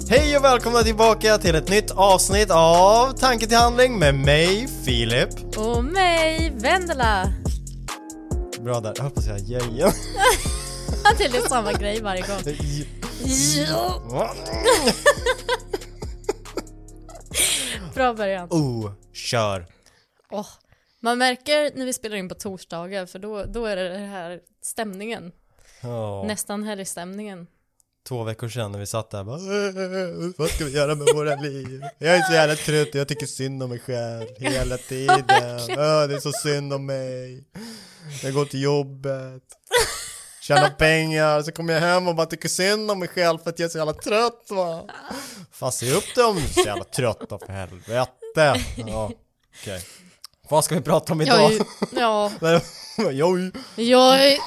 Hej 0.09 0.37
och 0.37 0.43
välkomna 0.43 0.79
tillbaka 0.83 1.37
till 1.37 1.55
ett 1.55 1.69
nytt 1.69 1.91
avsnitt 1.91 2.51
av 2.51 3.11
Tanke 3.11 3.47
till 3.47 3.57
handling 3.57 3.99
med 3.99 4.15
mig, 4.15 4.67
Filip. 4.85 5.57
Och 5.57 5.85
mig, 5.85 6.53
Vendela. 6.55 7.33
Bra 8.59 8.79
där, 8.79 8.93
jag 8.97 9.05
att 9.05 9.23
säga 9.23 9.37
jejen. 9.37 9.91
Det 11.17 11.23
är 11.23 11.29
lite 11.29 11.49
samma 11.49 11.73
grej 11.73 12.01
varje 12.01 12.21
gång. 12.21 12.39
Ja. 13.69 14.33
Bra 17.95 18.13
början. 18.13 18.47
Oh, 18.51 18.91
kör. 19.13 19.65
Åh, 20.31 20.47
Man 20.99 21.17
märker 21.17 21.71
när 21.77 21.85
vi 21.85 21.93
spelar 21.93 22.17
in 22.17 22.29
på 22.29 22.35
torsdagar 22.35 23.05
för 23.05 23.19
då, 23.19 23.45
då 23.45 23.65
är 23.65 23.75
det 23.75 23.89
den 23.89 24.09
här 24.09 24.39
stämningen. 24.63 25.31
Oh. 25.83 26.25
Nästan 26.27 26.63
helgstämningen. 26.63 27.47
Två 28.07 28.23
veckor 28.23 28.49
sedan 28.49 28.71
när 28.71 28.79
vi 28.79 28.85
satt 28.85 29.09
där 29.09 29.23
bara, 29.23 29.35
"Äh, 29.37 30.31
Vad 30.37 30.49
ska 30.49 30.65
vi 30.65 30.71
göra 30.71 30.95
med 30.95 31.07
våra 31.15 31.35
liv? 31.35 31.83
Jag 31.97 32.15
är 32.15 32.21
så 32.21 32.33
jävla 32.33 32.55
trött 32.55 32.87
och 32.89 32.95
jag 32.95 33.07
tycker 33.07 33.25
synd 33.25 33.63
om 33.63 33.69
mig 33.69 33.79
själv 33.79 34.27
hela 34.37 34.77
tiden. 34.77 35.15
Äh, 35.69 36.07
det 36.07 36.15
är 36.15 36.19
så 36.19 36.31
synd 36.31 36.73
om 36.73 36.85
mig. 36.85 37.43
Jag 38.23 38.33
går 38.33 38.45
till 38.45 38.61
jobbet. 38.61 39.43
Tjänar 40.41 40.69
pengar, 40.69 41.41
så 41.41 41.51
kommer 41.51 41.73
jag 41.73 41.81
hem 41.81 42.07
och 42.07 42.15
bara 42.15 42.25
tycker 42.27 42.49
synd 42.49 42.91
om 42.91 42.99
mig 42.99 43.07
själv 43.07 43.37
för 43.43 43.49
att 43.49 43.59
jag 43.59 43.65
är 43.65 43.69
så 43.69 43.77
jävla 43.77 43.93
trött 43.93 44.47
va. 44.49 44.85
Fan 45.51 45.71
se 45.71 45.91
upp 45.93 46.15
dig 46.15 46.23
om 46.23 46.35
du 46.35 46.41
är 46.43 46.47
så 46.47 46.61
jävla 46.61 46.83
trött 46.83 47.19
då 47.29 47.39
för 47.39 47.53
helvete. 47.53 48.55
Ja, 48.75 49.11
okej. 49.61 49.81
Vad 50.49 50.65
ska 50.65 50.75
vi 50.75 50.81
prata 50.81 51.13
om 51.13 51.21
Jag 51.21 51.27
idag? 51.27 51.51
är 51.51 51.55
ju, 51.55 51.63
ja, 51.99 52.31
jag 53.75 54.25
är, 54.25 54.37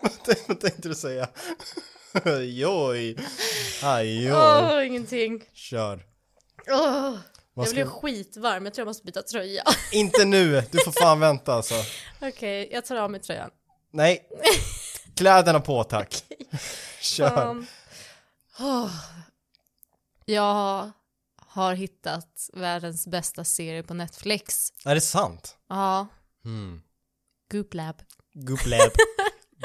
Vad 0.48 0.60
tänkte 0.60 0.88
du 0.88 0.94
säga? 0.94 1.28
Joj. 2.42 3.16
Ajoj. 3.82 4.32
åh, 4.32 4.86
ingenting. 4.86 5.44
Kör. 5.52 6.06
Åh, 6.70 7.16
jag 7.54 7.66
ska... 7.66 7.74
blev 7.74 7.86
skitvarm, 7.86 8.64
jag 8.64 8.74
tror 8.74 8.82
jag 8.82 8.86
måste 8.86 9.04
byta 9.04 9.22
tröja. 9.22 9.64
Inte 9.92 10.24
nu, 10.24 10.62
du 10.70 10.78
får 10.84 10.92
fan 10.92 11.20
vänta 11.20 11.54
alltså. 11.54 11.74
Okej, 12.20 12.68
jag 12.72 12.84
tar 12.84 12.96
av 12.96 13.10
mig 13.10 13.20
tröjan. 13.20 13.50
Nej. 13.90 14.28
Kläderna 15.16 15.60
på 15.60 15.84
tack. 15.84 16.24
Kör. 17.00 17.48
Um, 17.50 17.66
åh. 18.60 18.90
jag 20.24 20.90
har 21.36 21.74
hittat 21.74 22.50
världens 22.52 23.06
bästa 23.06 23.44
serie 23.44 23.82
på 23.82 23.94
Netflix. 23.94 24.72
Är 24.84 24.94
det 24.94 25.00
sant? 25.00 25.56
Ja, 25.68 26.06
Mm. 26.44 26.82
Goop 27.50 27.74
Lab. 27.74 28.02
Goop 28.34 28.66
lab. 28.66 28.90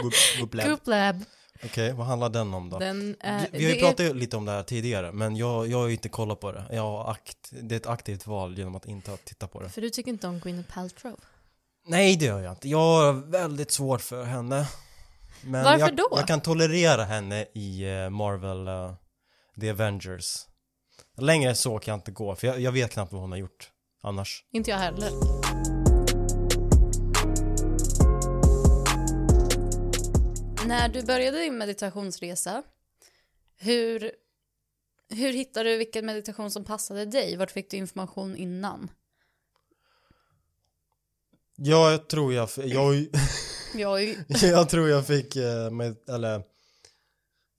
Goop, 0.01 0.13
goop 0.39 0.53
lab. 0.53 0.67
Goop 0.69 0.87
Lab. 0.87 1.23
Okej, 1.65 1.93
vad 1.93 2.05
handlar 2.07 2.29
den 2.29 2.53
om 2.53 2.69
då? 2.69 2.79
Den 2.79 3.15
är, 3.19 3.47
vi, 3.51 3.63
har 3.65 3.69
ju 3.71 3.75
det 3.75 3.79
är- 3.79 3.81
pratat 3.95 4.15
lite 4.15 4.37
om 4.37 4.45
det 4.45 4.51
här 4.51 4.63
tidigare, 4.63 5.11
men 5.11 5.35
jag, 5.35 5.67
jag 5.67 5.77
har 5.77 5.87
ju 5.87 5.93
inte 5.93 6.09
kollat 6.09 6.39
på 6.39 6.51
det. 6.51 6.65
Jag 6.71 6.81
har 6.81 7.11
akt, 7.11 7.37
det 7.51 7.75
är 7.75 7.77
ett 7.77 7.87
aktivt 7.87 8.27
val 8.27 8.57
genom 8.57 8.75
att 8.75 8.85
inte 8.85 9.11
ha 9.11 9.17
tittat 9.17 9.51
på 9.51 9.61
det. 9.61 9.69
För 9.69 9.81
du 9.81 9.89
tycker 9.89 10.11
inte 10.11 10.27
om 10.27 10.39
Gwyneth 10.39 10.73
Paltrow? 10.73 11.19
Nej, 11.87 12.15
det 12.15 12.25
gör 12.25 12.39
jag 12.39 12.51
inte. 12.53 12.69
Jag 12.69 12.77
har 12.79 13.13
väldigt 13.13 13.71
svårt 13.71 14.01
för 14.01 14.23
henne. 14.23 14.67
Men 15.41 15.63
Varför 15.63 15.79
jag, 15.79 15.95
då? 15.95 16.07
Jag 16.11 16.27
kan 16.27 16.41
tolerera 16.41 17.03
henne 17.03 17.45
i 17.53 17.83
eh, 17.83 18.09
Marvel, 18.09 18.67
eh, 18.67 18.93
The 19.61 19.69
Avengers. 19.69 20.45
Längre 21.17 21.55
så 21.55 21.79
kan 21.79 21.91
jag 21.91 21.97
inte 21.97 22.11
gå, 22.11 22.35
för 22.35 22.47
jag, 22.47 22.59
jag 22.59 22.71
vet 22.71 22.91
knappt 22.91 23.11
vad 23.11 23.21
hon 23.21 23.31
har 23.31 23.37
gjort 23.37 23.71
annars. 24.03 24.43
Inte 24.51 24.71
jag 24.71 24.77
heller. 24.77 25.09
När 30.67 30.89
du 30.89 31.03
började 31.03 31.39
din 31.39 31.57
meditationsresa, 31.57 32.63
hur, 33.57 34.11
hur 35.09 35.33
hittade 35.33 35.69
du 35.69 35.77
vilken 35.77 36.05
meditation 36.05 36.51
som 36.51 36.63
passade 36.63 37.05
dig? 37.05 37.35
Vart 37.35 37.51
fick 37.51 37.71
du 37.71 37.77
information 37.77 38.35
innan? 38.35 38.89
Ja, 41.55 41.91
jag 41.91 42.07
tror 42.07 42.33
jag, 42.33 42.49
jag, 42.57 42.95
Jag 43.75 44.03
jag 44.41 44.69
tror 44.69 44.89
jag 44.89 45.07
fick, 45.07 45.35
eh, 45.35 45.71
med, 45.71 45.95
eller 46.09 46.43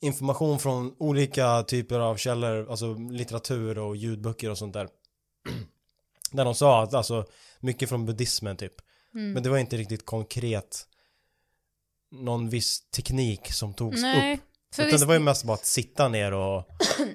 information 0.00 0.58
från 0.58 0.94
olika 0.98 1.62
typer 1.62 2.00
av 2.00 2.16
källor, 2.16 2.70
alltså 2.70 2.94
litteratur 2.94 3.78
och 3.78 3.96
ljudböcker 3.96 4.50
och 4.50 4.58
sånt 4.58 4.74
där. 4.74 4.88
Där 6.32 6.44
de 6.44 6.54
sa 6.54 6.82
att, 6.82 6.94
alltså, 6.94 7.26
mycket 7.60 7.88
från 7.88 8.06
buddhismen 8.06 8.56
typ. 8.56 8.74
Mm. 9.14 9.32
Men 9.32 9.42
det 9.42 9.50
var 9.50 9.58
inte 9.58 9.76
riktigt 9.76 10.06
konkret 10.06 10.87
någon 12.10 12.48
viss 12.48 12.80
teknik 12.90 13.52
som 13.52 13.74
togs 13.74 14.02
Nej, 14.02 14.34
upp. 14.34 14.40
Utan 14.72 14.86
visst, 14.86 15.00
det 15.00 15.06
var 15.06 15.14
ju 15.14 15.20
mest 15.20 15.44
bara 15.44 15.54
att 15.54 15.66
sitta 15.66 16.08
ner 16.08 16.32
och 16.32 16.68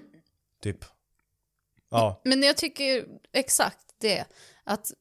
typ 0.62 0.86
Ja, 1.94 2.22
men 2.24 2.44
jag 2.44 2.58
tycker 2.58 3.06
exakt 3.34 3.96
det. 3.98 4.26
Att 4.64 4.92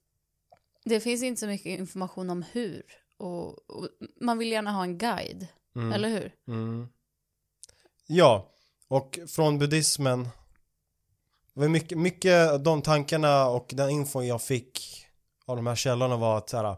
det 0.84 1.00
finns 1.00 1.22
inte 1.22 1.40
så 1.40 1.46
mycket 1.46 1.78
information 1.78 2.30
om 2.30 2.42
hur. 2.52 2.82
Och, 3.18 3.70
och 3.70 3.88
man 4.20 4.38
vill 4.38 4.52
gärna 4.52 4.72
ha 4.72 4.82
en 4.82 4.98
guide, 4.98 5.46
mm, 5.76 5.92
eller 5.92 6.08
hur? 6.08 6.34
mm. 6.48 6.88
Ja, 8.06 8.50
och 8.88 9.18
från 9.28 9.58
buddhismen 9.58 10.28
var 11.54 11.68
mycket, 11.68 11.98
mycket 11.98 12.50
av 12.50 12.62
de 12.62 12.82
tankarna 12.82 13.46
och 13.48 13.70
den 13.72 13.90
infon 13.90 14.26
jag 14.26 14.42
fick 14.42 15.06
av 15.46 15.56
de 15.56 15.66
här 15.66 15.76
källorna 15.76 16.16
var 16.16 16.38
att 16.38 16.48
så 16.50 16.56
här, 16.56 16.76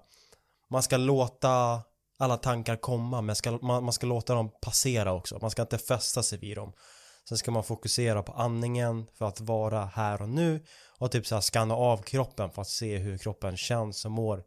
man 0.70 0.82
ska 0.82 0.96
låta 0.96 1.82
alla 2.18 2.36
tankar 2.36 2.76
komma 2.76 3.20
men 3.20 3.36
ska, 3.36 3.58
man, 3.62 3.84
man 3.84 3.92
ska 3.92 4.06
låta 4.06 4.34
dem 4.34 4.50
passera 4.60 5.12
också. 5.12 5.38
Man 5.42 5.50
ska 5.50 5.62
inte 5.62 5.78
fästa 5.78 6.22
sig 6.22 6.38
vid 6.38 6.56
dem. 6.56 6.72
Sen 7.28 7.38
ska 7.38 7.50
man 7.50 7.64
fokusera 7.64 8.22
på 8.22 8.32
andningen 8.32 9.06
för 9.14 9.24
att 9.24 9.40
vara 9.40 9.84
här 9.84 10.22
och 10.22 10.28
nu 10.28 10.64
och 10.98 11.10
typ 11.10 11.26
så 11.26 11.34
här 11.34 11.42
skanna 11.42 11.74
av 11.74 12.02
kroppen 12.02 12.50
för 12.50 12.62
att 12.62 12.68
se 12.68 12.98
hur 12.98 13.18
kroppen 13.18 13.56
känns 13.56 14.04
och 14.04 14.10
mår 14.10 14.44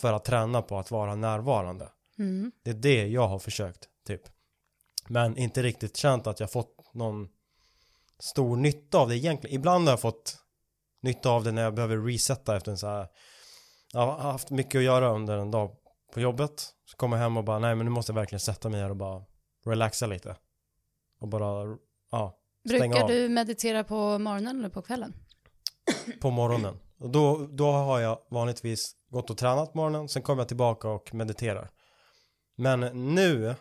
för 0.00 0.12
att 0.12 0.24
träna 0.24 0.62
på 0.62 0.78
att 0.78 0.90
vara 0.90 1.14
närvarande. 1.14 1.88
Mm. 2.18 2.52
Det 2.64 2.70
är 2.70 2.74
det 2.74 3.06
jag 3.06 3.28
har 3.28 3.38
försökt, 3.38 3.88
typ. 4.06 4.22
Men 5.08 5.36
inte 5.36 5.62
riktigt 5.62 5.96
känt 5.96 6.26
att 6.26 6.40
jag 6.40 6.52
fått 6.52 6.94
någon 6.94 7.28
stor 8.18 8.56
nytta 8.56 8.98
av 8.98 9.08
det 9.08 9.16
egentligen. 9.16 9.56
Ibland 9.56 9.84
har 9.84 9.92
jag 9.92 10.00
fått 10.00 10.38
nytta 11.02 11.30
av 11.30 11.44
det 11.44 11.52
när 11.52 11.62
jag 11.62 11.74
behöver 11.74 11.96
resetta 11.96 12.56
efter 12.56 12.70
en 12.70 12.78
så 12.78 12.86
här 12.86 13.08
Jag 13.92 14.00
har 14.00 14.18
haft 14.18 14.50
mycket 14.50 14.78
att 14.78 14.84
göra 14.84 15.10
under 15.10 15.38
en 15.38 15.50
dag 15.50 15.76
på 16.12 16.20
jobbet. 16.20 16.74
Så 16.84 16.96
kommer 16.96 17.16
jag 17.16 17.22
hem 17.22 17.36
och 17.36 17.44
bara, 17.44 17.58
nej 17.58 17.74
men 17.74 17.86
nu 17.86 17.90
måste 17.90 18.12
jag 18.12 18.14
verkligen 18.14 18.40
sätta 18.40 18.68
mig 18.68 18.80
här 18.80 18.90
och 18.90 18.96
bara 18.96 19.22
relaxa 19.64 20.06
lite. 20.06 20.36
Och 21.20 21.28
bara, 21.28 21.76
ja, 22.10 22.38
stänga 22.66 22.88
Brukar 22.88 23.02
av 23.02 23.08
du 23.08 23.28
meditera 23.28 23.84
på 23.84 24.18
morgonen 24.18 24.58
eller 24.58 24.68
på 24.68 24.82
kvällen? 24.82 25.14
på 26.20 26.30
morgonen. 26.30 26.78
Och 26.98 27.10
då, 27.10 27.46
då 27.50 27.70
har 27.70 28.00
jag 28.00 28.18
vanligtvis 28.30 28.96
gått 29.08 29.30
och 29.30 29.38
tränat 29.38 29.72
på 29.72 29.78
morgonen, 29.78 30.08
sen 30.08 30.22
kommer 30.22 30.40
jag 30.40 30.48
tillbaka 30.48 30.88
och 30.88 31.14
mediterar. 31.14 31.70
Men 32.56 32.80
nu, 33.14 33.54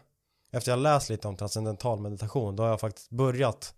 efter 0.52 0.72
jag 0.72 0.80
läst 0.80 1.10
lite 1.10 1.28
om 1.28 1.38
transcendental 1.38 2.00
meditation, 2.00 2.56
då 2.56 2.64
har 2.64 2.70
jag 2.70 2.80
faktiskt 2.80 3.10
börjat 3.10 3.76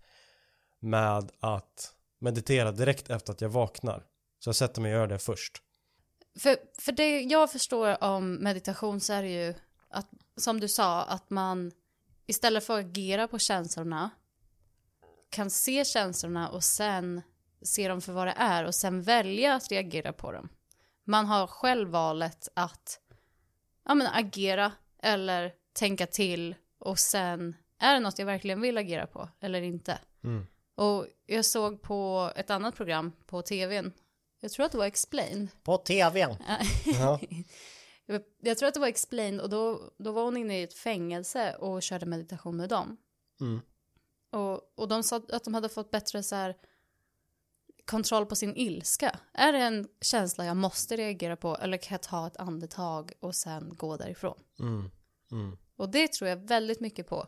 med 0.80 1.30
att 1.40 1.94
meditera 2.20 2.72
direkt 2.72 3.10
efter 3.10 3.32
att 3.32 3.40
jag 3.40 3.48
vaknar. 3.48 4.04
Så 4.38 4.48
jag 4.48 4.56
sätter 4.56 4.80
mig 4.80 4.94
och 4.94 5.00
gör 5.00 5.06
det 5.06 5.18
först. 5.18 5.52
För, 6.38 6.56
för 6.78 6.92
det 6.92 7.20
jag 7.20 7.52
förstår 7.52 8.04
om 8.04 8.34
meditation 8.34 9.00
så 9.00 9.12
är 9.12 9.22
det 9.22 9.46
ju 9.46 9.54
att, 9.88 10.08
som 10.36 10.60
du 10.60 10.68
sa, 10.68 11.02
att 11.02 11.30
man 11.30 11.72
istället 12.26 12.64
för 12.64 12.78
att 12.78 12.84
agera 12.84 13.28
på 13.28 13.38
känslorna 13.38 14.10
kan 15.30 15.50
se 15.50 15.84
känslorna 15.84 16.48
och 16.48 16.64
sen 16.64 17.22
se 17.62 17.88
dem 17.88 18.00
för 18.00 18.12
vad 18.12 18.26
det 18.26 18.34
är 18.36 18.64
och 18.64 18.74
sen 18.74 19.02
välja 19.02 19.54
att 19.54 19.70
reagera 19.70 20.12
på 20.12 20.32
dem. 20.32 20.48
Man 21.04 21.26
har 21.26 21.46
själv 21.46 21.88
valet 21.88 22.48
att 22.54 23.00
ja, 23.84 23.94
men 23.94 24.06
agera 24.06 24.72
eller 25.02 25.52
tänka 25.72 26.06
till 26.06 26.54
och 26.78 26.98
sen 26.98 27.56
är 27.78 27.94
det 27.94 28.00
något 28.00 28.18
jag 28.18 28.26
verkligen 28.26 28.60
vill 28.60 28.78
agera 28.78 29.06
på 29.06 29.28
eller 29.40 29.62
inte. 29.62 29.98
Mm. 30.24 30.46
Och 30.74 31.06
jag 31.26 31.44
såg 31.44 31.82
på 31.82 32.32
ett 32.36 32.50
annat 32.50 32.76
program 32.76 33.12
på 33.26 33.42
tvn, 33.42 33.92
jag 34.44 34.52
tror 34.52 34.66
att 34.66 34.72
det 34.72 34.78
var 34.78 34.86
Explained, 34.86 35.48
På 35.62 35.78
tvn. 35.78 36.36
Ja. 36.84 37.20
Jag, 38.40 38.58
tror 38.58 38.68
att 38.68 38.74
det 38.74 38.80
var 38.80 38.88
Explained 38.88 39.40
och 39.40 39.50
då, 39.50 39.92
då 39.98 40.12
var 40.12 40.24
hon 40.24 40.36
inne 40.36 40.60
i 40.60 40.62
ett 40.62 40.74
fängelse 40.74 41.54
och 41.54 41.82
körde 41.82 42.06
meditation 42.06 42.56
med 42.56 42.68
dem. 42.68 42.96
Mm. 43.40 43.60
Och, 44.30 44.72
och 44.74 44.88
de 44.88 45.02
sa 45.02 45.16
att 45.16 45.44
de 45.44 45.54
hade 45.54 45.68
fått 45.68 45.90
bättre 45.90 46.22
så 46.22 46.34
här 46.34 46.56
kontroll 47.84 48.26
på 48.26 48.36
sin 48.36 48.56
ilska. 48.56 49.18
Är 49.32 49.52
det 49.52 49.58
en 49.58 49.88
känsla 50.00 50.44
jag 50.44 50.56
måste 50.56 50.96
reagera 50.96 51.36
på 51.36 51.56
eller 51.56 51.76
kan 51.76 51.94
jag 51.94 52.02
ta 52.02 52.26
ett 52.26 52.36
andetag 52.36 53.12
och 53.20 53.34
sen 53.34 53.74
gå 53.76 53.96
därifrån? 53.96 54.38
Mm. 54.60 54.90
Mm. 55.32 55.58
Och 55.76 55.88
det 55.88 56.12
tror 56.12 56.30
jag 56.30 56.36
väldigt 56.36 56.80
mycket 56.80 57.08
på. 57.08 57.26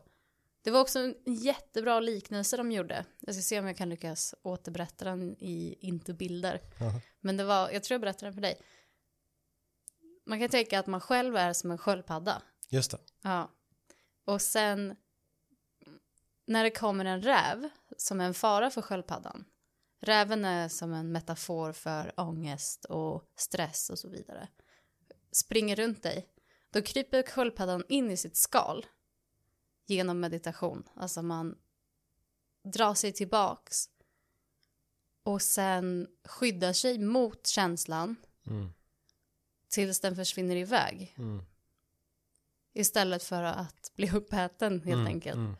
Det 0.66 0.72
var 0.72 0.80
också 0.80 0.98
en 0.98 1.14
jättebra 1.26 2.00
liknelse 2.00 2.56
de 2.56 2.72
gjorde. 2.72 3.04
Jag 3.20 3.34
ska 3.34 3.42
se 3.42 3.58
om 3.58 3.66
jag 3.66 3.76
kan 3.76 3.88
lyckas 3.88 4.34
återberätta 4.42 5.04
den 5.04 5.36
i 5.38 5.78
inte 5.80 6.14
bilder. 6.14 6.60
Jaha. 6.78 7.00
Men 7.20 7.36
det 7.36 7.44
var, 7.44 7.70
jag 7.70 7.84
tror 7.84 7.94
jag 7.94 8.00
berättade 8.00 8.26
den 8.26 8.34
för 8.34 8.40
dig. 8.40 8.60
Man 10.24 10.38
kan 10.38 10.48
tänka 10.48 10.78
att 10.78 10.86
man 10.86 11.00
själv 11.00 11.36
är 11.36 11.52
som 11.52 11.70
en 11.70 11.78
sköldpadda. 11.78 12.42
Just 12.68 12.90
det. 12.90 12.98
Ja. 13.22 13.50
Och 14.24 14.42
sen 14.42 14.96
när 16.46 16.64
det 16.64 16.70
kommer 16.70 17.04
en 17.04 17.22
räv 17.22 17.68
som 17.96 18.20
är 18.20 18.24
en 18.24 18.34
fara 18.34 18.70
för 18.70 18.82
sköldpaddan. 18.82 19.44
Räven 20.00 20.44
är 20.44 20.68
som 20.68 20.92
en 20.92 21.12
metafor 21.12 21.72
för 21.72 22.20
ångest 22.20 22.84
och 22.84 23.24
stress 23.36 23.90
och 23.90 23.98
så 23.98 24.08
vidare. 24.08 24.48
Springer 25.32 25.76
runt 25.76 26.02
dig. 26.02 26.28
Då 26.70 26.82
kryper 26.82 27.22
sköldpaddan 27.22 27.84
in 27.88 28.10
i 28.10 28.16
sitt 28.16 28.36
skal 28.36 28.86
genom 29.86 30.20
meditation. 30.20 30.88
Alltså 30.94 31.22
man 31.22 31.58
drar 32.64 32.94
sig 32.94 33.12
tillbaks 33.12 33.88
och 35.22 35.42
sen 35.42 36.08
skyddar 36.24 36.72
sig 36.72 36.98
mot 36.98 37.46
känslan 37.46 38.16
Mm. 38.46 38.68
tills 39.68 40.00
den 40.00 40.16
försvinner 40.16 40.56
iväg. 40.56 41.14
Mm. 41.18 41.42
Istället 42.72 43.22
för 43.22 43.42
att 43.42 43.92
bli 43.96 44.10
uppäten 44.10 44.72
helt 44.80 44.94
Mm, 44.94 45.06
enkelt. 45.06 45.36
mm. 45.36 45.56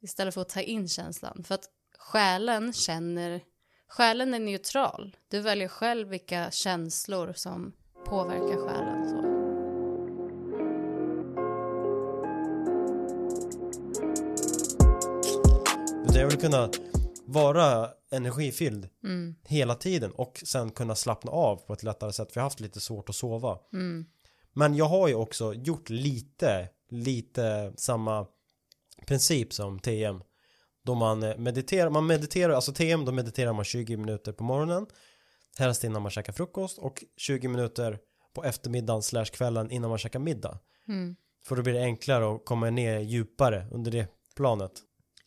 Istället 0.00 0.34
för 0.34 0.40
att 0.40 0.48
ta 0.48 0.60
in 0.60 0.88
känslan. 0.88 1.44
För 1.44 1.54
att 1.54 1.70
själen 1.98 2.72
känner, 2.72 3.40
själen 3.88 4.34
är 4.34 4.38
neutral. 4.40 5.16
Du 5.28 5.40
väljer 5.40 5.68
själv 5.68 6.08
vilka 6.08 6.50
känslor 6.50 7.32
som 7.32 7.72
påverkar 8.04 8.66
själen. 8.66 9.08
Så. 9.10 9.51
Jag 16.22 16.28
vill 16.28 16.38
kunna 16.40 16.70
vara 17.24 17.90
energifylld 18.10 18.88
Mm, 19.04 19.34
hela 19.44 19.74
tiden 19.74 20.12
och 20.12 20.42
sen 20.46 20.70
kunna 20.70 20.94
slappna 20.94 21.30
av 21.30 21.56
på 21.56 21.72
ett 21.72 21.82
lättare 21.82 22.12
sätt 22.12 22.32
för 22.32 22.40
jag 22.40 22.42
har 22.42 22.46
haft 22.46 22.60
lite 22.60 22.80
svårt 22.80 23.08
att 23.08 23.14
sova. 23.14 23.58
mm, 23.72 24.06
Men 24.52 24.74
jag 24.76 24.84
har 24.84 25.08
ju 25.08 25.14
också 25.14 25.54
gjort 25.54 25.90
lite, 25.90 26.68
lite 26.90 27.72
samma 27.76 28.26
princip 29.06 29.52
som 29.52 29.78
TM. 29.78 30.22
Då 30.84 30.94
man 30.94 31.22
eh, 31.22 31.36
mediterar, 31.36 31.90
man 31.90 32.06
mediterar, 32.06 32.52
alltså 32.52 32.72
TM 32.72 33.04
då 33.04 33.12
mediterar 33.12 33.52
man 33.52 33.64
20 33.64 33.96
minuter 33.96 34.32
på 34.32 34.44
morgonen. 34.44 34.86
Helst 35.58 35.84
innan 35.84 36.02
man 36.02 36.10
käkar 36.10 36.32
frukost 36.32 36.78
och 36.78 37.04
20 37.16 37.48
minuter 37.48 37.98
på 38.34 38.44
eftermiddagen 38.44 39.02
slash 39.02 39.24
kvällen 39.24 39.70
innan 39.70 39.90
man 39.90 39.98
käkar 39.98 40.18
middag. 40.18 40.58
mm. 40.88 41.16
För 41.44 41.56
då 41.56 41.62
blir 41.62 41.72
det 41.72 41.82
enklare 41.82 42.34
att 42.34 42.44
komma 42.44 42.70
ner 42.70 43.00
djupare 43.00 43.66
under 43.72 43.90
det 43.90 44.06
planet. 44.36 44.72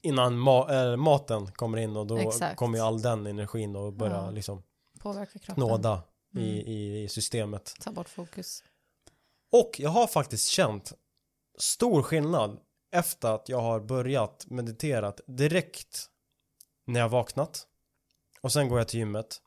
Innan 0.05 0.33
ma- 0.47 0.91
äh, 0.91 0.97
maten 0.97 1.51
kommer 1.51 1.77
in 1.77 1.95
och 1.97 2.07
då 2.07 2.17
Exakt. 2.17 2.57
kommer 2.57 2.77
ju 2.77 2.83
all 2.83 3.01
den 3.01 3.25
energin 3.27 3.75
och 3.75 3.93
börja 3.93 4.15
Ja. 4.15 4.29
liksom 4.31 4.63
Påverkar 4.99 5.39
kroppen. 5.39 5.55
knåda 5.55 6.03
i, 6.35 6.39
Mm. 6.39 6.67
i, 6.67 7.03
i 7.03 7.09
systemet. 7.09 7.73
Ta 7.79 7.91
bort 7.91 8.09
fokus. 8.09 8.63
Och 9.51 9.71
jag 9.79 9.89
har 9.89 10.07
faktiskt 10.07 10.47
känt 10.47 10.93
stor 11.57 12.03
skillnad 12.03 12.59
efter 12.91 13.29
att 13.35 13.49
jag 13.49 13.61
har 13.61 13.79
börjat 13.79 14.45
mediterat 14.49 15.21
direkt 15.27 16.09
när 16.87 16.99
jag 16.99 17.09
vaknat. 17.09 17.67
Och 18.41 18.51
sen 18.51 18.69
går 18.69 18.77
jag 18.77 18.87
till 18.87 18.99
gymmet. 18.99 19.41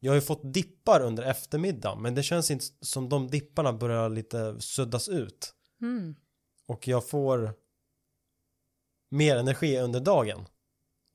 Jag 0.00 0.10
har 0.10 0.14
ju 0.14 0.20
fått 0.22 0.52
dippar 0.54 1.00
under 1.00 1.22
eftermiddagen 1.22 2.02
men 2.02 2.14
det 2.14 2.22
känns 2.22 2.50
inte 2.50 2.64
som 2.80 3.08
de 3.08 3.28
dipparna 3.28 3.72
börjar 3.72 4.08
lite 4.08 4.60
suddas 4.60 5.08
ut. 5.08 5.54
Mm. 5.80 6.14
Och 6.66 6.88
jag 6.88 7.08
får 7.08 7.54
mer 9.10 9.36
energi 9.36 9.78
under 9.78 10.00
dagen. 10.00 10.46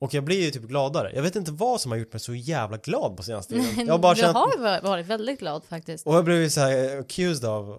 Och 0.01 0.13
jag 0.13 0.23
blir 0.23 0.41
ju 0.41 0.51
typ 0.51 0.63
gladare. 0.63 1.11
Jag 1.15 1.23
vet 1.23 1.35
inte 1.35 1.51
vad 1.51 1.81
som 1.81 1.91
har 1.91 1.97
gjort 1.99 2.13
mig 2.13 2.19
så 2.19 2.35
jävla 2.35 2.77
glad 2.77 3.17
på 3.17 3.23
senaste 3.23 3.53
tiden. 3.53 3.85
Jag 3.85 3.93
har 3.93 3.99
bara 3.99 4.13
du 4.13 4.21
känt... 4.21 4.37
har 4.37 4.57
va- 4.57 4.79
varit 4.83 5.05
väldigt 5.05 5.39
glad 5.39 5.63
faktiskt. 5.63 6.07
Och 6.07 6.15
jag 6.15 6.25
blev 6.25 6.37
ju 6.37 6.49
så 6.49 6.61
här 6.61 6.99
accused 6.99 7.49
av 7.49 7.71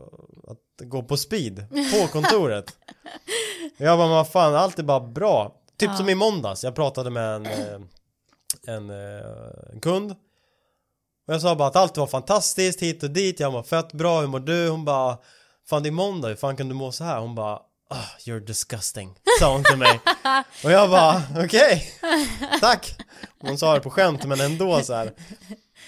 att 0.49 0.89
gå 0.89 1.03
på 1.03 1.17
speed 1.17 1.67
på 1.71 2.07
kontoret. 2.13 2.77
jag 3.77 3.99
bara, 3.99 4.09
vad 4.09 4.29
fan, 4.29 4.55
allt 4.55 4.79
är 4.79 4.83
bara 4.83 5.01
bra. 5.01 5.61
Typ 5.79 5.91
Ja. 5.91 5.97
som 5.97 6.09
i 6.09 6.15
måndags, 6.15 6.65
jag 6.65 6.75
pratade 6.75 7.11
med 7.11 7.35
en, 7.35 7.47
eh, 7.47 7.81
en, 8.75 8.91
eh, 8.91 9.73
en 9.73 9.81
kund. 9.81 10.11
Och 11.29 11.35
jag 11.35 11.41
sa 11.41 11.55
bara 11.57 11.69
att 11.69 11.77
allt 11.77 11.97
var 11.97 12.07
fantastiskt 12.07 12.83
hit 12.83 13.03
och 13.03 13.11
dit, 13.11 13.41
jag 13.41 13.51
var 13.51 13.63
fett 13.63 13.93
bra, 13.93 14.21
hur 14.21 14.27
mår 14.29 14.41
du? 14.41 14.69
Hon 14.69 14.85
bara, 14.85 15.19
fan 15.69 15.83
det 15.83 15.89
är 15.89 15.91
måndag, 15.91 16.29
hur 16.29 16.37
fan 16.37 16.57
kan 16.57 16.69
du 16.69 16.75
må 16.75 16.93
så 16.93 17.05
här? 17.05 17.21
Hon 17.21 17.35
bara, 17.35 17.61
ah, 17.95 18.17
you're 18.21 18.41
disgusting, 18.41 19.15
sa 19.41 19.53
hon 19.53 19.65
till 19.65 19.77
mig. 19.77 20.01
och 20.65 20.71
jag 20.71 20.91
bara, 20.91 21.23
okej, 21.45 21.93
tack. 22.61 22.97
Hon 23.39 23.59
sa 23.59 23.75
det 23.75 23.81
på 23.81 23.91
skämt 23.91 24.25
men 24.25 24.41
ändå 24.41 24.81
så 24.83 24.95
här. 24.95 25.13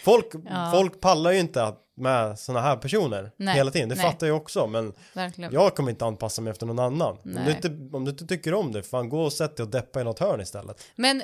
Folk, 0.04 0.26
Ja. 0.48 0.70
folk 0.74 1.00
pallar 1.00 1.30
ju 1.32 1.38
inte 1.38 1.74
med 1.96 2.38
såna 2.38 2.60
här 2.60 2.76
personer 2.76 3.32
Nej, 3.36 3.54
hela 3.54 3.70
tiden, 3.70 3.88
det 3.88 3.94
nej. 3.94 4.04
fattar 4.04 4.26
jag 4.26 4.36
också 4.36 4.66
men 4.66 4.92
Verkligen. 5.12 5.52
jag 5.52 5.76
kommer 5.76 5.90
inte 5.90 6.04
anpassa 6.04 6.42
mig 6.42 6.50
efter 6.50 6.66
någon 6.66 6.78
annan. 6.78 7.18
Om 7.24 7.44
du, 7.44 7.50
inte, 7.50 7.68
om 7.96 8.04
du 8.04 8.10
inte 8.10 8.26
tycker 8.26 8.54
om 8.54 8.72
det, 8.72 8.82
fan 8.82 9.08
gå 9.08 9.22
och 9.22 9.32
sätt 9.32 9.56
dig 9.56 9.64
och 9.64 9.70
deppa 9.70 10.00
i 10.00 10.04
något 10.04 10.18
hörn 10.18 10.40
istället. 10.40 10.84
Men 10.96 11.22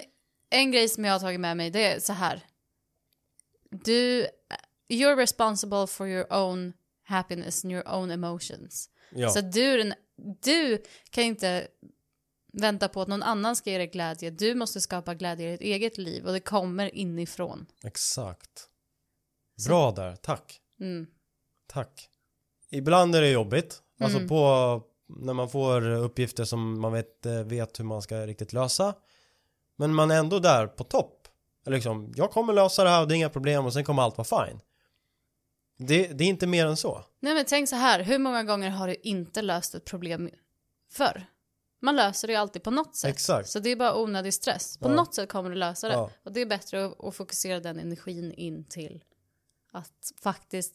en 0.50 0.70
grej 0.72 0.88
som 0.88 1.04
jag 1.04 1.12
har 1.12 1.20
tagit 1.20 1.40
med 1.40 1.56
mig 1.56 1.70
det 1.70 1.92
är 1.92 2.00
så 2.00 2.12
här. 2.12 2.40
Du, 3.70 4.26
you're 4.88 5.16
responsible 5.16 5.86
for 5.86 6.08
your 6.08 6.32
own 6.32 6.72
happiness 7.04 7.64
and 7.64 7.72
your 7.72 7.88
own 7.88 8.10
emotions. 8.10 8.88
Ja, 9.14 9.30
Så 9.30 9.40
du, 9.40 9.62
är 9.72 9.78
den- 9.78 9.94
du 10.42 10.82
kan 11.10 11.24
inte 11.24 11.68
vänta 12.52 12.88
på 12.88 13.02
att 13.02 13.08
någon 13.08 13.22
annan 13.22 13.56
ska 13.56 13.70
ge 13.70 13.78
dig 13.78 13.86
glädje. 13.86 14.30
Du 14.30 14.54
måste 14.54 14.80
skapa 14.80 15.14
glädje 15.14 15.48
i 15.48 15.52
ditt 15.52 15.60
eget 15.60 15.98
liv 15.98 16.26
och 16.26 16.32
det 16.32 16.40
kommer 16.40 16.94
inifrån. 16.94 17.66
exakt. 17.84 18.68
Bra 19.68 19.90
där, 19.92 20.16
tack. 20.16 20.60
Mm. 20.80 21.06
Tack. 21.66 22.08
Ibland 22.70 23.14
är 23.14 23.20
det 23.20 23.30
jobbigt. 23.30 23.82
Alltså 24.00 24.18
Mm. 24.18 24.28
på 24.28 24.82
när 25.06 25.32
man 25.32 25.48
får 25.50 25.88
uppgifter 25.90 26.44
som 26.44 26.80
man 26.80 26.92
vet, 26.92 27.26
eh, 27.26 27.42
vet 27.42 27.80
hur 27.80 27.84
man 27.84 28.02
ska 28.02 28.26
riktigt 28.26 28.52
lösa. 28.52 28.94
Men 29.76 29.94
man 29.94 30.10
är 30.10 30.18
ändå 30.18 30.38
där 30.38 30.66
på 30.66 30.84
topp. 30.84 31.28
Liksom, 31.66 32.12
jag 32.16 32.30
kommer 32.30 32.52
lösa 32.52 32.84
det 32.84 32.90
här 32.90 33.02
och 33.02 33.08
det 33.08 33.14
är 33.14 33.16
inga 33.16 33.28
problem 33.30 33.64
och 33.66 33.72
sen 33.72 33.84
kommer 33.84 34.02
allt 34.02 34.18
vara 34.18 34.46
fine. 34.46 34.60
Det, 35.86 36.06
det 36.06 36.24
är 36.24 36.28
inte 36.28 36.46
mer 36.46 36.66
än 36.66 36.76
så. 36.76 37.04
Nej 37.20 37.34
men 37.34 37.44
tänk 37.44 37.68
så 37.68 37.76
här, 37.76 38.02
hur 38.02 38.18
många 38.18 38.42
gånger 38.44 38.70
har 38.70 38.88
du 38.88 38.94
inte 39.02 39.42
löst 39.42 39.74
ett 39.74 39.84
problem 39.84 40.30
förr? 40.92 41.26
Man 41.84 41.96
löser 41.96 42.28
det 42.28 42.32
ju 42.32 42.38
alltid 42.38 42.62
på 42.62 42.70
något 42.70 42.96
sätt. 42.96 43.10
Exakt. 43.10 43.48
Så 43.48 43.58
det 43.58 43.70
är 43.70 43.76
bara 43.76 43.96
onödig 43.96 44.34
stress. 44.34 44.78
På 44.78 44.88
Ja. 44.88 44.94
något 44.94 45.14
sätt 45.14 45.28
kommer 45.28 45.50
du 45.50 45.56
lösa 45.56 45.88
det. 45.88 45.94
Ja. 45.94 46.10
Och 46.24 46.32
det 46.32 46.40
är 46.40 46.46
bättre 46.46 46.84
att, 46.84 47.04
att 47.04 47.16
fokusera 47.16 47.60
den 47.60 47.78
energin 47.78 48.32
in 48.32 48.64
till 48.64 49.04
att 49.72 50.12
faktiskt 50.22 50.74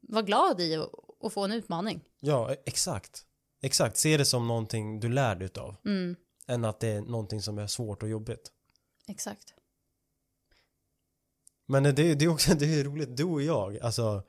vara 0.00 0.22
glad 0.22 0.60
i 0.60 0.76
och, 0.76 1.24
och 1.24 1.32
få 1.32 1.44
en 1.44 1.52
utmaning. 1.52 2.04
Ja, 2.20 2.52
e- 2.52 2.56
exakt. 2.66 3.24
Exakt, 3.62 3.96
se 3.96 4.16
det 4.16 4.24
som 4.24 4.46
någonting 4.48 5.00
du 5.00 5.08
lär 5.08 5.34
dig 5.36 5.46
utav. 5.46 5.76
Mm, 5.84 6.16
Än 6.46 6.64
att 6.64 6.80
det 6.80 6.88
är 6.88 7.00
någonting 7.00 7.42
som 7.42 7.58
är 7.58 7.66
svårt 7.66 8.02
och 8.02 8.08
jobbigt. 8.08 8.50
exakt. 9.08 9.54
Men 11.72 11.82
det, 11.82 11.92
det 11.92 12.24
är 12.24 12.28
också 12.28 12.54
det 12.58 12.80
är 12.80 12.84
roligt, 12.84 13.16
du 13.16 13.24
och 13.24 13.42
jag, 13.42 13.78
alltså 13.78 14.22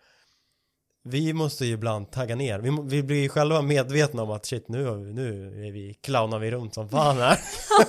vi 1.04 1.34
måste 1.34 1.66
ju 1.66 1.74
ibland 1.74 2.12
tagga 2.12 2.36
ner. 2.36 2.60
Vi, 2.60 2.78
vi 2.84 3.04
blir 3.04 3.22
ju 3.22 3.30
själva 3.30 3.62
medvetna 3.62 4.24
om 4.24 4.32
att 4.32 4.46
shit, 4.46 4.68
nu, 4.68 4.98
nu 5.14 5.48
är 5.68 5.72
vi, 5.72 5.94
clownar 5.94 6.40
vi 6.40 6.52
runt 6.52 6.74
som 6.74 6.90
fan 6.90 7.18
här. 7.18 7.40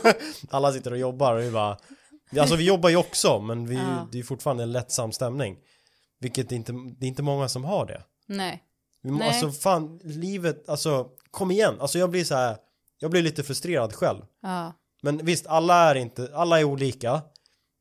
Alla 0.50 0.72
sitter 0.72 0.90
och 0.90 0.98
jobbar 0.98 1.34
och 1.34 1.42
vi 1.42 1.50
bara, 1.50 1.78
alltså 2.40 2.56
vi 2.56 2.64
jobbar 2.64 2.88
ju 2.88 2.96
också, 2.96 3.40
men 3.40 3.66
vi, 3.66 3.74
Ja. 3.74 4.08
det 4.12 4.18
är 4.18 4.22
fortfarande 4.22 4.62
en 4.62 4.72
lättsam 4.72 5.12
stämning. 5.12 5.56
Vilket 6.20 6.52
inte, 6.52 6.72
det 6.72 7.06
är 7.06 7.08
inte 7.08 7.22
många 7.22 7.48
som 7.48 7.64
har 7.64 7.86
det. 7.86 8.02
Nej. 8.26 8.62
Vi 9.02 9.10
må, 9.10 9.18
Nej. 9.18 9.28
alltså 9.28 9.50
fan, 9.50 10.00
livet, 10.04 10.68
alltså 10.68 11.08
kom 11.30 11.50
igen. 11.50 11.74
Alltså 11.80 11.98
jag 11.98 12.10
blir 12.10 12.24
så 12.24 12.34
här, 12.34 12.56
jag 12.98 13.10
blir 13.10 13.22
lite 13.22 13.42
frustrerad 13.42 13.94
själv. 13.94 14.20
Ja. 14.42 14.72
Men 15.02 15.24
visst, 15.24 15.46
alla 15.46 15.90
är 15.90 15.94
inte, 15.94 16.30
alla 16.34 16.60
är 16.60 16.64
olika. 16.64 17.22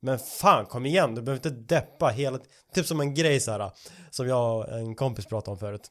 Men 0.03 0.19
fan, 0.19 0.65
kom 0.65 0.85
igen, 0.85 1.15
du 1.15 1.21
behöver 1.21 1.47
inte 1.49 1.75
deppa 1.75 2.07
hela 2.07 2.39
Typ 2.73 2.85
som 2.87 2.99
en 2.99 3.13
grej 3.13 3.39
så 3.39 3.51
här 3.51 3.71
som 4.11 4.27
jag 4.27 4.57
och 4.57 4.69
en 4.79 4.95
kompis 4.95 5.25
pratade 5.25 5.51
om 5.51 5.59
förut. 5.59 5.87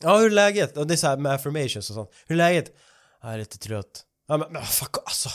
Ja, 0.00 0.16
hur 0.18 0.26
är 0.26 0.30
läget? 0.30 0.76
Och 0.76 0.86
det 0.86 0.94
är 0.94 0.96
så 0.96 1.06
här 1.06 1.16
med 1.16 1.32
affirmations 1.32 1.90
och 1.90 1.94
sånt. 1.94 2.10
Hur 2.26 2.34
är 2.34 2.36
läget? 2.36 2.72
Jag 3.22 3.32
är 3.34 3.38
lite 3.38 3.58
trött. 3.58 4.04
Ja, 4.28 4.36
men, 4.36 4.52
men 4.52 4.62
fuck, 4.62 4.96
alltså. 5.04 5.28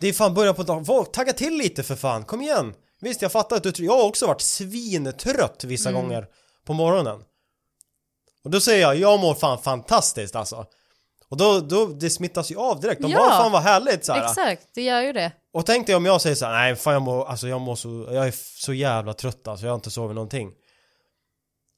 Det 0.00 0.08
är 0.08 0.12
fan 0.12 0.34
början 0.34 0.54
på 0.54 0.62
dagen. 0.62 0.84
Få- 0.84 1.04
Tagga 1.04 1.32
till 1.32 1.56
lite 1.58 1.82
för 1.82 1.96
fan, 1.96 2.24
kom 2.24 2.42
igen. 2.42 2.74
Visst, 3.00 3.22
jag 3.22 3.32
fattar 3.32 3.56
att 3.56 3.62
du. 3.62 3.84
Jag 3.84 3.92
har 3.92 4.04
också 4.08 4.26
varit 4.26 4.40
svintrött 4.40 5.64
vissa 5.64 5.88
Mm. 5.88 6.02
gånger 6.02 6.26
på 6.64 6.72
morgonen. 6.72 7.22
Och 8.44 8.50
då 8.50 8.60
säger 8.60 8.80
jag, 8.82 8.96
jag 8.96 9.20
mår 9.20 9.34
fan 9.34 9.58
fantastiskt 9.62 10.36
alltså. 10.36 10.66
Och 11.30 11.36
då, 11.36 11.60
då 11.60 11.86
det 11.86 12.10
smittas 12.10 12.50
ju 12.50 12.56
av 12.56 12.80
direkt. 12.80 13.02
De 13.02 13.10
Ja. 13.10 13.18
bara, 13.18 13.30
fan 13.30 13.52
vad 13.52 13.62
härligt 13.62 14.04
så 14.04 14.12
här. 14.12 14.24
Exakt, 14.28 14.68
det 14.74 14.82
gör 14.82 15.00
ju 15.00 15.12
det. 15.12 15.32
Och 15.54 15.66
tänk 15.66 15.86
dig 15.86 15.96
om 15.96 16.06
jag 16.06 16.20
säger 16.20 16.36
så 16.36 16.46
här, 16.46 16.52
nej 16.52 16.76
fan 16.76 16.92
jag 16.92 17.02
mår, 17.02 17.26
alltså 17.28 17.48
jag 17.48 17.60
mår 17.60 17.76
så, 17.76 18.08
jag 18.12 18.26
är 18.26 18.34
så 18.60 18.72
jävla 18.74 19.12
trött 19.14 19.48
alltså, 19.48 19.66
jag 19.66 19.72
har 19.72 19.74
inte 19.76 19.90
sovit 19.90 20.14
någonting. 20.14 20.50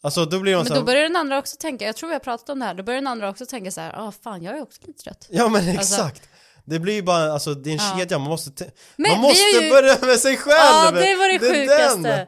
Alltså 0.03 0.25
då 0.25 0.39
blir 0.41 0.53
de 0.53 0.57
Men 0.59 0.67
så 0.67 0.75
då 0.75 0.81
här, 0.81 0.87
börjar 0.87 1.03
den 1.03 1.17
andra 1.17 1.39
också 1.39 1.57
tänka, 1.61 1.85
jag 1.85 1.97
tror 1.97 2.09
vi 2.09 2.15
har 2.15 2.21
pratat 2.21 2.49
om 2.49 2.59
det 2.59 2.65
här, 2.65 2.75
då 2.75 2.83
börjar 2.83 3.01
den 3.01 3.07
andra 3.07 3.29
också 3.31 3.47
tänka 3.47 3.71
så 3.71 3.81
här, 3.81 3.93
ah 3.97 4.13
fan 4.25 4.43
jag 4.43 4.57
är 4.59 4.63
också 4.63 4.81
lite 4.87 5.03
trött. 5.03 5.27
Ja 5.31 5.49
men 5.49 5.69
Alltså- 5.79 5.81
exakt. 5.95 6.23
det 6.65 6.79
blir 6.79 6.95
ju 6.95 7.03
bara, 7.03 7.33
alltså 7.33 7.55
det 7.55 7.71
är 7.71 7.73
en 7.73 7.79
Ja. 7.93 7.99
kedja, 7.99 8.19
man 8.19 8.29
måste, 8.29 8.71
man 8.97 9.19
måste 9.21 9.43
ju- 9.65 9.71
börja 9.71 9.97
med 10.03 10.19
sig 10.19 10.37
själv! 10.37 10.57
Ja, 10.59 10.91
det 10.91 11.17
var 11.17 11.29
det, 11.29 11.47
är 11.47 11.55
sjukaste. 11.55 12.27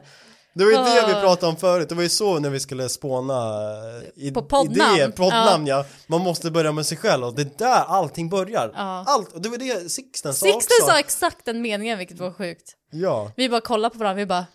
Det 0.57 0.63
var 0.63 0.71
ju 0.71 0.77
det 0.77 1.03
vi 1.07 1.13
Ah. 1.13 1.21
pratade 1.21 1.51
om 1.51 1.57
förut, 1.57 1.89
det 1.89 1.95
var 1.95 2.03
ju 2.03 2.09
så 2.09 2.39
när 2.39 2.49
vi 2.49 2.59
skulle 2.59 2.89
spåna 2.89 3.61
eh, 3.97 4.03
i, 4.27 4.31
På 4.31 4.41
poddnamn. 4.41 4.95
idéer, 4.95 5.09
poddnamn 5.11 5.67
ja. 5.67 5.85
Man 6.07 6.21
måste 6.21 6.51
börja 6.51 6.71
med 6.71 6.85
sig 6.85 6.97
själv 6.97 7.23
och 7.25 7.35
det 7.35 7.41
är 7.41 7.49
där 7.57 7.83
allting 7.87 8.29
börjar. 8.29 8.71
Ja. 8.75 9.03
Allt, 9.07 9.33
och 9.33 9.41
det 9.41 9.49
var 9.49 9.57
det 9.57 9.91
Sixten 9.91 10.33
sa 10.33 10.45
Sixten 10.45 10.75
också. 10.81 10.91
sa 10.91 10.99
exakt 10.99 11.45
den 11.45 11.61
meningen, 11.61 11.97
vilket 11.97 12.19
var 12.19 12.31
sjukt. 12.33 12.75
Ja. 12.91 13.31
Vi 13.35 13.49
bara 13.49 13.61
kollade 13.61 13.93
på 13.93 13.99
varandra, 13.99 14.17
vi 14.19 14.25
bara, 14.25 14.45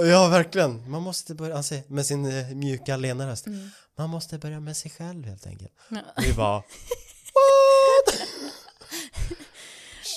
Ja, 0.00 0.28
verkligen. 0.28 0.90
Man 0.90 1.02
måste 1.02 1.34
börja, 1.34 1.56
alltså, 1.56 1.74
med 1.88 2.06
sin 2.06 2.26
eh, 2.38 2.46
mjuka 2.54 2.96
lena 2.96 3.28
röst. 3.30 3.46
Mm. 3.46 3.70
Man 3.98 4.10
måste 4.10 4.38
börja 4.38 4.60
med 4.60 4.76
sig 4.76 4.90
själv 4.90 5.24
helt 5.24 5.46
enkelt. 5.46 5.72
Ja. 5.88 5.98
Vi 6.22 6.32
bara, 6.32 6.54
what? 7.36 8.14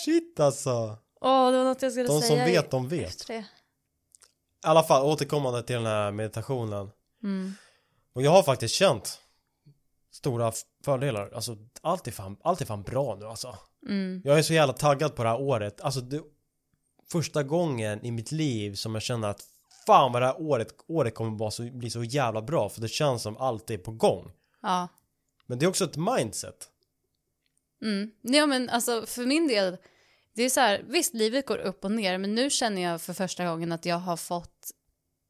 Shit 0.06 0.40
alltså. 0.40 0.98
åh 1.22 1.52
det 1.52 1.58
var 1.58 1.64
något 1.64 1.82
jag 1.82 1.92
skulle 1.92 2.08
De 2.08 2.22
säga. 2.22 2.30
som 2.30 2.38
i- 2.50 2.52
vet, 2.52 2.72
de 2.72 2.88
vet. 2.90 3.30
I 4.64 4.68
alla 4.68 4.84
fall 4.84 5.06
återkommande 5.06 5.64
till 5.64 5.76
den 5.76 5.86
här 5.86 6.12
meditationen. 6.12 6.92
Mm. 7.24 7.54
Och 8.14 8.22
jag 8.22 8.32
har 8.32 8.44
faktiskt 8.44 8.76
känt 8.76 9.22
stora 10.12 10.52
fördelar. 10.86 11.32
Alltså 11.36 11.58
allt 11.82 12.08
är 12.08 12.12
fan, 12.12 12.38
allt 12.44 12.62
är 12.62 12.66
fan 12.66 12.84
bra 12.84 13.16
nu 13.16 13.26
alltså. 13.26 13.58
Mm. 13.88 14.22
Jag 14.26 14.38
är 14.38 14.42
så 14.42 14.54
jävla 14.54 14.74
taggad 14.74 15.16
på 15.16 15.24
det 15.24 15.30
här 15.30 15.42
året. 15.42 15.82
Alltså 15.82 16.02
det, 16.02 16.22
första 17.12 17.44
gången 17.44 18.06
i 18.06 18.12
mitt 18.12 18.32
liv 18.32 18.76
som 18.76 18.94
jag 18.94 19.04
känner 19.04 19.28
att 19.28 19.44
fan 19.86 20.12
vad 20.12 20.22
det 20.22 20.26
här 20.26 20.42
året, 20.42 20.76
året 20.88 21.16
kommer 21.16 21.38
vara 21.38 21.52
så, 21.52 21.64
bli 21.64 21.90
så 21.90 22.04
jävla 22.04 22.42
bra. 22.42 22.70
För 22.70 22.82
det 22.82 22.88
känns 22.88 23.22
som 23.22 23.38
allt 23.38 23.70
är 23.70 23.78
på 23.78 23.92
gång. 23.92 24.32
Ja. 24.62 24.88
Men 25.46 25.60
det 25.60 25.66
är 25.66 25.70
också 25.70 25.86
ett 25.86 25.98
mindset. 25.98 26.70
Mm. 27.82 28.12
Ja 28.22 28.46
men 28.46 28.70
alltså 28.70 29.06
för 29.06 29.26
min 29.26 29.48
del, 29.48 29.78
det 30.36 30.44
är 30.44 30.50
så 30.50 30.60
här, 30.60 30.82
visst 30.88 31.14
livet 31.14 31.46
går 31.48 31.58
upp 31.58 31.86
och 31.86 31.92
ner 31.92 32.18
men 32.18 32.36
nu 32.36 32.50
känner 32.50 32.82
jag 32.82 33.02
för 33.02 33.14
första 33.14 33.46
gången 33.46 33.72
att 33.72 33.86
jag 33.86 33.96
har 33.98 34.18
fått 34.18 34.72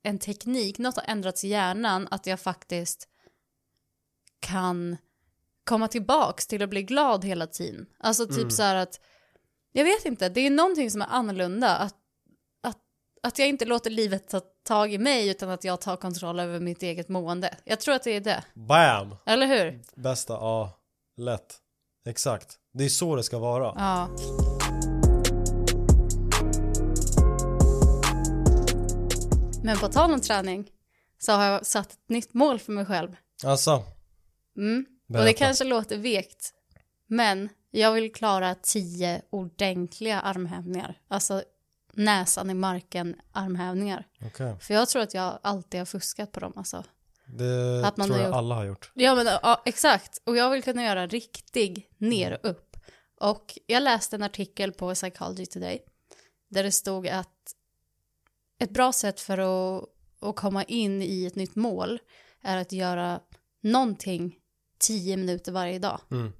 en 0.03 0.19
teknik, 0.19 0.77
något 0.77 0.95
har 0.95 1.03
ändrats 1.07 1.43
i 1.43 1.47
hjärnan 1.47 2.07
att 2.11 2.25
jag 2.27 2.39
faktiskt 2.39 3.07
kan 4.39 4.97
komma 5.63 5.87
tillbaks 5.87 6.47
till 6.47 6.63
att 6.63 6.69
bli 6.69 6.83
glad 6.83 7.25
hela 7.25 7.47
tiden. 7.47 7.85
Alltså 7.99 8.25
typ 8.27 8.37
Mm. 8.37 8.51
så 8.51 8.63
här 8.63 8.75
att, 8.75 8.99
jag 9.71 9.83
vet 9.83 10.05
inte, 10.05 10.29
det 10.29 10.41
är 10.41 10.49
någonting 10.49 10.91
som 10.91 11.01
är 11.01 11.05
annorlunda 11.09 11.75
att, 11.77 11.95
att, 12.63 12.77
att 13.23 13.39
jag 13.39 13.47
inte 13.47 13.65
låter 13.65 13.89
livet 13.89 14.27
ta 14.27 14.41
tag 14.63 14.93
i 14.93 14.97
mig 14.97 15.29
utan 15.29 15.49
att 15.49 15.63
jag 15.63 15.81
tar 15.81 15.95
kontroll 15.95 16.39
över 16.39 16.59
mitt 16.59 16.83
eget 16.83 17.09
mående. 17.09 17.57
Jag 17.63 17.79
tror 17.79 17.95
att 17.95 18.03
det 18.03 18.11
är 18.11 18.21
det, 18.21 18.43
Bam! 18.53 19.15
eller 19.25 19.47
hur? 19.47 19.81
Bästa, 19.95 20.33
ja. 20.33 20.79
Lätt. 21.17 21.57
Exakt. 22.05 22.57
Det 22.73 22.85
är 22.85 22.89
så 22.89 23.15
det 23.15 23.23
ska 23.23 23.39
vara. 23.39 23.73
Ja. 23.77 24.09
Men 29.63 29.77
på 29.77 29.87
tal 29.87 30.13
om 30.13 30.21
träning 30.21 30.71
så 31.19 31.31
har 31.31 31.45
jag 31.45 31.65
satt 31.65 31.91
ett 31.91 32.09
nytt 32.09 32.33
mål 32.33 32.59
för 32.59 32.71
mig 32.73 32.85
själv. 32.85 33.15
Alltså, 33.45 33.83
Mm. 34.57 34.85
Och 35.07 35.23
det 35.25 35.33
kanske 35.33 35.63
låter 35.63 35.97
vekt, 35.97 36.53
men 37.07 37.49
jag 37.71 37.91
vill 37.91 38.13
klara 38.13 38.55
tio 38.55 39.21
ordentliga 39.29 40.21
armhävningar. 40.21 40.97
Alltså 41.07 41.43
näsan 41.93 42.49
i 42.49 42.53
marken 42.53 43.15
armhävningar. 43.31 44.07
okej. 44.25 44.55
För 44.61 44.73
jag 44.73 44.89
tror 44.89 45.01
att 45.01 45.13
jag 45.13 45.39
alltid 45.43 45.79
har 45.79 45.85
fuskat 45.85 46.31
på 46.31 46.39
dem 46.39 46.53
alltså. 46.55 46.83
Det 47.25 47.87
Att 47.87 47.97
man 47.97 48.07
tror 48.07 48.19
jag 48.19 48.27
gjort- 48.27 48.35
alla 48.35 48.55
har 48.55 48.65
gjort. 48.65 48.91
Ja 48.93 49.15
men 49.15 49.25
ja, 49.25 49.61
exakt. 49.65 50.21
Och 50.25 50.37
jag 50.37 50.49
vill 50.49 50.63
kunna 50.63 50.83
göra 50.83 51.07
riktig 51.07 51.89
ner 51.97 52.31
och 52.43 52.49
upp. 52.49 52.77
Och 53.21 53.59
jag 53.65 53.83
läste 53.83 54.15
en 54.15 54.23
artikel 54.23 54.71
på 54.71 54.93
Psychology 54.93 55.45
Today 55.45 55.79
där 56.49 56.63
det 56.63 56.71
stod 56.71 57.07
att 57.07 57.27
ett 58.59 58.69
bra 58.71 58.93
sätt 58.93 59.19
för 59.19 59.37
att, 59.37 59.83
att 60.19 60.35
komma 60.35 60.63
in 60.63 61.01
i 61.01 61.25
ett 61.25 61.35
nytt 61.35 61.55
mål 61.55 61.99
är 62.41 62.57
att 62.57 62.71
göra 62.71 63.19
någonting 63.61 64.35
tio 64.79 65.17
minuter 65.17 65.51
varje 65.51 65.79
dag. 65.79 66.01
Mm. 66.11 66.31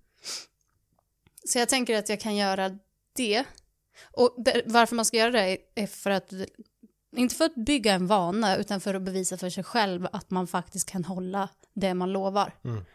Så 1.46 1.60
jag 1.60 1.70
tänker 1.70 1.98
att 2.00 2.10
jag 2.10 2.20
kan 2.20 2.36
göra 2.36 2.78
det. 3.16 3.44
Och 4.14 4.36
varför 4.66 4.96
man 4.96 5.06
ska 5.06 5.18
göra 5.18 5.32
det 5.32 5.42
är- 5.42 5.58
är 5.76 5.88
för 5.88 6.10
att, 6.12 6.34
inte 7.16 7.36
för 7.36 7.46
att 7.46 7.56
bygga 7.56 7.94
en 7.94 8.08
vana, 8.08 8.58
utan 8.58 8.82
för 8.82 8.94
att 8.94 9.02
bevisa 9.02 9.38
för 9.38 9.50
sig 9.50 9.64
själv 9.64 10.08
att 10.12 10.30
man 10.30 10.48
faktiskt 10.48 10.90
kan 10.90 11.06
hålla 11.06 11.50
det 11.74 11.94
man 11.94 12.12
lovar. 12.12 12.56
Mm. 12.64 12.86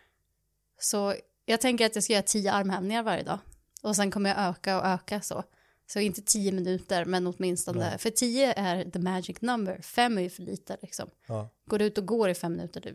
Så 0.81 1.15
jag 1.45 1.61
tänker 1.61 1.87
att 1.87 1.95
jag 1.95 2.05
ska 2.05 2.13
göra 2.13 2.23
tio 2.23 2.53
armhävningar 2.53 3.03
varje 3.03 3.23
dag. 3.23 3.39
Och 3.83 3.97
sen 3.97 4.11
kommer 4.11 4.31
jag 4.31 4.39
öka 4.39 4.79
och 4.81 4.87
öka 4.87 5.21
så. 5.21 5.45
Så 5.87 6.01
inte 6.01 6.23
tio 6.23 6.53
minuter, 6.53 7.05
men 7.05 7.27
åtminstone, 7.27 7.79
Nej. 7.89 7.99
för 7.99 8.11
tio 8.11 8.53
är 8.57 8.91
the 8.91 8.99
magic 8.99 9.41
number. 9.41 9.81
Fem 9.83 10.19
är 10.19 10.23
ju 10.23 10.31
för 10.31 10.43
lite 10.43 10.77
liksom. 10.83 11.09
Ja, 11.29 11.49
Går 11.67 11.79
du 11.79 11.85
ut 11.85 11.99
och 11.99 12.07
går 12.07 12.29
i 12.31 12.35
fem 12.35 12.53
minuter, 12.53 12.81
det, 12.81 12.95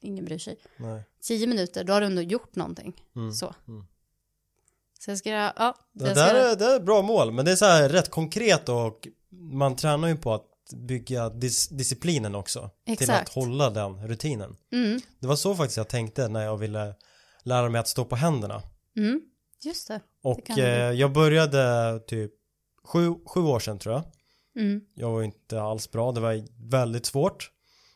ingen 0.00 0.24
bryr 0.24 0.38
sig. 0.38 0.56
nej. 0.76 1.02
Tio 1.22 1.46
minuter, 1.46 1.84
då 1.84 1.92
har 1.92 2.00
du 2.00 2.06
ändå 2.06 2.22
gjort 2.22 2.56
någonting. 2.56 3.02
Mm. 3.16 3.32
Så. 3.32 3.54
Mm. 3.68 3.84
Så 4.98 5.10
jag 5.10 5.18
ska 5.18 5.30
ja. 5.30 5.74
Det 5.92 6.06
jag 6.06 6.16
där 6.16 6.28
ska, 6.28 6.36
är, 6.38 6.56
det 6.56 6.64
är 6.64 6.76
ett 6.76 6.84
bra 6.84 7.02
mål, 7.02 7.32
men 7.32 7.44
det 7.44 7.52
är 7.52 7.56
så 7.56 7.64
här 7.64 7.88
rätt 7.88 8.10
konkret 8.10 8.68
och 8.68 9.08
man 9.30 9.76
tränar 9.76 10.08
ju 10.08 10.16
på 10.16 10.34
att 10.34 10.48
bygga 10.76 11.28
dis 11.28 11.68
disciplinen 11.68 12.34
också. 12.34 12.70
Till 12.84 12.92
att 12.94 13.00
Exakt. 13.00 13.34
hålla 13.34 13.70
den 13.70 14.08
rutinen. 14.08 14.56
Mm, 14.72 15.00
Det 15.18 15.26
var 15.26 15.36
så 15.36 15.54
faktiskt 15.54 15.76
jag 15.76 15.88
tänkte 15.88 16.28
när 16.28 16.44
jag 16.44 16.56
ville 16.56 16.94
lära 17.42 17.68
mig 17.68 17.78
att 17.78 17.88
stå 17.88 18.04
på 18.04 18.16
händerna. 18.16 18.62
mm, 18.96 19.20
just 19.64 19.88
det. 19.88 20.00
Och 20.22 20.40
du. 20.56 20.62
eh, 20.62 20.90
jag 20.92 21.12
började 21.12 21.98
typ 22.06 22.32
sju, 22.84 23.14
sju 23.26 23.40
år 23.40 23.60
sedan 23.60 23.78
tror 23.78 23.94
jag. 23.94 24.04
Mm, 24.62 24.80
Jag 24.94 25.10
var 25.10 25.22
inte 25.22 25.62
alls 25.62 25.90
bra, 25.90 26.12
det 26.12 26.20
var 26.20 26.42
väldigt 26.70 27.06
svårt. 27.06 27.50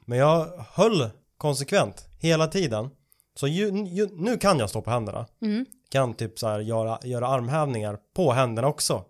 Men 0.05 0.19
jag 0.19 0.65
höll 0.73 1.11
konsekvent 1.37 2.07
hela 2.19 2.47
tiden. 2.47 2.91
Så 3.35 3.47
ju, 3.47 3.85
ju, 3.87 4.09
nu 4.13 4.39
kan 4.39 4.59
jag 4.59 4.71
stå 4.71 4.83
på 4.83 4.91
händerna. 4.91 5.27
mm, 5.43 5.67
Kan 5.91 6.15
typ 6.15 6.39
så 6.39 6.47
här 6.49 6.61
göra, 6.61 6.99
göra 7.03 7.29
armhävningar 7.29 7.99
på 8.15 8.33
händerna 8.33 8.69
också. 8.69 9.05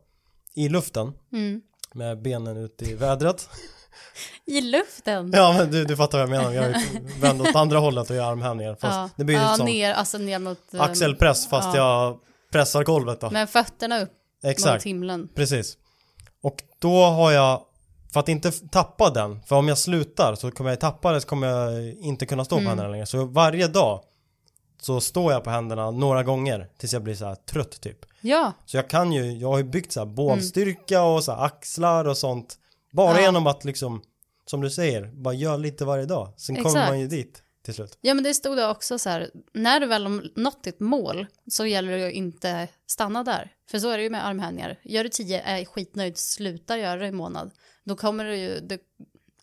I 0.54 0.68
luften. 0.68 1.12
mm. 1.32 1.62
Med 1.94 2.22
benen 2.22 2.56
ut 2.56 2.82
i 2.82 2.94
vädret. 2.94 3.48
I 4.44 4.60
luften? 4.60 5.30
Ja 5.34 5.54
men 5.58 5.70
du, 5.70 5.84
du 5.84 5.96
fattar 5.96 6.18
vad 6.26 6.36
jag 6.36 6.42
menar. 6.42 6.52
Jag 6.52 6.82
vänder 7.20 7.48
åt 7.50 7.56
andra 7.56 7.78
hållet 7.78 8.10
och 8.10 8.16
gör 8.16 8.30
armhävningar. 8.30 8.74
Fast 8.74 8.94
ja, 8.96 9.10
det 9.16 9.24
blir 9.24 9.36
ja 9.36 9.54
som 9.56 9.66
ner, 9.66 9.92
alltså 9.92 10.18
ner 10.18 10.38
mot... 10.38 10.74
eh, 10.74 10.80
axelpress 10.80 11.48
fast 11.48 11.76
ja. 11.76 11.76
jag 11.76 12.20
pressar 12.52 12.84
golvet 12.84 13.20
då. 13.20 13.30
Med 13.30 13.50
fötterna 13.50 14.00
upp 14.02 14.10
mot 14.44 14.50
Exakt. 14.52 14.84
himlen. 14.86 15.28
Precis. 15.34 15.76
Och 16.42 16.62
då 16.78 17.04
har 17.04 17.32
jag, 17.32 17.62
för 18.12 18.20
att 18.20 18.28
inte 18.28 18.50
tappa 18.52 19.10
den, 19.10 19.42
för 19.42 19.56
om 19.56 19.68
jag 19.68 19.78
slutar 19.78 20.34
så 20.34 20.50
kommer 20.50 20.70
jag 20.70 20.80
tappa 20.80 21.12
det 21.12 21.20
så 21.20 21.28
kommer 21.28 21.46
jag 21.46 21.92
inte 21.94 22.26
kunna 22.26 22.44
stå 22.44 22.54
på 22.56 22.60
Mm. 22.60 22.68
händerna 22.68 22.88
längre. 22.88 23.06
Så 23.06 23.24
varje 23.24 23.68
dag 23.68 24.02
så 24.80 25.00
står 25.00 25.32
jag 25.32 25.44
på 25.44 25.50
händerna 25.50 25.90
några 25.90 26.22
gånger 26.22 26.68
tills 26.78 26.92
jag 26.92 27.02
blir 27.02 27.14
så 27.14 27.24
här 27.24 27.34
trött 27.34 27.80
typ. 27.80 27.98
Ja, 28.20 28.52
Så 28.66 28.76
jag 28.76 28.90
kan 28.90 29.12
ju, 29.12 29.32
jag 29.32 29.48
har 29.48 29.58
ju 29.58 29.64
byggt 29.64 29.92
så 29.92 30.00
här 30.00 30.06
bålstyrka 30.06 31.02
och 31.02 31.24
så 31.24 31.32
här 31.32 31.44
axlar 31.44 32.04
och 32.04 32.16
sånt. 32.18 32.58
Bara 32.92 33.14
Ja. 33.14 33.20
genom 33.20 33.46
att 33.46 33.64
liksom, 33.64 34.02
som 34.46 34.60
du 34.60 34.70
säger, 34.70 35.06
bara 35.06 35.34
göra 35.34 35.56
lite 35.56 35.84
varje 35.84 36.04
dag. 36.04 36.32
Sen 36.36 36.56
kommer 36.56 36.68
Exakt. 36.68 36.88
man 36.90 37.00
ju 37.00 37.06
dit 37.08 37.42
till 37.66 37.74
slut. 37.74 37.98
ja 38.00 38.14
men 38.14 38.24
det 38.24 38.34
stod 38.34 38.56
det 38.56 38.68
också 38.68 38.98
så 38.98 39.08
här, 39.10 39.30
när 39.52 39.80
du 39.80 39.86
väl 39.86 40.06
har 40.06 40.40
nått 40.40 40.64
ditt 40.64 40.80
mål 40.80 41.26
så 41.50 41.66
gäller 41.66 41.98
det 41.98 42.06
att 42.06 42.12
inte 42.12 42.68
stanna 42.86 43.24
där. 43.24 43.54
För 43.70 43.78
så 43.78 43.90
är 43.90 43.96
det 43.98 44.02
ju 44.04 44.10
med 44.10 44.26
armhävningar. 44.26 44.80
Gör 44.84 45.04
du 45.04 45.10
tio, 45.10 45.40
är 45.42 45.64
skitnöjd, 45.64 46.18
sluta 46.18 46.78
göra 46.78 47.00
det 47.00 47.06
i 47.06 47.12
månad. 47.12 47.50
Då 47.84 47.96
kommer 47.96 48.24
du 48.24 48.36
ju, 48.36 48.60
du 48.60 48.78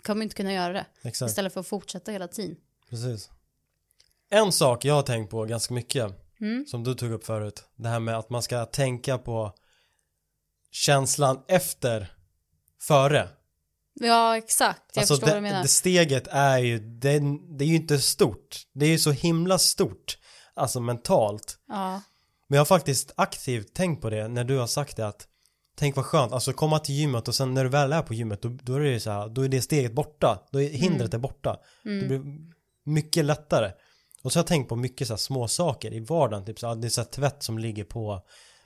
kommer 0.03 0.23
inte 0.23 0.35
kunna 0.35 0.53
göra 0.53 0.73
det. 0.73 0.85
Exakt, 1.01 1.29
Istället 1.29 1.53
för 1.53 1.59
att 1.59 1.67
fortsätta 1.67 2.11
hela 2.11 2.27
tiden. 2.27 2.57
precis. 2.89 3.29
En 4.29 4.51
sak 4.51 4.85
jag 4.85 4.93
har 4.93 5.03
tänkt 5.03 5.31
på 5.31 5.45
ganska 5.45 5.73
mycket 5.73 6.19
Mm. 6.39 6.65
som 6.65 6.83
du 6.83 6.93
tog 6.95 7.11
upp 7.11 7.25
förut. 7.25 7.63
Det 7.75 7.89
här 7.89 7.99
med 7.99 8.17
att 8.17 8.29
man 8.29 8.43
ska 8.43 8.65
tänka 8.65 9.17
på 9.17 9.53
känslan 10.71 11.43
efter 11.47 12.13
före. 12.81 13.29
Ja, 13.93 14.37
exakt. 14.37 14.81
Jag 14.93 15.01
alltså 15.01 15.13
förstår 15.13 15.27
vad 15.27 15.35
det, 15.35 15.37
du 15.37 15.41
menar. 15.41 15.61
det 15.61 15.67
steget 15.67 16.27
är 16.27 16.57
ju, 16.57 16.79
det, 16.79 17.19
det 17.57 17.65
är 17.65 17.69
ju 17.69 17.75
inte 17.75 17.99
stort. 17.99 18.57
Det 18.73 18.85
är 18.85 18.89
ju 18.89 18.99
så 18.99 19.11
himla 19.11 19.57
stort, 19.59 20.17
alltså 20.53 20.79
mentalt. 20.79 21.57
Ja, 21.67 22.01
Men 22.47 22.55
jag 22.55 22.59
har 22.61 22.65
faktiskt 22.65 23.13
aktivt 23.15 23.73
tänkt 23.73 24.01
på 24.01 24.09
det 24.09 24.27
när 24.27 24.43
du 24.43 24.57
har 24.57 24.67
sagt 24.67 24.97
det 24.97 25.07
att 25.07 25.27
Tänk 25.75 25.95
vad 25.95 26.05
skönt, 26.05 26.33
alltså 26.33 26.53
komma 26.53 26.79
till 26.79 26.95
gymmet 26.95 27.27
och 27.27 27.35
sen 27.35 27.53
när 27.53 27.63
du 27.63 27.69
väl 27.69 27.93
är 27.93 28.01
på 28.01 28.13
gymmet 28.13 28.41
då, 28.41 28.57
då 28.63 28.75
är 28.75 28.79
det 28.79 28.99
så 28.99 29.11
här, 29.11 29.29
då 29.29 29.41
är 29.41 29.49
det 29.49 29.61
steget 29.61 29.93
borta. 29.93 30.47
Då 30.51 30.61
är 30.61 30.69
hindret 30.69 31.13
är 31.13 31.17
borta. 31.17 31.59
Mm. 31.85 31.99
Det 31.99 32.07
blir 32.07 32.37
mycket 32.85 33.25
lättare. 33.25 33.71
Och 34.23 34.31
så 34.31 34.39
har 34.39 34.41
jag 34.41 34.47
tänkt 34.47 34.69
på 34.69 34.75
mycket 34.75 35.07
så 35.07 35.13
här 35.13 35.17
små 35.17 35.47
saker 35.47 35.93
i 35.93 35.99
vardagen, 35.99 36.45
typ 36.45 36.59
så 36.59 36.67
här, 36.67 36.75
det 36.75 36.87
är 36.87 36.89
så 36.89 37.01
här 37.01 37.07
tvätt 37.07 37.43
som 37.43 37.57
ligger 37.57 37.83
på, 37.83 38.21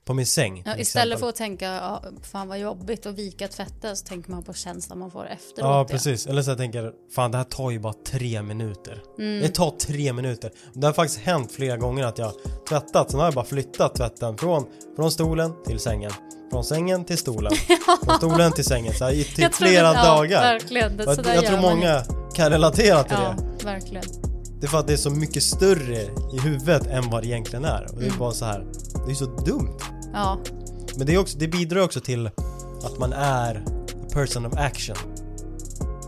på 0.07 0.13
min 0.13 0.25
säng. 0.25 0.63
ja 0.65 0.77
istället 0.77 1.19
för 1.19 1.29
att 1.29 1.35
tänka, 1.35 1.65
ja, 1.65 2.03
fan 2.21 2.47
vad 2.47 2.59
jobbigt 2.59 3.05
att 3.05 3.15
vika 3.15 3.47
tvätten 3.47 3.97
så 3.97 4.05
tänker 4.05 4.31
man 4.31 4.43
på 4.43 4.53
känslan 4.53 4.99
man 4.99 5.11
får 5.11 5.25
efteråt. 5.27 5.57
Ja, 5.59 5.85
precis. 5.89 6.27
Eller 6.27 6.41
så 6.41 6.51
jag 6.51 6.57
tänker, 6.57 6.91
fan 7.15 7.31
det 7.31 7.37
här 7.37 7.45
tar 7.45 7.71
ju 7.71 7.79
bara 7.79 7.93
tre 8.07 8.41
minuter. 8.41 9.01
Mm. 9.19 9.41
Det 9.41 9.49
tar 9.49 9.71
tre 9.71 10.13
minuter. 10.13 10.51
Det 10.73 10.85
har 10.87 10.93
faktiskt 10.93 11.19
hänt 11.19 11.51
flera 11.51 11.77
gånger 11.77 12.05
att 12.05 12.17
jag 12.17 12.31
tvättat, 12.69 13.11
sen 13.11 13.19
har 13.19 13.27
jag 13.27 13.33
bara 13.33 13.45
flyttat 13.45 13.95
tvätten 13.95 14.37
från, 14.37 14.65
från 14.95 15.11
stolen 15.11 15.53
till 15.65 15.79
sängen. 15.79 16.11
Från 16.51 16.63
sängen 16.63 17.05
till 17.05 17.17
stolen. 17.17 17.51
Från 18.05 18.17
stolen 18.17 18.51
till 18.51 18.65
sängen. 18.65 18.93
Så 18.93 19.05
här, 19.05 19.11
i 19.11 19.23
typ 19.23 19.55
flera 19.55 19.93
det- 19.93 19.97
ja, 19.99 20.05
dagar. 20.05 20.41
Verkligen, 20.53 20.97
det, 20.97 21.03
jag 21.03 21.35
jag 21.35 21.45
tror 21.45 21.61
många 21.61 22.03
kan 22.33 22.49
relatera 22.51 23.03
till 23.03 23.17
Ja, 23.23 23.35
det. 23.59 23.65
verkligen. 23.65 24.03
Det 24.59 24.65
är 24.65 24.69
för 24.69 24.77
att 24.79 24.87
det 24.87 24.93
är 24.93 24.97
så 24.97 25.09
mycket 25.09 25.43
större 25.43 26.01
i 26.33 26.39
huvudet 26.43 26.87
än 26.87 27.09
vad 27.09 27.23
det 27.23 27.27
egentligen 27.27 27.65
är. 27.65 27.83
Och 27.91 27.99
det 27.99 28.05
är 28.05 28.07
Mm. 28.07 28.19
bara 28.19 28.31
så 28.31 28.45
här, 28.45 28.65
det 29.05 29.11
är 29.11 29.15
så 29.15 29.25
dumt. 29.25 29.77
Ja, 30.13 30.37
Men 30.97 31.07
det, 31.07 31.13
är 31.13 31.17
också, 31.17 31.37
det 31.37 31.47
bidrar 31.47 31.81
också 31.81 31.99
till 31.99 32.27
att 32.83 32.99
man 32.99 33.13
är 33.13 33.55
a 33.55 34.09
person 34.13 34.45
of 34.45 34.53
action. 34.57 34.95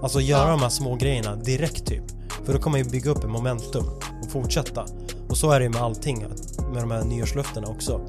Alltså 0.01 0.21
göra 0.21 0.43
Ja. 0.45 0.49
de 0.51 0.59
här 0.61 0.69
små 0.69 0.95
grejerna 0.95 1.35
direkt 1.35 1.85
typ. 1.85 2.03
För 2.45 2.53
då 2.53 2.59
kommer 2.59 2.77
man 2.79 2.85
ju 2.85 2.91
bygga 2.91 3.11
upp 3.11 3.23
en 3.23 3.31
momentum 3.31 3.85
och 4.23 4.31
fortsätta. 4.31 4.85
Och 5.29 5.37
så 5.37 5.51
är 5.51 5.59
det 5.59 5.63
ju 5.63 5.69
med 5.69 5.81
allting, 5.81 6.25
med 6.73 6.83
de 6.83 6.91
här 6.91 7.03
nyårslöftena 7.03 7.67
också. 7.67 8.01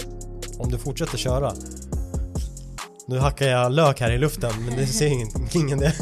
Om 0.58 0.70
du 0.70 0.78
fortsätter 0.78 1.18
köra. 1.18 1.52
Nu 3.06 3.18
hackar 3.18 3.46
jag 3.46 3.72
lök 3.72 4.00
här 4.00 4.10
i 4.10 4.18
luften 4.18 4.52
men 4.64 4.76
det 4.76 4.86
ser 4.86 5.06
ingen, 5.06 5.28
ingen 5.54 5.78
det. 5.78 5.92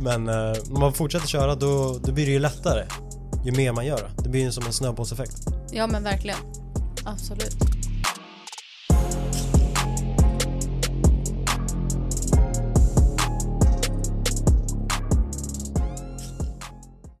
Men 0.00 0.28
eh, 0.28 0.52
om 0.70 0.80
man 0.80 0.92
fortsätter 0.92 1.26
köra 1.26 1.54
då, 1.54 1.98
då 2.04 2.12
blir 2.12 2.26
det 2.26 2.32
ju 2.32 2.38
lättare. 2.38 2.84
Ju 3.44 3.52
mer 3.52 3.72
man 3.72 3.86
gör 3.86 3.96
det. 4.16 4.22
Det 4.22 4.28
blir 4.28 4.40
ju 4.40 4.52
som 4.52 4.66
en 4.66 4.72
snöbollseffekt. 4.72 5.36
Ja 5.72 5.86
men 5.86 6.02
verkligen. 6.04 6.38
Absolut. 7.04 7.56